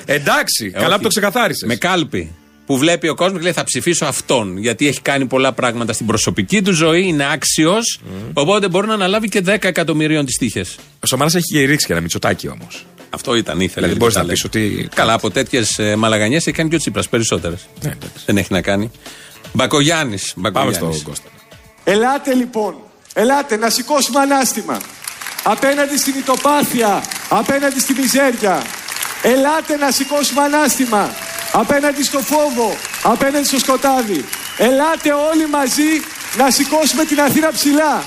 Εντάξει, 0.05 0.71
καλά 0.71 0.95
που 0.95 1.01
το 1.01 1.07
ξεκαθάρισες. 1.07 1.61
Ε, 1.61 1.65
Με 1.65 1.75
κάλπη. 1.75 2.35
Που 2.69 2.77
βλέπει 2.77 3.07
ο 3.07 3.15
κόσμος 3.15 3.37
και 3.37 3.43
λέει 3.43 3.53
θα 3.53 3.63
ψηφίσω 3.63 4.05
αυτόν. 4.05 4.57
Γιατί 4.57 4.87
έχει 4.87 5.01
κάνει 5.01 5.25
πολλά 5.25 5.51
πράγματα 5.53 5.93
στην 5.93 6.05
προσωπική 6.05 6.61
του 6.61 6.73
ζωή, 6.73 7.03
είναι 7.07 7.27
άξιος. 7.31 7.99
Οπότε 8.33 8.67
μπορεί 8.69 8.87
να 8.87 8.93
αναλάβει 8.93 9.29
και 9.29 9.41
10 9.45 9.67
εκατομμυρίων 9.67 10.25
τις 10.25 10.37
τύχες. 10.37 10.75
Ο 10.99 11.07
Σαμαράς 11.07 11.35
έχει 11.35 11.65
ρίξει 11.65 11.85
και 11.85 11.91
ένα 11.91 12.01
μυτσοτάκι 12.01 12.47
όμως. 12.47 12.85
Αυτό 13.09 13.35
ήταν, 13.35 13.59
ήθελε. 13.59 13.69
Δηλαδή, 13.87 13.89
δεν 13.89 13.97
μπορείς 13.97 14.13
τα 14.13 14.19
να 14.19 14.25
λέει. 14.25 14.35
πεις 14.35 14.43
ότι- 14.43 14.89
Καλά, 14.95 15.13
από 15.13 15.29
τέτοιες 15.31 15.79
μαλαγανιές 15.97 16.47
έχει 16.47 16.55
κάνει 16.55 16.69
και 16.69 16.75
ο 16.75 16.77
Τσίπρας 16.79 17.09
περισσότερες. 17.09 17.67
Ναι, 17.81 17.89
εντάξει. 17.89 18.23
Δεν 18.25 18.37
έχει 18.37 18.53
να 18.53 18.61
κάνει. 18.61 18.91
Μπακογιάννης. 19.53 20.33
Πάμε 20.53 20.73
στον 20.73 21.03
Κώστα. 21.03 21.29
Ελάτε 21.83 22.33
λοιπόν, 22.33 22.75
ελάτε 23.13 23.57
να 23.57 23.69
σηκώσουμε 23.69 24.19
ανάστημα. 24.19 24.79
Απέναντι 25.43 25.97
στην 25.97 26.13
ητοπάθεια, 26.17 27.03
απέναντι 27.29 27.79
στη 27.79 27.93
μιζέρια. 27.93 28.61
Ελάτε 29.23 29.75
να 29.75 29.91
σηκώσουμε 29.91 30.41
ανάστημα. 30.41 31.09
Απέναντι 31.51 32.03
στο 32.03 32.19
φόβο, 32.19 32.75
απέναντι 33.03 33.45
στο 33.45 33.59
σκοτάδι. 33.59 34.25
Ελάτε 34.57 35.09
όλοι 35.31 35.47
μαζί 35.49 35.91
να 36.37 36.51
σηκώσουμε 36.51 37.05
την 37.05 37.19
Αθήνα 37.19 37.51
ψηλά. 37.51 38.03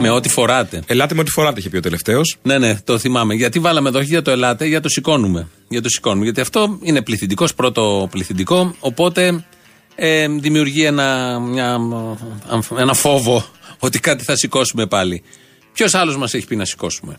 Με 0.00 0.10
ό,τι 0.10 0.28
φοράτε. 0.28 0.82
Ελάτε 0.86 1.14
με 1.14 1.20
ό,τι 1.20 1.30
φοράτε, 1.30 1.60
είχε 1.60 1.68
πει 1.68 1.76
ο 1.76 1.80
τελευταίος. 1.80 2.36
Ναι, 2.42 2.58
ναι, 2.58 2.80
το 2.84 2.98
θυμάμαι. 2.98 3.34
Γιατί 3.34 3.58
βάλαμε 3.58 3.88
εδώ, 3.88 3.98
όχι 3.98 4.08
για 4.08 4.22
το 4.22 4.30
ελάτε, 4.30 4.66
για 4.66 4.80
το 4.80 4.88
σηκώνουμε. 4.88 5.48
Για 5.68 5.82
το 5.82 5.88
σηκώνουμε. 5.88 6.24
Γιατί 6.24 6.40
αυτό 6.40 6.78
είναι 6.82 7.02
πληθυντικός, 7.02 7.54
πρώτο 7.54 8.08
πληθυντικό. 8.10 8.74
Οπότε 8.80 9.44
ε, 9.94 10.28
δημιουργεί 10.28 10.84
ένα, 10.84 11.38
μια, 11.40 11.78
ένα 12.78 12.94
φόβο 12.94 13.44
ότι 13.78 13.98
κάτι 14.00 14.24
θα 14.24 14.36
σηκώσουμε 14.36 14.86
πάλι. 14.86 15.22
Ποιος 15.72 15.94
άλλος 15.94 16.16
μας 16.16 16.34
έχει 16.34 16.46
πει 16.46 16.56
να 16.56 16.64
σηκώσουμε; 16.64 17.16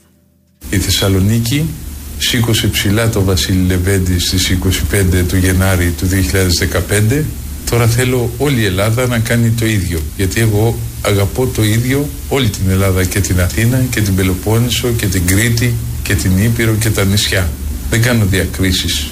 Η 0.69 0.77
Θεσσαλονίκη 0.77 1.69
σήκωσε 2.17 2.67
ψηλά 2.67 3.09
το 3.09 3.23
Βασίλη 3.23 3.65
Λεβέντη 3.67 4.19
στις 4.19 4.57
25 4.91 5.23
του 5.27 5.37
Γενάρη 5.37 5.93
του 5.97 6.07
2015. 7.19 7.23
Τώρα 7.69 7.87
θέλω 7.87 8.31
όλη 8.37 8.61
η 8.61 8.65
Ελλάδα 8.65 9.07
να 9.07 9.19
κάνει 9.19 9.49
το 9.49 9.65
ίδιο. 9.65 9.99
Γιατί 10.15 10.41
εγώ 10.41 10.77
αγαπώ 11.01 11.45
το 11.47 11.63
ίδιο 11.63 12.09
όλη 12.29 12.49
την 12.49 12.69
Ελλάδα 12.69 13.03
και 13.03 13.19
την 13.19 13.41
Αθήνα 13.41 13.77
και 13.89 14.01
την 14.01 14.15
Πελοπόννησο 14.15 14.87
και 14.87 15.05
την 15.05 15.27
Κρήτη 15.27 15.75
και 16.03 16.15
την 16.15 16.43
Ήπειρο 16.43 16.73
και 16.73 16.89
τα 16.89 17.03
νησιά. 17.03 17.49
Δεν 17.89 18.01
κάνω 18.01 18.25
διακρίσεις. 18.25 19.11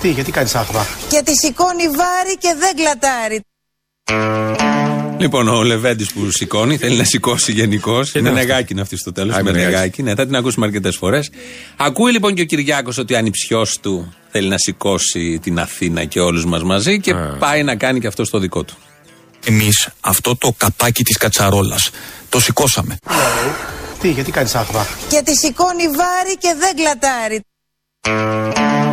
Τι, 0.00 0.10
γιατί 0.10 0.30
κάνεις 0.30 0.54
άχβα. 0.54 0.86
Και 1.08 1.22
τη 1.24 1.32
σηκώνει 1.34 1.86
βάρη 1.86 2.36
και 2.38 2.54
δεν 2.58 2.76
κλατάρει. 2.76 4.71
Λοιπόν, 5.22 5.48
ο 5.48 5.62
Λεβέντης 5.62 6.12
που 6.12 6.30
σηκώνει, 6.30 6.76
θέλει 6.76 6.96
να 6.96 7.04
σηκώσει 7.04 7.52
γενικώς. 7.52 8.14
Είναι 8.14 8.28
αυτό. 8.28 8.40
νεγάκι 8.40 8.72
είναι 8.72 8.80
αυτή 8.80 8.96
στο 8.96 9.12
τέλος. 9.12 9.34
Α, 9.34 9.42
Με 9.42 9.50
είναι 9.50 9.58
νεγάκι. 9.58 9.74
νεγάκι, 9.74 10.02
ναι, 10.02 10.14
θα 10.14 10.26
την 10.26 10.36
ακούσουμε 10.36 10.66
αρκετές 10.66 10.96
φορές. 10.96 11.30
Ακούει 11.76 12.12
λοιπόν 12.12 12.34
και 12.34 12.42
ο 12.42 12.44
Κυριάκος 12.44 12.98
ότι 12.98 13.14
ανιψιό 13.16 13.66
του 13.80 14.14
θέλει 14.30 14.48
να 14.48 14.58
σηκώσει 14.58 15.38
την 15.42 15.58
Αθήνα 15.58 16.04
και 16.04 16.20
όλους 16.20 16.44
μας 16.44 16.62
μαζί 16.62 17.00
και 17.00 17.14
πάει 17.38 17.62
να 17.62 17.76
κάνει 17.76 18.00
και 18.00 18.06
αυτό 18.06 18.24
στο 18.24 18.38
δικό 18.38 18.62
του. 18.62 18.74
Εμείς 19.46 19.88
αυτό 20.00 20.36
το 20.36 20.54
καπάκι 20.56 21.02
της 21.02 21.16
κατσαρόλας 21.16 21.90
το 22.28 22.40
σηκώσαμε. 22.40 22.96
Τι, 24.00 24.10
γιατί 24.10 24.30
κάνεις 24.30 24.54
άχβα. 24.54 24.86
Και 25.08 25.22
τη 25.24 25.36
σηκώνει 25.36 25.82
βάρη 25.86 26.36
και 26.38 26.54
δεν 26.58 26.76
κλατάρει. 26.76 27.40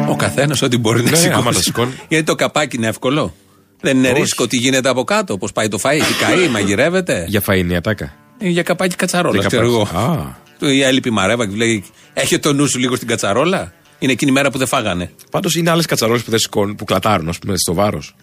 Ο 0.09 0.15
καθένας 0.15 0.61
ό,τι 0.61 0.77
μπορεί 0.77 1.03
να 1.03 1.09
Ναι, 1.09 1.15
σηκώσει. 1.17 1.37
άμα 1.39 1.51
το 1.51 1.61
σηκώνει. 1.61 1.93
Γιατί 2.07 2.25
το 2.25 2.35
καπάκι 2.35 2.75
είναι 2.75 2.87
εύκολο. 2.87 3.33
Δεν 3.81 3.97
είναι 3.97 4.09
Όχι. 4.09 4.21
ρίσκο 4.21 4.47
τι 4.47 4.57
γίνεται 4.57 4.89
από 4.89 5.03
κάτω, 5.03 5.37
πώς 5.37 5.51
πάει 5.51 5.67
το 5.67 5.79
φαΐ. 5.83 6.01
Τι 6.07 6.25
καεί, 6.25 6.47
μαγειρεύεται. 6.55 7.25
Για 7.27 7.41
φαΐνη 7.47 7.73
ατάκα. 7.75 8.13
Ε, 8.37 8.47
Για 8.49 8.63
καπάκι 8.63 8.95
κατσαρόλα, 8.95 9.39
Για 9.39 9.47
ξέρω 9.47 9.65
εγώ. 9.65 9.83
καπάκι. 9.85 10.19
Α. 10.19 10.35
Του- 10.59 10.67
Η 10.69 10.81
Έλλη 10.81 10.99
Πιμαρέβα 10.99 11.47
και 11.47 11.55
λέει: 11.55 11.83
Έχει 12.13 12.39
το 12.39 12.53
νου 12.53 12.67
σου 12.67 12.79
λίγο 12.79 12.95
στην 12.95 13.07
κατσαρόλα. 13.07 13.73
Είναι 13.99 14.11
εκείνη 14.11 14.31
η 14.31 14.33
μέρα 14.33 14.51
που 14.51 14.57
δεν 14.57 14.67
φάγανε. 14.67 15.11
Πάντως 15.31 15.55
είναι 15.55 15.69
άλλες 15.69 15.85
κατσαρόλες 15.85 16.23
που 16.23 16.29
δεν 16.29 16.39
σηκώνουν, 16.39 16.75
που 16.75 16.83
κλατάρουν, 16.83 17.29
ας 17.29 17.39
πούμε, 17.39 17.53
στο 17.57 17.73
βάρος. 17.73 18.15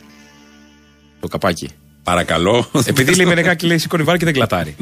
Το 1.21 1.29
καπάκι. 1.29 1.69
Παρακαλώ. 2.03 2.71
Επειδή 2.85 3.15
λέει 3.15 3.27
με 3.27 3.35
νεκάκι 3.35 3.67
λέει 3.67 3.79
σηκώνει 3.79 4.03
βάρη 4.03 4.19
και 4.19 4.25
δεν 4.25 4.35
κλατάρει. 4.35 4.77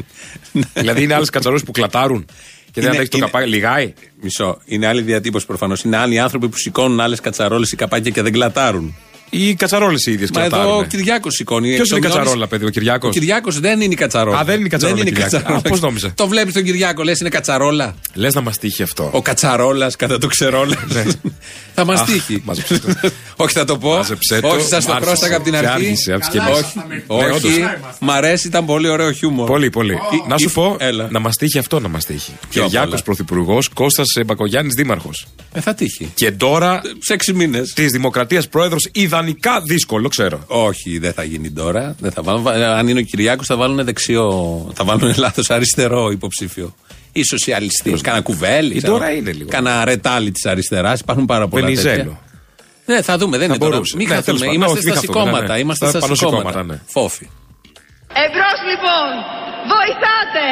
δηλαδή 0.73 1.03
είναι 1.03 1.13
άλλες 1.13 1.29
κατσαρόλες 1.29 1.63
που 1.65 1.71
κλατάρουν 1.71 2.25
και 2.65 2.71
δεν 2.73 2.83
Είναι- 2.83 2.91
αντέχει 2.95 3.09
το 3.09 3.17
είναι- 3.17 3.25
καπάκι. 3.25 3.49
Λιγάει. 3.49 3.93
Μισό. 4.21 4.61
Είναι 4.65 4.87
άλλη 4.87 5.01
διατύπωση 5.01 5.45
προφανώς. 5.45 5.81
Είναι 5.83 5.97
άλλοι 5.97 6.19
άνθρωποι 6.19 6.49
που 6.49 6.57
σηκώνουν 6.57 6.99
άλλες 6.99 7.19
κατσαρόλες 7.19 7.71
ή 7.71 7.75
καπάκια 7.75 8.11
και 8.11 8.21
δεν 8.21 8.31
κλατάρουν. 8.31 8.95
Ή 9.37 9.47
οι 9.49 9.55
κατσαρόλες 9.55 10.05
οι 10.05 10.11
ίδιες 10.11 10.31
Μα 10.31 10.43
εδώ 10.43 10.55
ο 10.57 10.59
κλατάρουν. 10.61 10.87
Κυριάκος 10.87 11.33
σηκώνει. 11.33 11.75
Ποιος 11.75 11.89
είναι 11.89 11.97
η 11.97 12.01
Το 12.01 12.07
κατσαρόλα, 12.07 12.31
νιώθεις- 12.35 12.49
παιδί, 12.51 12.65
ο 12.65 12.69
Κυριάκος; 12.69 13.09
Ο 13.09 13.11
Κυριάκος 13.11 13.59
δεν 13.59 13.81
είναι 13.81 13.93
η 13.93 13.95
κατσαρόλα. 13.95 14.39
Α, 14.39 14.43
δεν 14.43 14.55
είναι 14.57 14.65
η 14.65 14.69
κατσαρόλα, 14.69 14.97
Δεν 15.03 15.07
είναι 15.07 15.17
η 15.17 15.21
Κυριάκο. 15.21 15.37
κατσαρόλα. 15.37 15.65
Α, 15.65 15.69
πώς 15.69 15.79
νόμιζα. 15.81 16.11
Το 16.15 16.27
βλέπεις 16.27 16.53
τον 16.53 16.63
Κυριάκο, 16.63 17.03
λες 17.03 17.19
είναι 17.19 17.29
κατσαρόλα. 17.29 17.95
Λες 18.13 18.33
να 18.33 18.41
μας 18.41 18.57
τύχει 18.57 18.83
αυτό. 18.83 19.09
Ο 19.13 19.21
κατσαρόλας 19.21 19.95
κατά 19.95 20.17
το 20.17 20.27
ξερόλα. 20.27 20.75
θα 21.75 21.85
μας 21.85 21.99
Αχ, 22.01 22.05
τύχει. 22.11 22.41
μάζεψε 22.45 22.79
το. 22.79 22.87
Όχι, 23.35 23.53
θα 23.53 23.65
το 23.65 23.77
πω. 23.77 23.89
Μάζεψε 23.89 24.39
το. 24.39 24.47
Όχι, 24.47 24.61
σα 24.61 24.69
το 24.69 24.75
Άρχισε. 24.75 24.99
πρόσταγα 24.99 25.35
από 25.35 25.43
την 25.43 25.53
Και 25.53 25.57
αρχή. 25.59 25.71
άρχισε, 25.87 26.13
άρχισε 26.13 26.31
και 26.31 26.39
Όχι, 26.51 26.73
Ναι, 26.87 27.03
όντως. 27.07 27.43
όχι. 27.43 27.63
Μ' 27.99 28.11
αρέσει, 28.11 28.47
ήταν 28.47 28.65
πολύ 28.65 28.87
ωραίο 28.87 29.11
χιούμορ. 29.11 29.47
Πολύ, 29.47 29.69
πολύ. 29.69 29.93
Η- 29.93 30.23
να 30.27 30.37
σου 30.37 30.49
η- 30.49 30.51
πω, 30.53 30.75
Έλα. 30.79 31.07
να 31.11 31.19
μας 31.19 31.35
τύχει 31.35 31.57
αυτό 31.57 31.79
να 31.79 31.87
μας 31.87 32.05
τύχει. 32.05 32.31
Ποιο 32.49 32.61
απ' 32.61 32.67
Κυριάκος 32.69 32.91
όλα; 32.93 33.01
Πρωθυπουργός, 33.03 33.69
Κώστας 33.69 34.05
Μπακογιάννη 34.25 34.71
Δήμαρχος. 34.75 35.27
Ε, 35.53 35.61
θα 35.61 35.73
τύχει. 35.73 36.11
Και 36.15 36.31
τώρα 36.31 36.81
Σε 36.99 37.13
έξι 37.13 37.33
μήνες. 37.33 37.73
της 37.73 37.91
Δημοκρατίας 37.91 38.47
Πρόεδρος, 38.47 38.89
ιδανικά 39.27 39.61
δύσκολο, 39.61 40.07
ξέρω. 40.07 40.43
Όχι, 40.47 40.97
δεν 40.97 41.13
θα 41.13 41.23
γίνει 41.23 41.51
τώρα. 41.51 41.95
Δεν 41.99 42.11
θα 42.11 42.21
βάλουν, 42.21 42.41
βα- 42.41 42.77
αν 42.77 42.87
είναι 42.87 42.99
ο 42.99 43.03
Κυριάκος, 43.03 43.47
θα 43.47 43.55
βάλουν 43.55 43.83
δεξιό. 43.85 44.29
Θα 44.75 44.83
βάλουν 44.83 45.13
λάθος 45.23 45.49
αριστερό 45.49 46.09
υποψήφιο. 46.11 46.75
Ή 47.11 47.23
σοσιαλιστή. 47.23 47.91
Κάνα 47.91 48.21
κουβέλι. 48.21 48.73
Η 48.73 48.77
ξέρω. 48.77 48.93
τώρα 48.93 49.11
είναι 49.11 49.31
λίγο. 49.31 49.49
Κάνα 49.49 49.85
ρετάλι 49.85 50.31
της 50.31 50.45
αριστεράς. 50.45 50.99
Υπάρχουν 50.99 51.25
πάρα 51.25 51.47
πολλά. 51.47 51.63
Βενιζέλο. 51.63 51.95
τέτοια. 52.03 52.19
Ναι, 52.85 53.01
θα 53.01 53.17
δούμε. 53.17 53.37
Δεν 53.37 53.47
Θα 53.47 53.53
είναι 53.53 53.63
τώρα. 53.63 53.71
μπορούσε. 53.73 53.95
Μην 53.97 54.07
Ναι, 54.07 54.15
χαθούμε. 54.15 54.37
τέλος 54.37 54.41
πάντων. 54.41 54.55
Είμαστε 54.55 54.77
Όχι, 54.77 54.85
μην 54.87 54.95
στα 54.95 55.01
χαθούμε, 55.05 55.19
ναι, 55.19 55.25
σηκώματα. 55.29 55.53
ναι. 55.53 55.59
Είμαστε 55.63 55.83
Στα 55.85 55.93
στα 55.97 56.01
πάνω 56.03 56.15
σηκώματα. 56.19 56.47
σηκώματα, 56.49 56.73
ναι. 56.73 56.77
Φόφη. 56.95 57.25
Εμπρός 58.25 58.59
λοιπόν, 58.71 59.09
βοηθάτε 59.73 60.45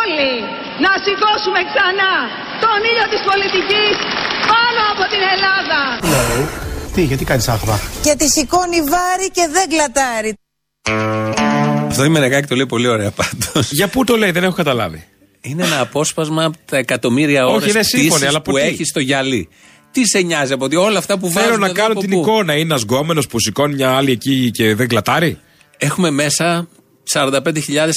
όλοι 0.00 0.30
να 0.84 0.90
σηκώσουμε 1.04 1.60
ξανά 1.70 2.12
τον 2.64 2.78
ήλιο 2.90 3.06
της 3.12 3.20
πολιτικής 3.30 3.94
πάνω 4.52 4.80
από 4.92 5.04
την 5.12 5.22
Ελλάδα. 5.34 5.80
Τι, 6.94 7.02
γιατί 7.02 7.24
κάνεις 7.24 7.48
άχβα. 7.48 7.80
Και 8.02 8.14
τη 8.18 8.28
σηκώνει 8.28 8.76
βάρη 8.80 9.30
και 9.32 9.48
δεν 9.52 9.68
κλατάρει. 9.68 10.34
Αυτό 11.88 12.04
η 12.04 12.08
Μενεγάκη 12.08 12.46
το 12.46 12.54
λέει 12.54 12.66
πολύ 12.66 12.86
ωραία 12.86 13.10
πάντως. 13.10 13.72
Για 13.72 13.88
πού 13.88 14.04
το 14.04 14.16
λέει, 14.16 14.30
δεν 14.30 14.44
έχω 14.44 14.54
καταλάβει. 14.54 15.04
Είναι 15.40 15.64
ένα 15.64 15.80
απόσπασμα 15.80 16.44
από 16.44 16.56
τα 16.64 16.76
εκατομμύρια 16.76 17.46
Όχι, 17.46 17.54
ώρες 17.54 17.68
είναι 17.68 17.82
σύμφωνοι, 17.82 18.26
αλλά 18.26 18.38
από 18.38 18.50
που 18.50 18.56
τι; 18.56 18.62
έχει 18.62 18.84
στο 18.84 19.00
γυαλί. 19.00 19.48
Τι 19.90 20.06
σε 20.08 20.18
νοιάζει 20.20 20.52
από 20.52 20.64
ότι 20.64 20.76
όλα 20.76 20.98
αυτά 20.98 21.18
που 21.18 21.28
Θέλω 21.28 21.44
βάζουν 21.44 21.60
να 21.60 21.66
εδώ 21.66 21.74
κάνω 21.74 21.92
από 21.92 22.00
την 22.00 22.10
πού; 22.10 22.18
εικόνα. 22.20 22.52
Είναι 22.52 22.62
ένας 22.62 22.82
γκόμενος 22.82 23.26
που 23.26 23.40
σηκώνει 23.40 23.74
μια 23.74 23.90
άλλη 23.90 24.10
εκεί 24.10 24.50
και 24.50 24.74
δεν 24.74 24.88
κλατάρει. 24.88 25.38
Έχουμε 25.78 26.10
μέσα 26.10 26.68
45.000 27.12 27.32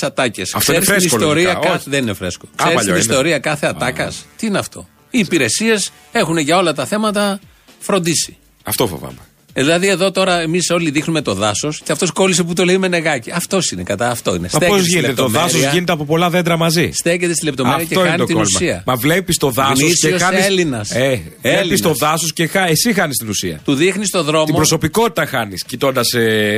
ατάκες. 0.01 0.53
Αυτό 0.55 0.71
είναι 0.73 0.81
την 0.81 0.89
φρέσκο, 0.93 1.15
ιστορία 1.15 1.43
λογικά, 1.43 1.59
κάθε. 1.59 1.75
όχι. 1.77 1.89
Δεν 1.89 2.01
είναι 2.01 2.13
φρέσκο. 2.13 2.45
Α, 2.45 2.49
Ξέρεις 2.55 2.69
την 2.71 2.77
παλιό 2.77 2.91
είναι. 2.91 2.99
ιστορία 3.13 3.39
κάθε 3.39 3.67
ατάκας; 3.67 4.25
Τι 4.35 4.47
είναι 4.47 4.57
αυτό; 4.57 4.87
Οι 5.09 5.19
υπηρεσίες 5.19 5.91
έχουν 6.11 6.37
για 6.37 6.57
όλα 6.57 6.73
τα 6.73 6.85
θέματα 6.85 7.39
φροντίσει. 7.79 8.37
Αυτό 8.67 8.87
φοβάμαι. 8.87 9.17
Ε, 9.53 9.61
Δηλαδή 9.63 9.87
εδώ 9.87 10.11
τώρα 10.11 10.39
εμείς 10.39 10.69
όλοι 10.69 10.89
δείχνουμε 10.89 11.21
το 11.21 11.33
δάσος 11.33 11.81
και 11.83 11.91
αυτός 11.91 12.11
κόλλησε 12.11 12.43
που 12.43 12.53
το 12.53 12.65
λέει 12.65 12.77
με 12.77 12.87
νεγάκι. 12.87 13.31
Αυτός 13.31 13.71
είναι 13.71 13.83
κατά 13.83 14.09
αυτό 14.09 14.29
είναι. 14.35 14.39
Μα 14.41 14.47
Στέκεται 14.47 14.69
πώς 14.71 14.81
στη 14.81 14.89
γίνεται, 14.89 15.13
το 15.13 15.21
λεπτομέρεια. 15.23 15.57
δάσο 15.59 15.69
γίνεται 15.73 15.91
από 15.91 16.05
πολλά 16.05 16.29
δέντρα 16.29 16.57
μαζί; 16.57 16.91
Στέκεται 16.93 17.33
στη 17.33 17.45
λεπτομέρεια 17.45 17.81
Αυτό 17.83 17.93
και 17.93 17.99
είναι 17.99 18.07
χάνει 18.07 18.19
το 18.19 18.25
την 18.25 18.35
κόλμα. 18.35 18.49
ουσία. 18.55 18.83
Μα 18.85 18.95
βλέπεις 18.95 19.37
το 19.37 19.49
δάσος 19.51 19.77
και 19.79 19.83
Γνήσιος 19.85 20.21
χάνει. 20.21 20.37
Έλληνας. 20.41 20.91
Ε, 20.91 21.07
βλέπεις 21.07 21.31
Έλληνας. 21.41 21.79
το 21.81 21.93
δάσος 21.93 22.33
και 22.33 22.47
χα... 22.47 22.67
εσύ 22.67 22.93
χάνεις 22.93 23.17
την 23.17 23.29
ουσία. 23.29 23.59
Του 23.63 23.73
δείχνεις 23.75 24.09
το 24.09 24.23
δρόμο. 24.23 24.45
Την 24.45 24.55
προσωπικότητα 24.55 25.25
χάνεις 25.25 25.63
κοιτώντας 25.63 26.07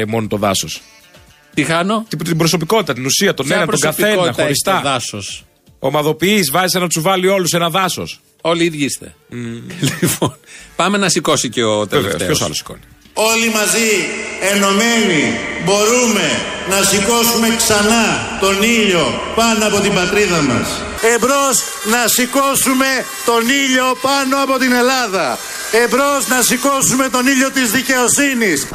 μόνο 0.07 0.27
το 0.27 0.37
δάσος. 0.37 0.81
Τι 1.53 1.63
χάνω; 1.63 2.05
Την, 2.07 2.23
την 2.23 2.37
προσωπικότητα, 2.37 2.93
την 2.93 3.05
ουσία, 3.05 3.33
τον 3.33 3.45
Ποια 3.45 3.55
ένα, 3.55 3.65
τον 3.65 3.79
καθένα, 3.79 4.07
προσωπικότητα 4.07 4.29
έχει 4.31 4.41
χωριστά. 4.41 4.81
το 4.81 4.89
δάσος; 4.89 5.43
Ομαδοποιείς, 5.79 6.51
βάζεις 6.51 6.73
ένα 6.73 6.87
τσουβάλι 6.87 7.27
όλους 7.27 7.49
σε 7.49 7.55
ένα 7.55 7.69
δάσος. 7.69 8.19
Όλοι 8.41 8.61
οι 8.63 8.65
ίδιοι 8.65 8.83
είστε. 8.85 9.15
Λοιπόν, 10.01 10.37
πάμε 10.75 10.97
να 10.97 11.09
σηκώσει 11.09 11.49
και 11.49 11.63
ο 11.63 11.77
Βέβαια, 11.77 11.87
τελευταίος. 11.89 12.25
ποιος 12.25 12.41
άλλος 12.41 12.57
σηκώνει; 12.57 12.79
Όλοι 13.13 13.49
μαζί, 13.49 13.91
ενωμένοι, 14.53 15.23
μπορούμε 15.65 16.27
να 16.69 16.83
σηκώσουμε 16.83 17.55
ξανά 17.57 18.37
τον 18.39 18.63
ήλιο 18.63 19.21
πάνω 19.35 19.65
από 19.67 19.79
την 19.79 19.93
πατρίδα 19.93 20.41
μας. 20.41 20.67
Εμπρός 21.13 21.57
να 21.91 22.07
σηκώσουμε 22.07 22.85
τον 23.25 23.41
ήλιο 23.49 23.97
πάνω 24.01 24.43
από 24.43 24.57
την 24.59 24.71
Ελλάδα. 24.71 25.37
Εμπρός 25.83 26.27
να 26.27 26.41
σηκώσουμε 26.41 27.09
τον 27.09 27.27
ήλιο 27.27 27.51
της 27.51 27.71
δικαιοσύνης. 27.71 28.67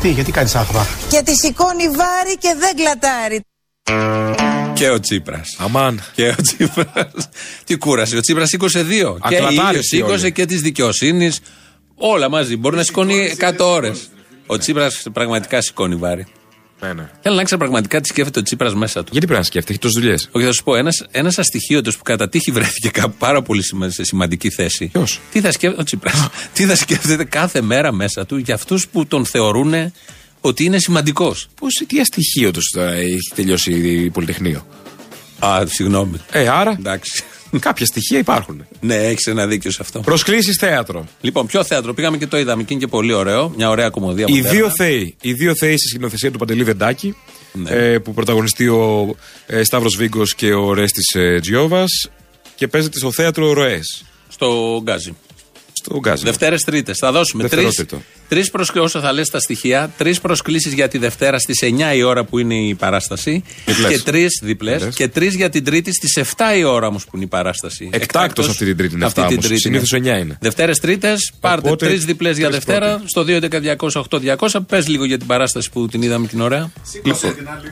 Τι, 0.00 0.08
γιατί 0.08 0.30
κάνεις 0.32 0.54
άχβα. 0.54 0.86
Και 1.08 1.22
τη 1.22 1.34
σηκώνει 1.34 1.88
βάρη 1.88 2.36
και 2.38 2.54
δεν 2.58 2.72
κλατάρει. 2.76 3.40
Και 4.74 4.90
ο 4.90 5.00
Τσίπρας. 5.00 5.56
Αμάν. 5.58 6.02
Και 6.14 6.28
ο 6.28 6.42
Τσίπρας. 6.42 7.28
Τι 7.66 7.76
κούρασε. 7.76 8.16
Ο 8.16 8.20
Τσίπρας 8.20 8.48
σήκωσε 8.48 8.82
δύο. 8.82 9.18
Και 9.28 9.34
Ακλατάριστοι 9.36 9.66
ήλιο 9.70 9.82
σήκωσε 9.82 10.22
όλοι. 10.24 10.32
και 10.32 10.46
της 10.46 10.60
δικαιοσύνης. 10.60 11.40
Όλα 11.94 12.28
μαζί. 12.30 12.56
Μπορεί 12.56 12.76
να 12.76 12.82
σηκώνει 12.82 13.34
100 13.38 13.52
ώρες. 13.58 14.08
Ο 14.46 14.58
Τσίπρας 14.58 15.02
πραγματικά 15.12 15.60
σηκώνει 15.60 15.94
βάρη. 15.94 16.26
Ναι, 16.80 16.92
ναι. 16.92 17.10
Θέλω 17.20 17.34
να 17.34 17.42
ξέρω 17.42 17.60
πραγματικά 17.60 18.00
τι 18.00 18.08
σκέφτεται 18.08 18.38
ο 18.38 18.42
Τσίπρας 18.42 18.74
μέσα 18.74 19.00
του. 19.04 19.08
Γιατί 19.12 19.26
πρέπει 19.26 19.40
να 19.40 19.46
σκέφτεται, 19.46 19.72
έχει 19.72 19.80
τόσες 19.80 20.02
δουλειές. 20.02 20.28
Όχι, 20.32 20.46
θα 20.46 20.52
σου 20.52 20.62
πω, 20.62 20.76
ένας 20.76 21.04
ένας 21.10 21.38
αστοιχείωτος 21.38 21.96
που 21.96 22.02
κατά 22.02 22.28
τύχη 22.28 22.50
βρέθηκε 22.50 22.88
κάπου 22.88 23.14
πάρα 23.18 23.42
πολύ 23.42 23.62
σημα- 23.62 23.90
σε 23.90 24.04
σημαντική 24.04 24.50
θέση. 24.50 24.88
Ποιος; 24.92 25.20
Τι 25.32 25.40
θα 25.40 25.52
σκέφτεται, 25.52 25.80
ο 25.82 25.84
Τσίπρας. 25.84 26.28
τι 26.52 26.64
θα 26.64 26.76
σκέφτεται 26.76 27.24
κάθε 27.24 27.60
μέρα 27.60 27.92
μέσα 27.92 28.26
του 28.26 28.36
για 28.36 28.54
αυτούς 28.54 28.88
που 28.88 29.06
τον 29.06 29.26
θεωρούν 29.26 29.92
ότι 30.46 30.64
είναι 30.64 30.78
σημαντικός. 30.78 31.48
Πώς, 31.60 31.82
τι 31.86 32.00
αστοιχείο 32.00 32.50
τους 32.50 32.70
τώρα 32.74 32.92
έχει 32.92 33.32
τελειώσει 33.34 33.72
η 33.72 34.10
Πολυτεχνείο; 34.10 34.66
Α, 35.38 35.62
συγγνώμη. 35.66 36.20
Ε, 36.32 36.48
άρα 36.48 36.76
Εντάξει. 36.78 37.22
κάποια 37.58 37.86
στοιχεία 37.86 38.18
υπάρχουν. 38.18 38.66
ναι, 38.80 38.94
έχεις 38.94 39.26
ένα 39.26 39.46
δίκιο 39.46 39.70
σε 39.70 39.78
αυτό. 39.80 40.00
Προσκλήσεις 40.00 40.56
θέατρο. 40.56 41.06
Λοιπόν, 41.20 41.46
ποιο 41.46 41.64
θέατρο 41.64 41.94
πήγαμε 41.94 42.16
και 42.16 42.26
το 42.26 42.38
είδαμε 42.38 42.62
και 42.62 42.72
είναι 42.74 42.82
και 42.82 42.88
πολύ 42.88 43.12
ωραίο. 43.12 43.52
Μια 43.56 43.70
ωραία 43.70 43.90
κομμωδία. 43.90 44.26
Οι 44.28 44.32
μοντέρνα. 44.32 44.50
δύο 44.50 44.70
Θεοί. 44.70 45.14
Οι 45.20 45.32
δύο 45.32 45.54
Θεοί 45.54 45.76
στη 45.76 45.88
σκηνοθεσία 45.88 46.30
του 46.30 46.38
Παντελή 46.38 46.64
Βεντάκη. 46.64 47.16
Ναι. 47.52 47.70
Ε, 47.70 47.98
που 47.98 48.14
πρωταγωνιστεί 48.14 48.68
ο 48.68 49.14
ε, 49.46 49.64
Σταύρος 49.64 49.96
Βίγκος 49.96 50.34
και 50.34 50.52
ο 50.52 50.74
Ρέστης 50.74 51.14
ε, 51.14 51.38
Τζιόβας. 51.40 52.10
Και 52.54 52.68
παίζεται 52.68 52.98
στο 52.98 53.12
θέατρο 53.12 53.52
Ροές. 53.52 54.04
Στο 54.28 54.80
Γκάζι. 54.82 55.14
Στο 55.84 55.98
Γκάζι. 55.98 56.24
Δευτέρε 56.24 56.56
Τρίτε. 56.66 56.92
Θα 56.94 57.12
δώσουμε 57.12 57.48
τρει 57.48 57.62
Δευτερότριτο. 57.62 58.02
τρεις 58.28 58.50
προσκλήσει, 58.50 58.84
όσο 58.84 59.00
θα 59.00 59.12
λε 59.12 59.22
τα 59.24 59.40
στοιχεία, 59.40 59.92
τρει 59.96 60.16
προσκλήσει 60.22 60.68
για 60.68 60.88
τη 60.88 60.98
Δευτέρα 60.98 61.38
στι 61.38 61.76
9 61.92 61.96
η 61.96 62.02
ώρα 62.02 62.24
που 62.24 62.38
είναι 62.38 62.54
η 62.54 62.74
παράσταση. 62.74 63.44
Διπλές. 63.64 63.90
Και 63.92 63.98
τρει 63.98 64.26
διπλέ. 64.42 64.72
Διπλές. 64.72 64.94
Και 64.94 65.08
τρει 65.08 65.26
για 65.26 65.48
την 65.48 65.64
Τρίτη 65.64 65.92
στι 65.92 66.24
7 66.36 66.58
η 66.58 66.64
ώρα 66.64 66.86
όμω 66.86 66.98
που 66.98 67.10
είναι 67.14 67.24
η 67.24 67.28
παράσταση. 67.28 67.88
Εκτάκτος 67.92 68.48
αυτή 68.48 68.64
την 68.64 68.76
Τρίτη 68.76 68.94
είναι 68.94 69.04
αυτή 69.04 69.20
αυτά 69.20 69.32
την 69.32 69.38
όμως. 69.38 69.48
Τρίτη, 69.48 69.60
Συνήθως 69.60 69.90
ναι. 69.90 70.16
9 70.16 70.20
είναι. 70.20 70.36
Δευτέρε 70.40 70.72
Τρίτε, 70.72 71.14
πάρτε 71.40 71.68
Οπότε, 71.68 71.86
τρει 71.86 71.96
διπλέ 71.96 72.30
για 72.30 72.48
τρεις 72.48 72.64
Δευτέρα 72.64 73.02
στο 73.04 73.24
2.11.208.200. 73.26 74.60
Πε 74.66 74.82
λίγο 74.86 75.04
για 75.04 75.18
την 75.18 75.26
παράσταση 75.26 75.70
που 75.70 75.86
την 75.86 76.02
είδαμε 76.02 76.26
την 76.26 76.40
ωραία. 76.40 76.72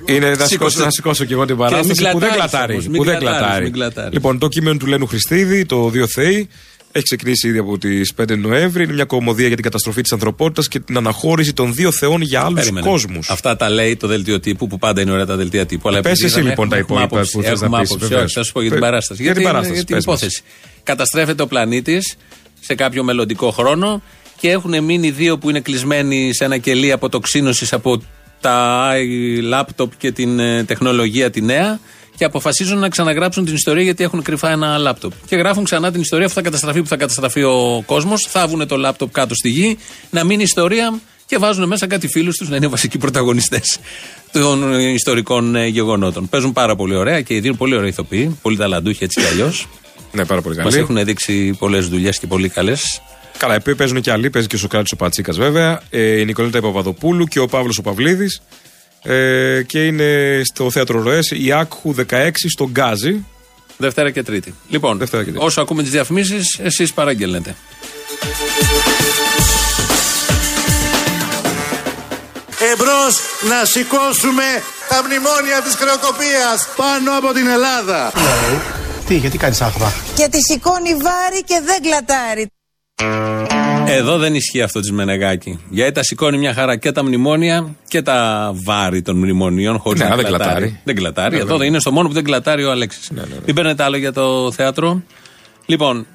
Είναι 0.07 0.27
να 0.27 0.33
Σήκωσε. 0.33 0.46
σηκώσω, 0.46 0.85
να 0.85 0.90
σηκώσω 0.90 1.25
και 1.25 1.33
εγώ 1.33 1.44
την 1.46 1.57
παράσταση 1.57 2.03
μην 2.03 2.12
που 2.12 2.18
δεν 2.18 2.33
κλατάρεις 2.33 2.51
κλατάρει. 2.51 2.72
όμως, 2.72 2.87
μην 2.87 2.96
που 2.96 3.05
δεν 3.05 3.18
κλατάρεις, 3.18 3.40
κλατάρει. 3.40 3.64
μην 3.64 3.72
κλατάρεις. 3.72 4.12
Λοιπόν, 4.12 4.38
το 4.38 4.48
κείμενο 4.48 4.77
του 4.77 4.87
Λένου 4.87 5.07
Χριστίδη, 5.07 5.66
το 5.66 5.88
Δύο 5.88 6.07
Θεοί, 6.07 6.48
έχει 6.92 7.05
ξεκινήσει 7.05 7.48
ήδη 7.48 7.59
από 7.59 7.78
τις 7.78 8.12
5 8.14 8.37
Νοέμβρη. 8.38 8.83
Είναι 8.85 8.92
μια 8.92 9.05
κομμωδία 9.05 9.46
για 9.46 9.55
την 9.57 9.64
καταστροφή 9.64 10.00
της 10.02 10.12
ανθρωπότητας 10.12 10.68
και 10.68 10.81
την 10.81 10.96
αναχώρηση 10.96 11.52
των 11.52 11.74
δύο 11.74 11.90
θεών 11.92 12.20
για 12.20 12.40
άλλους 12.44 12.61
Περίμενε. 12.61 12.87
κόσμους. 12.87 13.31
Αυτά 13.31 13.57
τα 13.57 13.70
λέει 13.70 13.96
το 13.96 14.07
δελτίο 14.07 14.40
τύπου 14.40 14.66
που 14.66 14.78
πάντα 14.78 15.00
είναι 15.00 15.11
ωραία 15.11 15.26
τα 15.26 15.37
δελτία 15.37 15.66
τύπου. 15.66 15.88
Αλλά 15.88 16.00
Πες 16.00 16.11
επειδή 16.12 16.24
εσύ 16.24 16.35
είδαμε, 16.35 16.50
λοιπόν 16.50 16.68
τα 16.68 16.76
έχουμε 16.76 17.02
υπόλοιπα 17.02 17.16
άποψη, 17.16 17.37
που 17.37 17.42
θες 17.42 17.61
να 17.61 17.66
έχουμε 17.66 17.81
πεις, 17.81 17.90
άποψη. 17.90 18.09
βεβαίως. 18.09 18.24
Όχι, 18.24 18.35
θα 18.35 18.42
σου 18.42 18.52
πω 18.52 18.61
για 18.61 18.70
την 18.70 18.78
Πε- 18.81 18.88
παράσταση. 18.88 19.22
για 19.22 19.33
την 19.33 19.40
είναι- 19.40 19.50
παράσταση, 19.50 19.76
για 19.76 19.85
την 19.87 19.94
πες 19.96 20.07
μας. 20.07 20.14
υπόθεση. 20.20 20.42
Καταστρέφεται 20.83 21.42
ο 21.42 21.46
πλανήτης 21.46 22.16
σε 22.61 22.74
κάποιο 22.74 23.05
μελλοντικό 23.05 23.50
χρόνο 23.50 24.02
και 24.40 24.50
έχουν 24.50 24.85
μείνει 24.85 25.11
δύο 25.11 25.38
που 25.38 25.50
είναι 25.50 25.61
κλεισμένοι 25.61 26.35
σε 26.35 26.44
ένα 26.44 26.59
κελί 26.59 26.92
αποτοξίνωσης 26.92 27.72
από 27.72 28.02
τα 28.40 28.90
λάπτοπ 29.42 29.92
και 29.98 30.12
την 30.12 30.38
ε, 30.38 30.64
τεχνολογία 30.64 31.31
τη 31.31 31.40
νέα 31.42 31.81
και 32.16 32.25
αποφασίζουν 32.25 32.79
να 32.79 32.88
ξαναγράψουν 32.88 33.44
την 33.44 33.55
ιστορία 33.55 33.83
γιατί 33.83 34.05
έχουν 34.05 34.22
κρυφά 34.22 34.51
ένα 34.51 34.79
λάπτοπ. 34.79 35.12
Και 35.27 35.37
γράφουν 35.37 35.64
ξανά 35.64 35.92
την 35.92 36.01
ιστορία 36.01 36.27
που 36.27 36.35
θα 36.35 36.42
καταστραφεί, 36.42 36.83
που 36.83 36.88
θα 36.88 36.96
καταστραφεί 36.96 37.42
ο 37.42 37.83
κόσμος. 37.87 38.27
Θα 38.29 38.46
βγουν 38.46 38.66
το 38.66 38.77
λάπτοπ 38.77 39.12
κάτω 39.12 39.35
στη 39.35 39.48
γη, 39.48 39.79
να 40.11 40.25
μείνει 40.25 40.42
ιστορία 40.42 41.01
και 41.27 41.38
βάζουν 41.38 41.66
μέσα 41.66 41.87
κάτι 41.87 42.09
φίλους 42.09 42.37
τους 42.37 42.48
να 42.48 42.57
είναι 42.57 42.66
βασικοί 42.66 42.98
πρωταγωνιστές 42.98 43.79
των 44.33 44.75
ε, 44.75 44.92
ιστορικών 44.92 45.57
ε, 45.57 45.66
γεγονότων. 45.66 46.29
Παίζουν 46.29 46.53
πάρα 46.53 46.77
πολύ 46.77 46.94
ωραία 46.94 47.20
και 47.20 47.35
οι 47.35 47.40
δύο 47.40 47.48
είναι 47.48 47.59
πολύ 47.59 47.75
ωραία 47.75 47.88
ηθοποιοί, 47.88 48.38
πολύ 48.42 48.57
ταλαντούχοι 48.57 49.05
έτσι 49.05 49.20
κι 49.20 49.27
αλλιώς. 49.27 49.66
Ναι, 50.14 50.25
πάρα 50.25 50.42
πολύ 50.42 50.57
Μας 50.57 50.64
καλή. 50.64 50.79
έχουν 50.79 51.05
δείξει 51.05 51.53
πολλές 51.59 51.88
δουλειές 51.88 52.18
και 52.18 52.27
πολύ 52.27 52.48
καλές. 52.48 53.03
Καλά, 53.38 53.55
επί 53.55 53.75
παίζουν 53.75 54.01
και 54.01 54.11
άλλοι. 54.11 54.31
Παίζει 54.31 54.48
και 54.48 54.57
ο 54.57 54.59
Σοκράτης 54.59 54.92
ο 54.92 54.96
Πατσίκας 54.96 55.37
βέβαια. 55.37 55.83
Ε, 55.90 56.20
η 56.20 56.25
Νικολέτα 56.25 56.61
Παπαδοπούλου 56.61 57.25
και 57.25 57.38
ο 57.38 57.46
Παύλος 57.46 57.79
ο 57.79 57.83
Παυλίδης. 57.83 58.42
Ε, 59.02 59.62
και 59.66 59.84
είναι 59.86 60.40
στο 60.44 60.70
θέατρο 60.70 61.02
Ροές 61.02 61.30
η 61.30 61.52
Άκχου 61.52 61.94
16 62.10 62.30
στο 62.52 62.68
Γκάζι. 62.70 63.24
Δευτέρα 63.76 64.10
και 64.10 64.22
Τρίτη. 64.22 64.54
Λοιπόν, 64.68 64.98
Δευτέρα 64.98 65.24
και 65.24 65.30
Τρίτη. 65.30 65.44
όσο 65.44 65.60
ακούμε 65.60 65.82
τις 65.82 65.90
διαφημίσεις, 65.90 66.58
εσείς 66.62 66.92
παραγγέλνετε. 66.92 67.54
Εμπρός 72.72 73.14
να 73.48 73.64
σηκώσουμε 73.64 74.44
τα 74.88 75.02
μνημόνια 75.04 75.62
της 75.64 75.74
χρεοκοπίας 75.74 76.68
πάνω 76.76 77.18
από 77.18 77.32
την 77.32 77.46
Ελλάδα. 77.46 78.12
Τι, 79.06 79.14
γιατί 79.14 79.38
κάνεις 79.38 79.60
άχβα. 79.60 79.92
Και 80.14 80.28
τη 80.28 80.38
σηκώνει 80.40 80.94
βάρη 80.94 81.42
και 81.44 81.60
δεν 81.64 81.82
κλατάρει. 81.82 82.46
Εδώ 83.86 84.18
δεν 84.18 84.34
ισχύει 84.34 84.62
αυτό 84.62 84.80
της 84.80 84.92
Μενεγάκη. 84.92 85.58
Γιατί 85.70 85.92
τα 85.92 86.02
σηκώνει 86.02 86.38
μια 86.38 86.54
χαρά 86.54 86.76
και 86.76 86.92
τα 86.92 87.04
μνημόνια 87.04 87.74
και 87.88 88.02
τα 88.02 88.50
βάρη 88.64 89.02
των 89.02 89.16
μνημονίων 89.16 89.78
χωρίς 89.78 90.00
Ναι, 90.00 90.08
να 90.08 90.16
δεν 90.16 90.24
κλατάρει. 90.24 90.50
κλατάρει. 90.50 90.80
Δεν 90.84 90.94
κλατάρει. 90.94 91.34
Ναι, 91.34 91.40
Εδώ 91.40 91.50
βέβαια. 91.50 91.66
είναι 91.66 91.78
στο 91.80 91.92
μόνο 91.92 92.08
που 92.08 92.14
δεν 92.14 92.24
κλατάρει 92.24 92.64
ο 92.64 92.70
Αλέξης. 92.70 93.10
Μην 93.46 93.54
παίρνετε 93.54 93.82
άλλο 93.82 93.96
για 93.96 94.12
το 94.12 94.52
θέατρο. 94.52 95.02
Λοιπόν, 95.66 96.06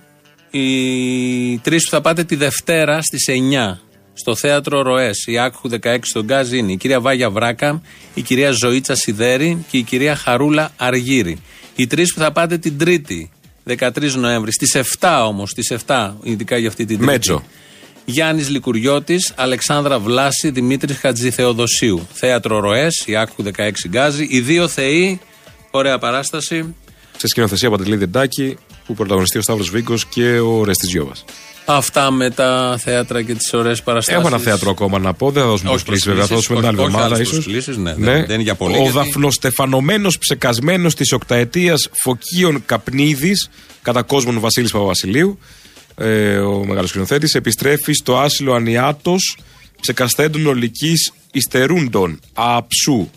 οι 0.52 1.58
τρεις 1.58 1.84
που 1.84 1.90
θα 1.90 2.02
πάτε 2.02 2.24
τη 2.24 2.36
Δευτέρα 2.36 3.02
στις 3.02 3.26
9 3.28 3.80
στο 4.14 4.36
θέατρο 4.36 4.82
Ροές, 4.82 5.26
η 5.28 5.40
Άκχου 5.40 5.70
16 5.70 5.98
στον 6.02 6.26
Γκάζ 6.26 6.52
είναι 6.52 6.72
η 6.72 6.78
κυρία 6.78 7.00
Βάγια 7.02 7.30
Βράκα, 7.30 7.82
η 8.14 8.22
κυρία 8.22 8.52
Ζωήτσα 8.52 8.96
Σιδέρη 8.96 9.66
και 9.70 9.78
η 9.78 9.82
κυρία 9.84 10.16
Χαρούλα 10.16 10.72
Αργύρη. 10.78 11.38
Οι 11.76 11.88
τρεις 11.88 12.14
που 12.14 12.20
θα 12.20 12.32
πάτε 12.32 12.58
την 12.58 12.78
Τρίτη, 12.78 13.30
13 13.68 14.16
Νοέμβρη, 14.16 14.52
στις 14.52 14.76
7 14.76 15.26
όμως, 15.28 15.50
στις 15.50 15.72
7, 15.72 16.16
ειδικά 16.24 16.58
για 16.58 16.68
αυτή 16.68 16.86
την 16.86 16.98
Τρίτη. 16.98 17.12
Μέτζο. 17.12 17.44
Γιάννης 18.06 18.50
Λικουριώτης, 18.50 19.34
Αλεξάνδρα 19.36 20.00
Βλάση, 20.00 20.50
Δημήτρης 20.50 20.98
Χατζηθεοδοσίου. 20.98 22.08
Θέατρο 22.14 22.60
Ροές, 22.60 23.04
η 23.06 23.16
Άκχου 23.16 23.44
16 23.44 23.88
Γκάζι. 23.88 24.28
Οι 24.30 24.40
δύο 24.40 24.68
θεοί, 24.68 25.20
ωραία 25.72 25.98
παράσταση. 25.98 26.76
Σε 27.18 27.28
σκηνοθεσία 27.28 27.70
Παντελή 27.70 27.96
Δεντάκη 27.96 28.58
που 28.86 28.94
πρωταγωνιστεί 28.94 29.38
ο 29.38 29.42
Σταύρος 29.42 29.70
Βίγκος 29.70 30.06
και 30.06 30.40
ο 30.40 30.64
Ρέστης 30.64 30.88
Τζιόβα. 30.88 31.14
Αυτά 31.70 32.12
με 32.12 32.30
τα 32.30 32.78
θέατρα 32.84 33.22
και 33.22 33.34
τις 33.34 33.54
ωραίες 33.54 33.82
παραστάσεις. 33.84 34.20
Έχω 34.20 34.28
ένα 34.28 34.38
θέατρο 34.38 34.70
ακόμα 34.72 35.00
να 35.00 35.14
πω, 35.14 35.32
δεν 35.32 35.44
θα 35.44 35.50
δώσουμε 35.50 35.70
Όχι 35.72 35.86
προσκλήσει 35.86 36.10
βέβαια, 36.10 36.26
θα 36.26 36.34
προσκλήσεις, 36.34 36.56
δώσουμε 36.56 36.60
την 36.60 36.68
άλλη 36.68 36.78
όχι- 36.78 36.88
όχι 36.88 36.96
εβδομάδα 36.96 37.16
άλλες 37.16 37.28
ίσως. 37.28 37.44
προσκλήσεις, 37.44 37.78
ναι, 37.78 37.94
δεν- 38.12 38.26
δεν 38.26 38.34
είναι 38.36 38.44
για 38.44 38.56
πολύ, 38.56 38.74
Ο 38.76 38.78
γιατί- 38.78 38.92
δαφνοστεφανωμένος 38.98 40.18
ψεκασμένος 40.18 40.96
της 40.96 41.12
οκταετίας 41.12 41.90
Φωκίων 42.04 42.64
Καπνίδης, 42.66 43.50
κατά 43.82 44.02
κόσμον 44.04 44.40
Βασίλης 44.40 44.72
Παπαβασιλείου, 44.72 45.40
ε, 45.98 46.38
ο 46.38 46.66
μεγάλος 46.66 46.90
σκηνοθέτης, 46.90 47.34
επιστρέφει 47.36 47.94
στο 47.94 48.18
άσυλο 48.20 48.54
Ανιάτος 48.54 49.38
ψεκαστέντων 49.82 50.46
ολικής 50.46 51.12
υστερούντων 51.32 52.20
αψού. 52.34 53.10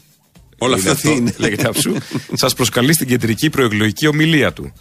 Όλα 0.59 0.75
αυτά 0.75 0.97
τι 0.97 1.11
είναι. 1.11 1.35
Λέγεται 1.37 1.69
αψού. 1.69 1.95
Σας 2.33 2.55
προσκαλεί 2.55 2.93
στην 2.93 3.07
κεντρική 3.09 3.51
προεκλογική 3.51 4.07
ομιλία 4.07 4.53
του. 4.53 4.73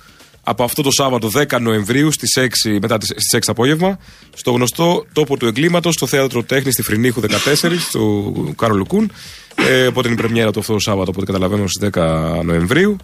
Από 0.49 0.63
αυτό 0.63 0.81
το 0.81 0.91
Σάββατο 0.91 1.31
10 1.33 1.61
Νοεμβρίου 1.61 2.11
στις 2.11 2.37
6, 2.37 2.77
μετά 2.81 2.97
τις, 2.97 3.07
στις 3.07 3.35
6 3.35 3.39
το 3.45 3.51
απόγευμα 3.51 3.99
στο 4.35 4.51
γνωστό 4.51 5.05
τόπο 5.13 5.37
του 5.37 5.45
εγκλήματος 5.45 5.93
στο 5.93 6.07
Θέατρο 6.07 6.43
Τέχνης 6.43 6.73
στη 6.73 6.81
Φρυνίχου 6.81 7.21
14 7.21 7.27
του 7.91 8.53
Κάρολου 8.57 8.85
Κούν 8.85 9.11
ε, 9.55 9.87
οπότε 9.87 10.07
είναι 10.07 10.17
η 10.17 10.21
πρεμιέρα 10.21 10.51
του 10.51 10.59
αυτό 10.59 10.73
το 10.73 10.79
Σάββατο 10.79 11.09
από 11.09 11.19
ό,τι 11.19 11.31
καταλαβαίνω 11.31 11.67
στις 11.67 11.89
10 11.93 12.43
Νοεμβρίου. 12.43 12.95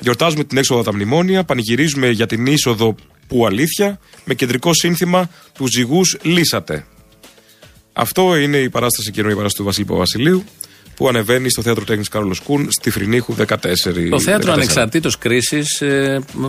Γιορτάζουμε 0.00 0.44
την 0.44 0.58
έξοδο 0.58 0.80
από 0.80 0.90
τα 0.90 0.96
μνημόνια, 0.96 1.44
πανηγυρίζουμε 1.44 2.08
για 2.08 2.26
την 2.26 2.46
είσοδο 2.46 2.94
που 3.26 3.46
αλήθεια 3.46 3.98
με 4.24 4.34
κεντρικό 4.34 4.74
σύνθημα 4.74 5.30
τους 5.52 5.70
ζυγούς 5.70 6.16
λύσατε. 6.22 6.86
Αυτό 7.92 8.36
είναι 8.36 8.56
η 8.56 8.70
παράσταση, 8.70 9.08
η 9.08 9.12
καινούργια 9.12 9.36
παράσταση 9.36 9.62
του 9.62 9.68
Βασίλη 9.68 9.84
Παπασιλείου 9.84 10.44
που 10.96 11.08
ανεβαίνει 11.08 11.50
στο 11.50 11.62
θέατρο 11.62 11.84
Τέχνης 11.84 12.08
Κάρολος 12.08 12.40
Κούν 12.40 12.68
στη 12.70 12.90
Φρυνίχου 12.90 13.34
14. 13.34 13.46
Το 14.10 14.20
θέατρο 14.20 14.50
14. 14.52 14.54
ανεξαρτήτως 14.54 15.18
κρίσης 15.18 15.82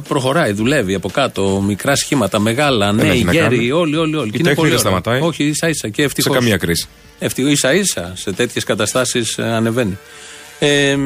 προχωράει, 0.08 0.52
δουλεύει 0.52 0.93
από 0.93 1.10
κάτω. 1.10 1.64
Μικρά 1.68 1.96
σχήματα, 1.96 2.39
μεγάλα, 2.39 2.91
νέοι, 2.91 3.10
έχει 3.10 3.24
να 3.24 3.32
γέροι, 3.32 3.56
κάνει. 3.56 3.72
όλοι, 3.72 3.96
όλοι. 3.96 4.16
όλοι. 4.16 4.28
Η 4.28 4.32
Και 4.32 4.38
είναι 4.38 4.48
τέχνη 4.50 4.56
πολύ 4.56 4.70
δεν 4.70 4.78
ωραίο. 4.78 4.78
σταματάει. 5.02 5.22
Όχι, 5.22 5.43
ίσα 5.43 5.70
ίσα 5.70 5.89
και 5.89 6.02
Σε 6.02 6.08
ευτυχώς. 6.08 6.34
καμία 6.36 6.58
κρίση. 6.58 6.88
Ευτυχώ 7.20 7.48
ίσα 7.50 7.74
ίσα 7.74 8.14
σε 8.16 8.32
τέτοιες 8.32 8.64
καταστάσεις 8.64 9.39
ανεβαίνει. 9.39 9.98
Ε, 10.60 10.98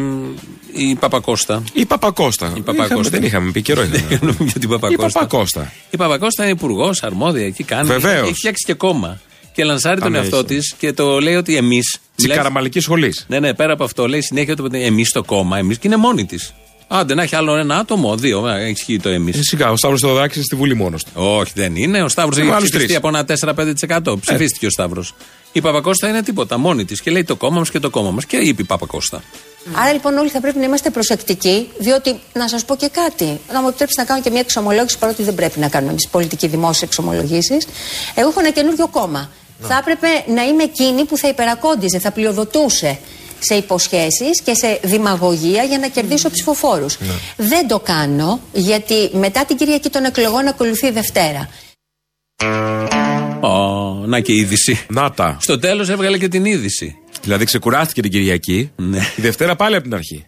η 0.73 0.95
Παπακώστα. 0.99 1.63
Η 1.73 1.85
Παπακώστα. 1.85 2.53
Η 2.57 2.59
Παπακώστα. 2.59 2.85
Είχαμε- 2.93 3.09
δεν 3.09 3.23
είχαμε 3.23 3.51
πει 3.51 3.61
καιρό. 3.61 3.83
είχαμε. 3.83 4.35
Για 4.39 4.51
την 4.51 4.61
Η 4.61 4.67
Παπακώστα. 4.67 5.19
Παπακώστα. 5.19 5.71
Η 5.89 5.97
Παπακώστα 5.97 6.43
είναι 6.43 6.51
υπουργός, 6.51 7.03
αρμόδια, 7.03 7.45
εκεί 7.45 7.63
κάνει. 7.63 7.87
Βεβαίως. 7.87 8.23
Έχει 8.23 8.33
φτιάξει 8.33 8.65
και 8.65 8.73
κόμμα. 8.73 9.19
Και 9.59 9.65
λανσάρει 9.65 9.99
τον 9.99 10.07
Α, 10.07 10.09
ναι, 10.09 10.17
εαυτό 10.17 10.37
έχει. 10.37 10.45
της 10.45 10.73
και 10.77 10.93
το 10.93 11.19
λέει 11.19 11.35
ότι 11.35 11.55
εμείς. 11.55 11.97
Της 12.15 12.27
καραμαλικής 12.27 12.83
σχολής. 12.83 13.25
Ναι, 13.27 13.39
ναι, 13.39 13.53
πέρα 13.53 13.73
από 13.73 13.83
αυτό 13.83 14.07
λέει 14.07 14.21
συνέχεια 14.21 14.55
το 14.55 14.67
εμείς 14.71 15.09
το 15.09 15.23
κόμμα, 15.23 15.57
εμείς 15.57 15.77
και 15.77 15.87
είναι 15.87 15.95
μόνη 15.95 16.25
της. 16.25 16.53
Άντε 16.87 17.13
να 17.13 17.23
έχει 17.23 17.35
άλλο 17.35 17.55
ένα 17.55 17.77
άτομο, 17.77 18.15
δύο, 18.17 18.47
ε, 18.47 18.69
ισχύει 18.69 18.99
το 18.99 19.09
εμείς. 19.09 19.37
Ε, 19.37 19.41
Σιγά, 19.43 19.71
ο 19.71 19.75
Σταύρος 19.75 19.99
Θεοδωράκης 20.01 20.35
είναι 20.35 20.45
στη 20.45 20.55
Βουλή 20.55 20.75
μόνος 20.75 21.03
του. 21.03 21.11
Όχι, 21.15 21.51
δεν 21.55 21.75
είναι. 21.75 22.03
Ο 22.03 22.07
Σταύρος 22.09 22.37
Ε, 22.37 22.41
έχει 22.41 22.49
άλλους 22.49 22.63
ψηφιστεί 22.69 22.85
τρεις. 22.85 22.97
από 22.97 23.07
ένα 23.07 23.25
4-5%. 23.25 24.19
Ψηφίστηκε 24.19 24.65
ο 24.65 24.69
Σταύρος. 24.69 25.15
Η 25.51 25.61
Παπακώστα 25.61 26.07
είναι 26.07 26.21
τίποτα, 26.23 26.57
μόνη 26.57 26.85
της. 26.85 27.01
Και 27.01 27.11
λέει 27.11 27.23
το 27.23 27.35
κόμμα 27.35 27.57
μας 27.59 27.69
και 27.69 27.79
το 27.79 27.89
κόμμα 27.89 28.11
μας. 28.11 28.25
Και 28.25 28.37
είπε 28.37 28.61
η 28.61 28.65
Παπακώστα. 28.65 29.23
Άρα 29.73 29.93
λοιπόν 29.93 30.17
όλοι 30.17 30.29
θα 30.29 30.41
πρέπει 30.41 30.57
να 30.57 30.63
είμαστε 30.63 30.89
προσεκτικοί, 30.89 31.67
διότι 31.79 32.19
να 32.33 32.47
σας 32.47 32.65
πω 32.65 32.75
και 32.75 32.89
κάτι. 32.91 33.39
Να 33.53 33.61
μου 33.61 33.67
επιτρέψετε 33.67 34.01
να 34.01 34.07
κάνω 34.07 34.21
και 34.21 34.29
μια 34.29 34.39
εξομολόγηση, 34.39 34.97
παρότι 34.97 35.23
δεν 35.23 35.35
πρέπει 35.35 35.59
να 35.59 35.67
κάνουμε 35.69 35.91
εμείς 35.91 36.07
πολιτική 36.07 36.47
δημόσια 36.47 36.87
εξομολογήσεις. 36.87 37.67
Εγώ 38.15 38.29
έχω 38.29 38.39
ένα 38.39 38.51
καινούριο 38.51 38.87
κόμμα. 38.87 39.29
Θα 39.61 39.77
έπρεπε 39.77 40.07
να 40.33 40.43
είμαι 40.43 40.63
εκείνη 40.63 41.05
που 41.05 41.17
θα 41.17 41.27
υπερακόντιζε, 41.27 41.99
θα 41.99 42.11
πλειοδοτούσε 42.11 42.99
σε 43.39 43.55
υποσχέσεις 43.55 44.41
και 44.43 44.53
σε 44.53 44.79
δημαγωγία 44.83 45.63
για 45.63 45.77
να 45.77 45.87
κερδίσω 45.87 46.29
ψηφοφόρους. 46.29 46.97
Δεν 47.37 47.67
το 47.67 47.79
κάνω 47.79 48.39
γιατί 48.53 49.09
μετά 49.13 49.45
την 49.45 49.57
Κυριακή 49.57 49.89
των 49.89 50.03
εκλογών 50.03 50.47
ακολουθεί 50.47 50.87
η 50.87 50.91
Δευτέρα. 50.91 51.49
Ω, 53.41 53.93
να 54.05 54.19
και 54.19 54.31
η 54.31 54.35
είδηση. 54.35 54.85
Να 54.89 55.11
τα. 55.11 55.37
Στο 55.41 55.59
τέλος 55.59 55.89
έβγαλε 55.89 56.17
και 56.17 56.27
την 56.27 56.45
είδηση. 56.45 56.95
Δηλαδή 57.21 57.45
ξεκουράστηκε 57.45 58.01
την 58.01 58.11
Κυριακή. 58.11 58.71
Ναι. 58.75 58.97
Η 59.15 59.21
Δευτέρα 59.21 59.55
πάλι 59.55 59.75
από 59.75 59.83
την 59.83 59.93
αρχή. 59.93 60.25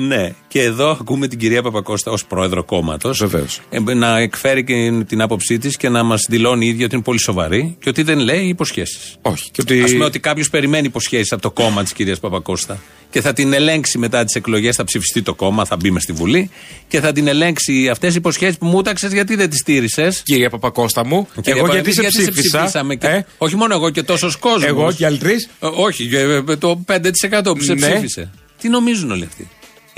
Ναι, 0.00 0.34
και 0.48 0.62
εδώ 0.62 0.90
ακούμε 0.90 1.28
την 1.28 1.38
κυρία 1.38 1.62
Παπακώστα 1.62 2.10
ως 2.10 2.24
πρόεδρο 2.24 2.64
κόμματος. 2.64 3.18
Βεβαίως. 3.18 3.60
να 3.94 4.18
εκφέρει 4.18 4.64
και 4.64 5.04
την 5.06 5.20
άποψή 5.20 5.58
της 5.58 5.76
και 5.76 5.88
να 5.88 6.02
μας 6.02 6.26
δηλώνει 6.28 6.66
η 6.66 6.68
ίδια 6.68 6.84
ότι 6.84 6.94
είναι 6.94 7.04
πολύ 7.04 7.18
σοβαρή 7.18 7.76
και 7.80 7.88
ότι 7.88 8.02
δεν 8.02 8.18
λέει 8.18 8.46
υποσχέσεις. 8.48 9.16
Όχι. 9.22 9.50
Και 9.50 9.60
ότι... 9.60 9.82
Α 9.82 9.86
πούμε 9.86 10.04
ότι 10.04 10.20
κάποιος 10.20 10.50
περιμένει 10.50 10.86
υποσχέσεις 10.86 11.32
από 11.32 11.42
το 11.42 11.50
κόμμα 11.50 11.82
της 11.82 11.92
κυρίας 11.92 12.20
Παπακώστα 12.20 12.78
και 13.10 13.20
θα 13.20 13.32
την 13.32 13.52
ελέγξει 13.52 13.98
μετά 13.98 14.24
τις 14.24 14.34
εκλογές, 14.34 14.76
θα 14.76 14.84
ψηφιστεί 14.84 15.22
το 15.22 15.34
κόμμα, 15.34 15.64
θα 15.64 15.76
μπει 15.76 15.90
μες 15.90 16.02
στη 16.02 16.12
Βουλή 16.12 16.50
και 16.88 17.00
θα 17.00 17.12
την 17.12 17.26
ελέγξει 17.26 17.88
αυτές 17.88 18.12
οι 18.12 18.16
υποσχέσεις 18.16 18.58
που 18.58 18.66
μου 18.66 18.82
τάξες 18.82 19.12
γιατί 19.12 19.34
δεν 19.34 19.50
τις 19.50 19.58
στήρισες. 19.58 20.22
Κυρία 20.24 20.50
Παπακώστα 20.50 21.04
μου, 21.04 21.28
εγώ 21.44 21.66
γιατί 21.72 21.92
σε 21.92 22.02
ψήφισα. 22.02 22.70
Και, 22.98 23.06
ε, 23.06 23.24
όχι 23.38 23.56
μόνο 23.56 23.74
εγώ 23.74 23.90
και 23.90 24.02
τόσος 24.02 24.36
κόσμος. 24.36 24.64
εγώ 24.64 24.92
και 24.92 25.06
άλλοι 25.06 25.18
τρεις. 25.18 25.48
όχι, 25.58 26.08
ε, 26.12 26.42
ε, 26.48 26.56
το 26.56 26.84
5% 26.86 27.54
που 27.56 27.62
σε 27.62 27.74
Ναι. 27.74 27.90
ψήφισε. 27.90 28.30
Τι 28.60 28.68
νομίζουν 28.68 29.10
όλοι 29.10 29.24
αυτοί; 29.24 29.48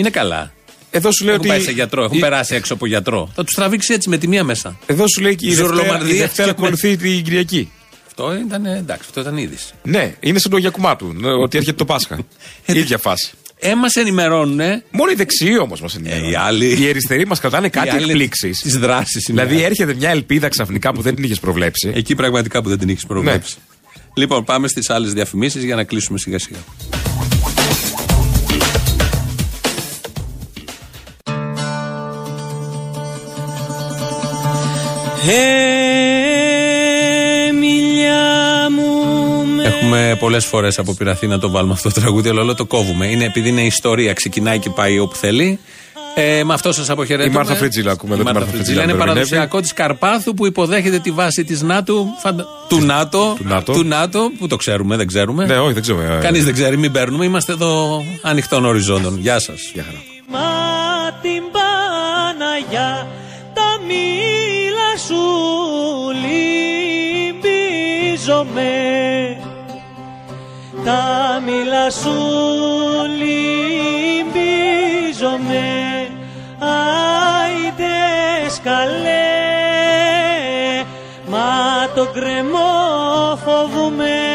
Είναι 0.00 0.10
καλά. 0.10 0.52
Εδώ 0.90 1.12
σου 1.12 1.24
λέω 1.24 1.34
Έχουν 1.34 1.44
ότι. 1.46 1.56
πάει 1.56 1.64
σε 1.66 1.70
γιατρό, 1.72 2.04
έχουν 2.04 2.16
η- 2.16 2.20
περάσει 2.20 2.54
έξω 2.54 2.74
από 2.74 2.86
γιατρό. 2.86 3.30
Θα 3.34 3.44
τους 3.44 3.54
τραβήξει 3.54 3.92
έτσι 3.92 4.08
με 4.08 4.18
τη 4.18 4.28
μία 4.28 4.44
μέσα. 4.44 4.78
Εδώ 4.86 5.04
σου 5.14 5.20
λέει 5.22 5.34
και 5.34 5.46
η 5.46 5.48
Δευτέρα, 5.54 5.68
Ζουρλομανδία 5.74 6.14
η 6.14 6.18
Δευτέρα 6.18 6.52
και- 6.52 6.54
ακολουθεί 6.58 6.96
την 6.96 7.22
Κυριακή. 7.24 7.70
Αυτό 8.06 8.36
ήταν 8.46 8.66
εντάξει, 8.66 9.02
αυτό 9.06 9.20
ήταν 9.20 9.36
είδηση. 9.36 9.72
Ναι, 9.82 10.14
είναι 10.20 10.38
σαν 10.38 10.50
το 10.50 10.56
Γιακουμάτου, 10.56 11.12
ναι, 11.12 11.28
ότι 11.32 11.56
έρχεται 11.58 11.76
το 11.76 11.84
Πάσχα. 11.84 12.18
Ε, 12.66 12.78
ίδια 12.78 12.98
φάση. 12.98 13.30
Ε, 13.58 13.74
μας 13.74 13.94
ενημερώνουν. 13.94 14.60
Μόνο 14.90 15.10
οι 15.10 15.14
δεξιοί 15.14 15.58
όμως 15.60 15.80
μας 15.80 15.94
ενημερώνουν. 15.94 16.30
οι 16.30 16.34
άλλοι- 16.34 16.80
Οι 16.80 16.88
αριστεροί 16.88 17.26
μας 17.26 17.40
κρατάνε 17.40 17.68
κάτι 17.68 17.88
άλλοι 17.88 18.04
εκπλήξεις. 18.04 18.60
τις 18.60 18.78
δράσεις 18.78 19.28
είναι. 19.28 19.44
Δηλαδή 19.44 19.64
έρχεται 19.64 19.94
μια 19.94 20.10
ελπίδα 20.10 20.48
ξαφνικά 20.48 20.92
που 20.92 21.02
δεν 21.02 21.14
την 21.14 21.24
είχες 21.24 21.40
προβλέψει. 21.40 21.90
Εκεί 21.94 22.14
πραγματικά 22.14 22.62
που 22.62 22.68
δεν 22.68 22.78
την 22.78 22.88
έχει 22.88 23.06
προβλέψει. 23.06 23.54
Ναι. 23.56 24.02
Λοιπόν, 24.14 24.44
πάμε 24.44 24.68
στις 24.68 24.90
άλλες 24.90 25.12
διαφημίσεις 25.12 25.64
για 25.64 25.74
να 25.74 25.84
κλείσουμε 25.84 26.18
σιγά 26.18 26.38
σιγά. 26.38 26.58
Έχουμε 39.64 40.16
πολλές 40.18 40.44
φορές 40.44 40.78
αποπειραθεί 40.78 41.26
να 41.26 41.38
το 41.38 41.50
βάλουμε 41.50 41.72
αυτό 41.72 41.88
το 41.92 42.00
τραγούδι, 42.00 42.28
αλλά 42.28 42.40
όλο 42.40 42.54
το 42.54 42.64
κόβουμε. 42.66 43.06
Είναι 43.06 43.24
επειδή 43.24 43.48
είναι 43.48 43.60
ιστορία, 43.64 44.12
ξεκινάει 44.12 44.58
και 44.58 44.70
πάει 44.70 44.98
όπου 44.98 45.16
θέλει. 45.16 45.58
Ε, 46.14 46.44
με 46.44 46.52
αυτό 46.54 46.72
σας 46.72 46.90
αποχαιρετούμε. 46.90 47.32
Η 47.34 47.36
Μάρθα 47.36 47.54
Φρίτζιλα 47.54 47.92
ακούμε 47.92 48.14
Η 48.14 48.18
εδώ, 48.20 48.24
τη 48.28 48.32
Μάρθα 48.34 48.40
Μάρθα 48.40 48.56
Φρίτζιλα 48.56 48.82
Φρίτζιλα 48.82 48.82
είναι 48.82 48.92
που 48.92 49.08
ερμηνεύει. 49.10 49.30
παραδοσιακό 49.30 49.60
της 49.60 49.72
Καρπάθου 49.72 50.34
που 50.34 50.46
υποδέχεται 50.46 50.98
τη 50.98 51.10
βάση 51.10 51.44
της 51.44 51.62
ΝΑΤΟ, 51.62 52.06
φαντα- 52.22 52.46
του, 52.68 52.80
ΝΑΤΟ, 52.80 53.34
Του 53.38 53.44
ΝΑΤΟ. 53.48 53.72
του 53.72 53.84
ΝΑΤΟ, 53.84 54.30
που 54.38 54.46
το 54.46 54.56
ξέρουμε, 54.56 54.96
δεν 54.96 55.06
ξέρουμε. 55.06 55.46
Ναι, 55.46 55.58
όχι, 55.58 55.72
δεν 55.72 55.82
ξέρω. 55.82 56.00
ε, 56.00 56.18
Κανείς 56.22 56.44
δεν 56.44 56.52
ξέρει, 56.52 56.76
μην 56.76 56.92
παίρνουμε. 56.92 57.24
Είμαστε 57.24 57.52
εδώ 57.52 58.02
ανοιχτών 58.22 58.64
οριζόντων. 58.64 59.18
Γεια 59.20 59.38
σας. 59.38 59.70
Γεια 59.74 59.84
χαρά. 59.86 59.98
Λυμπίζομαι 68.60 69.36
τα 70.84 71.42
μήλα 71.44 71.90
σου 71.90 72.16
λυμπίζομαι 73.18 74.48
άιντε 76.58 77.96
σκαλέ. 78.48 79.38
Μα 81.26 81.88
το 81.94 82.06
κρεμό 82.06 82.72
φοβούμαι 83.44 84.29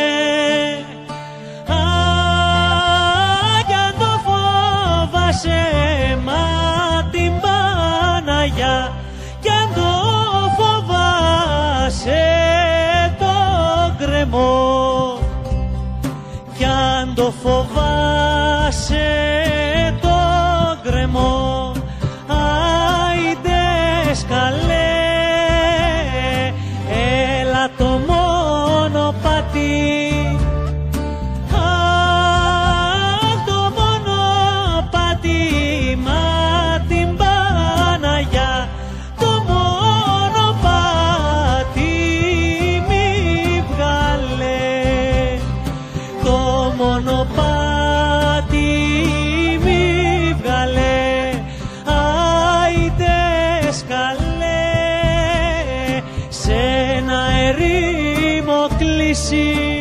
το 17.26 17.32
φοβάσαι 17.32 19.06
sim 59.16 59.75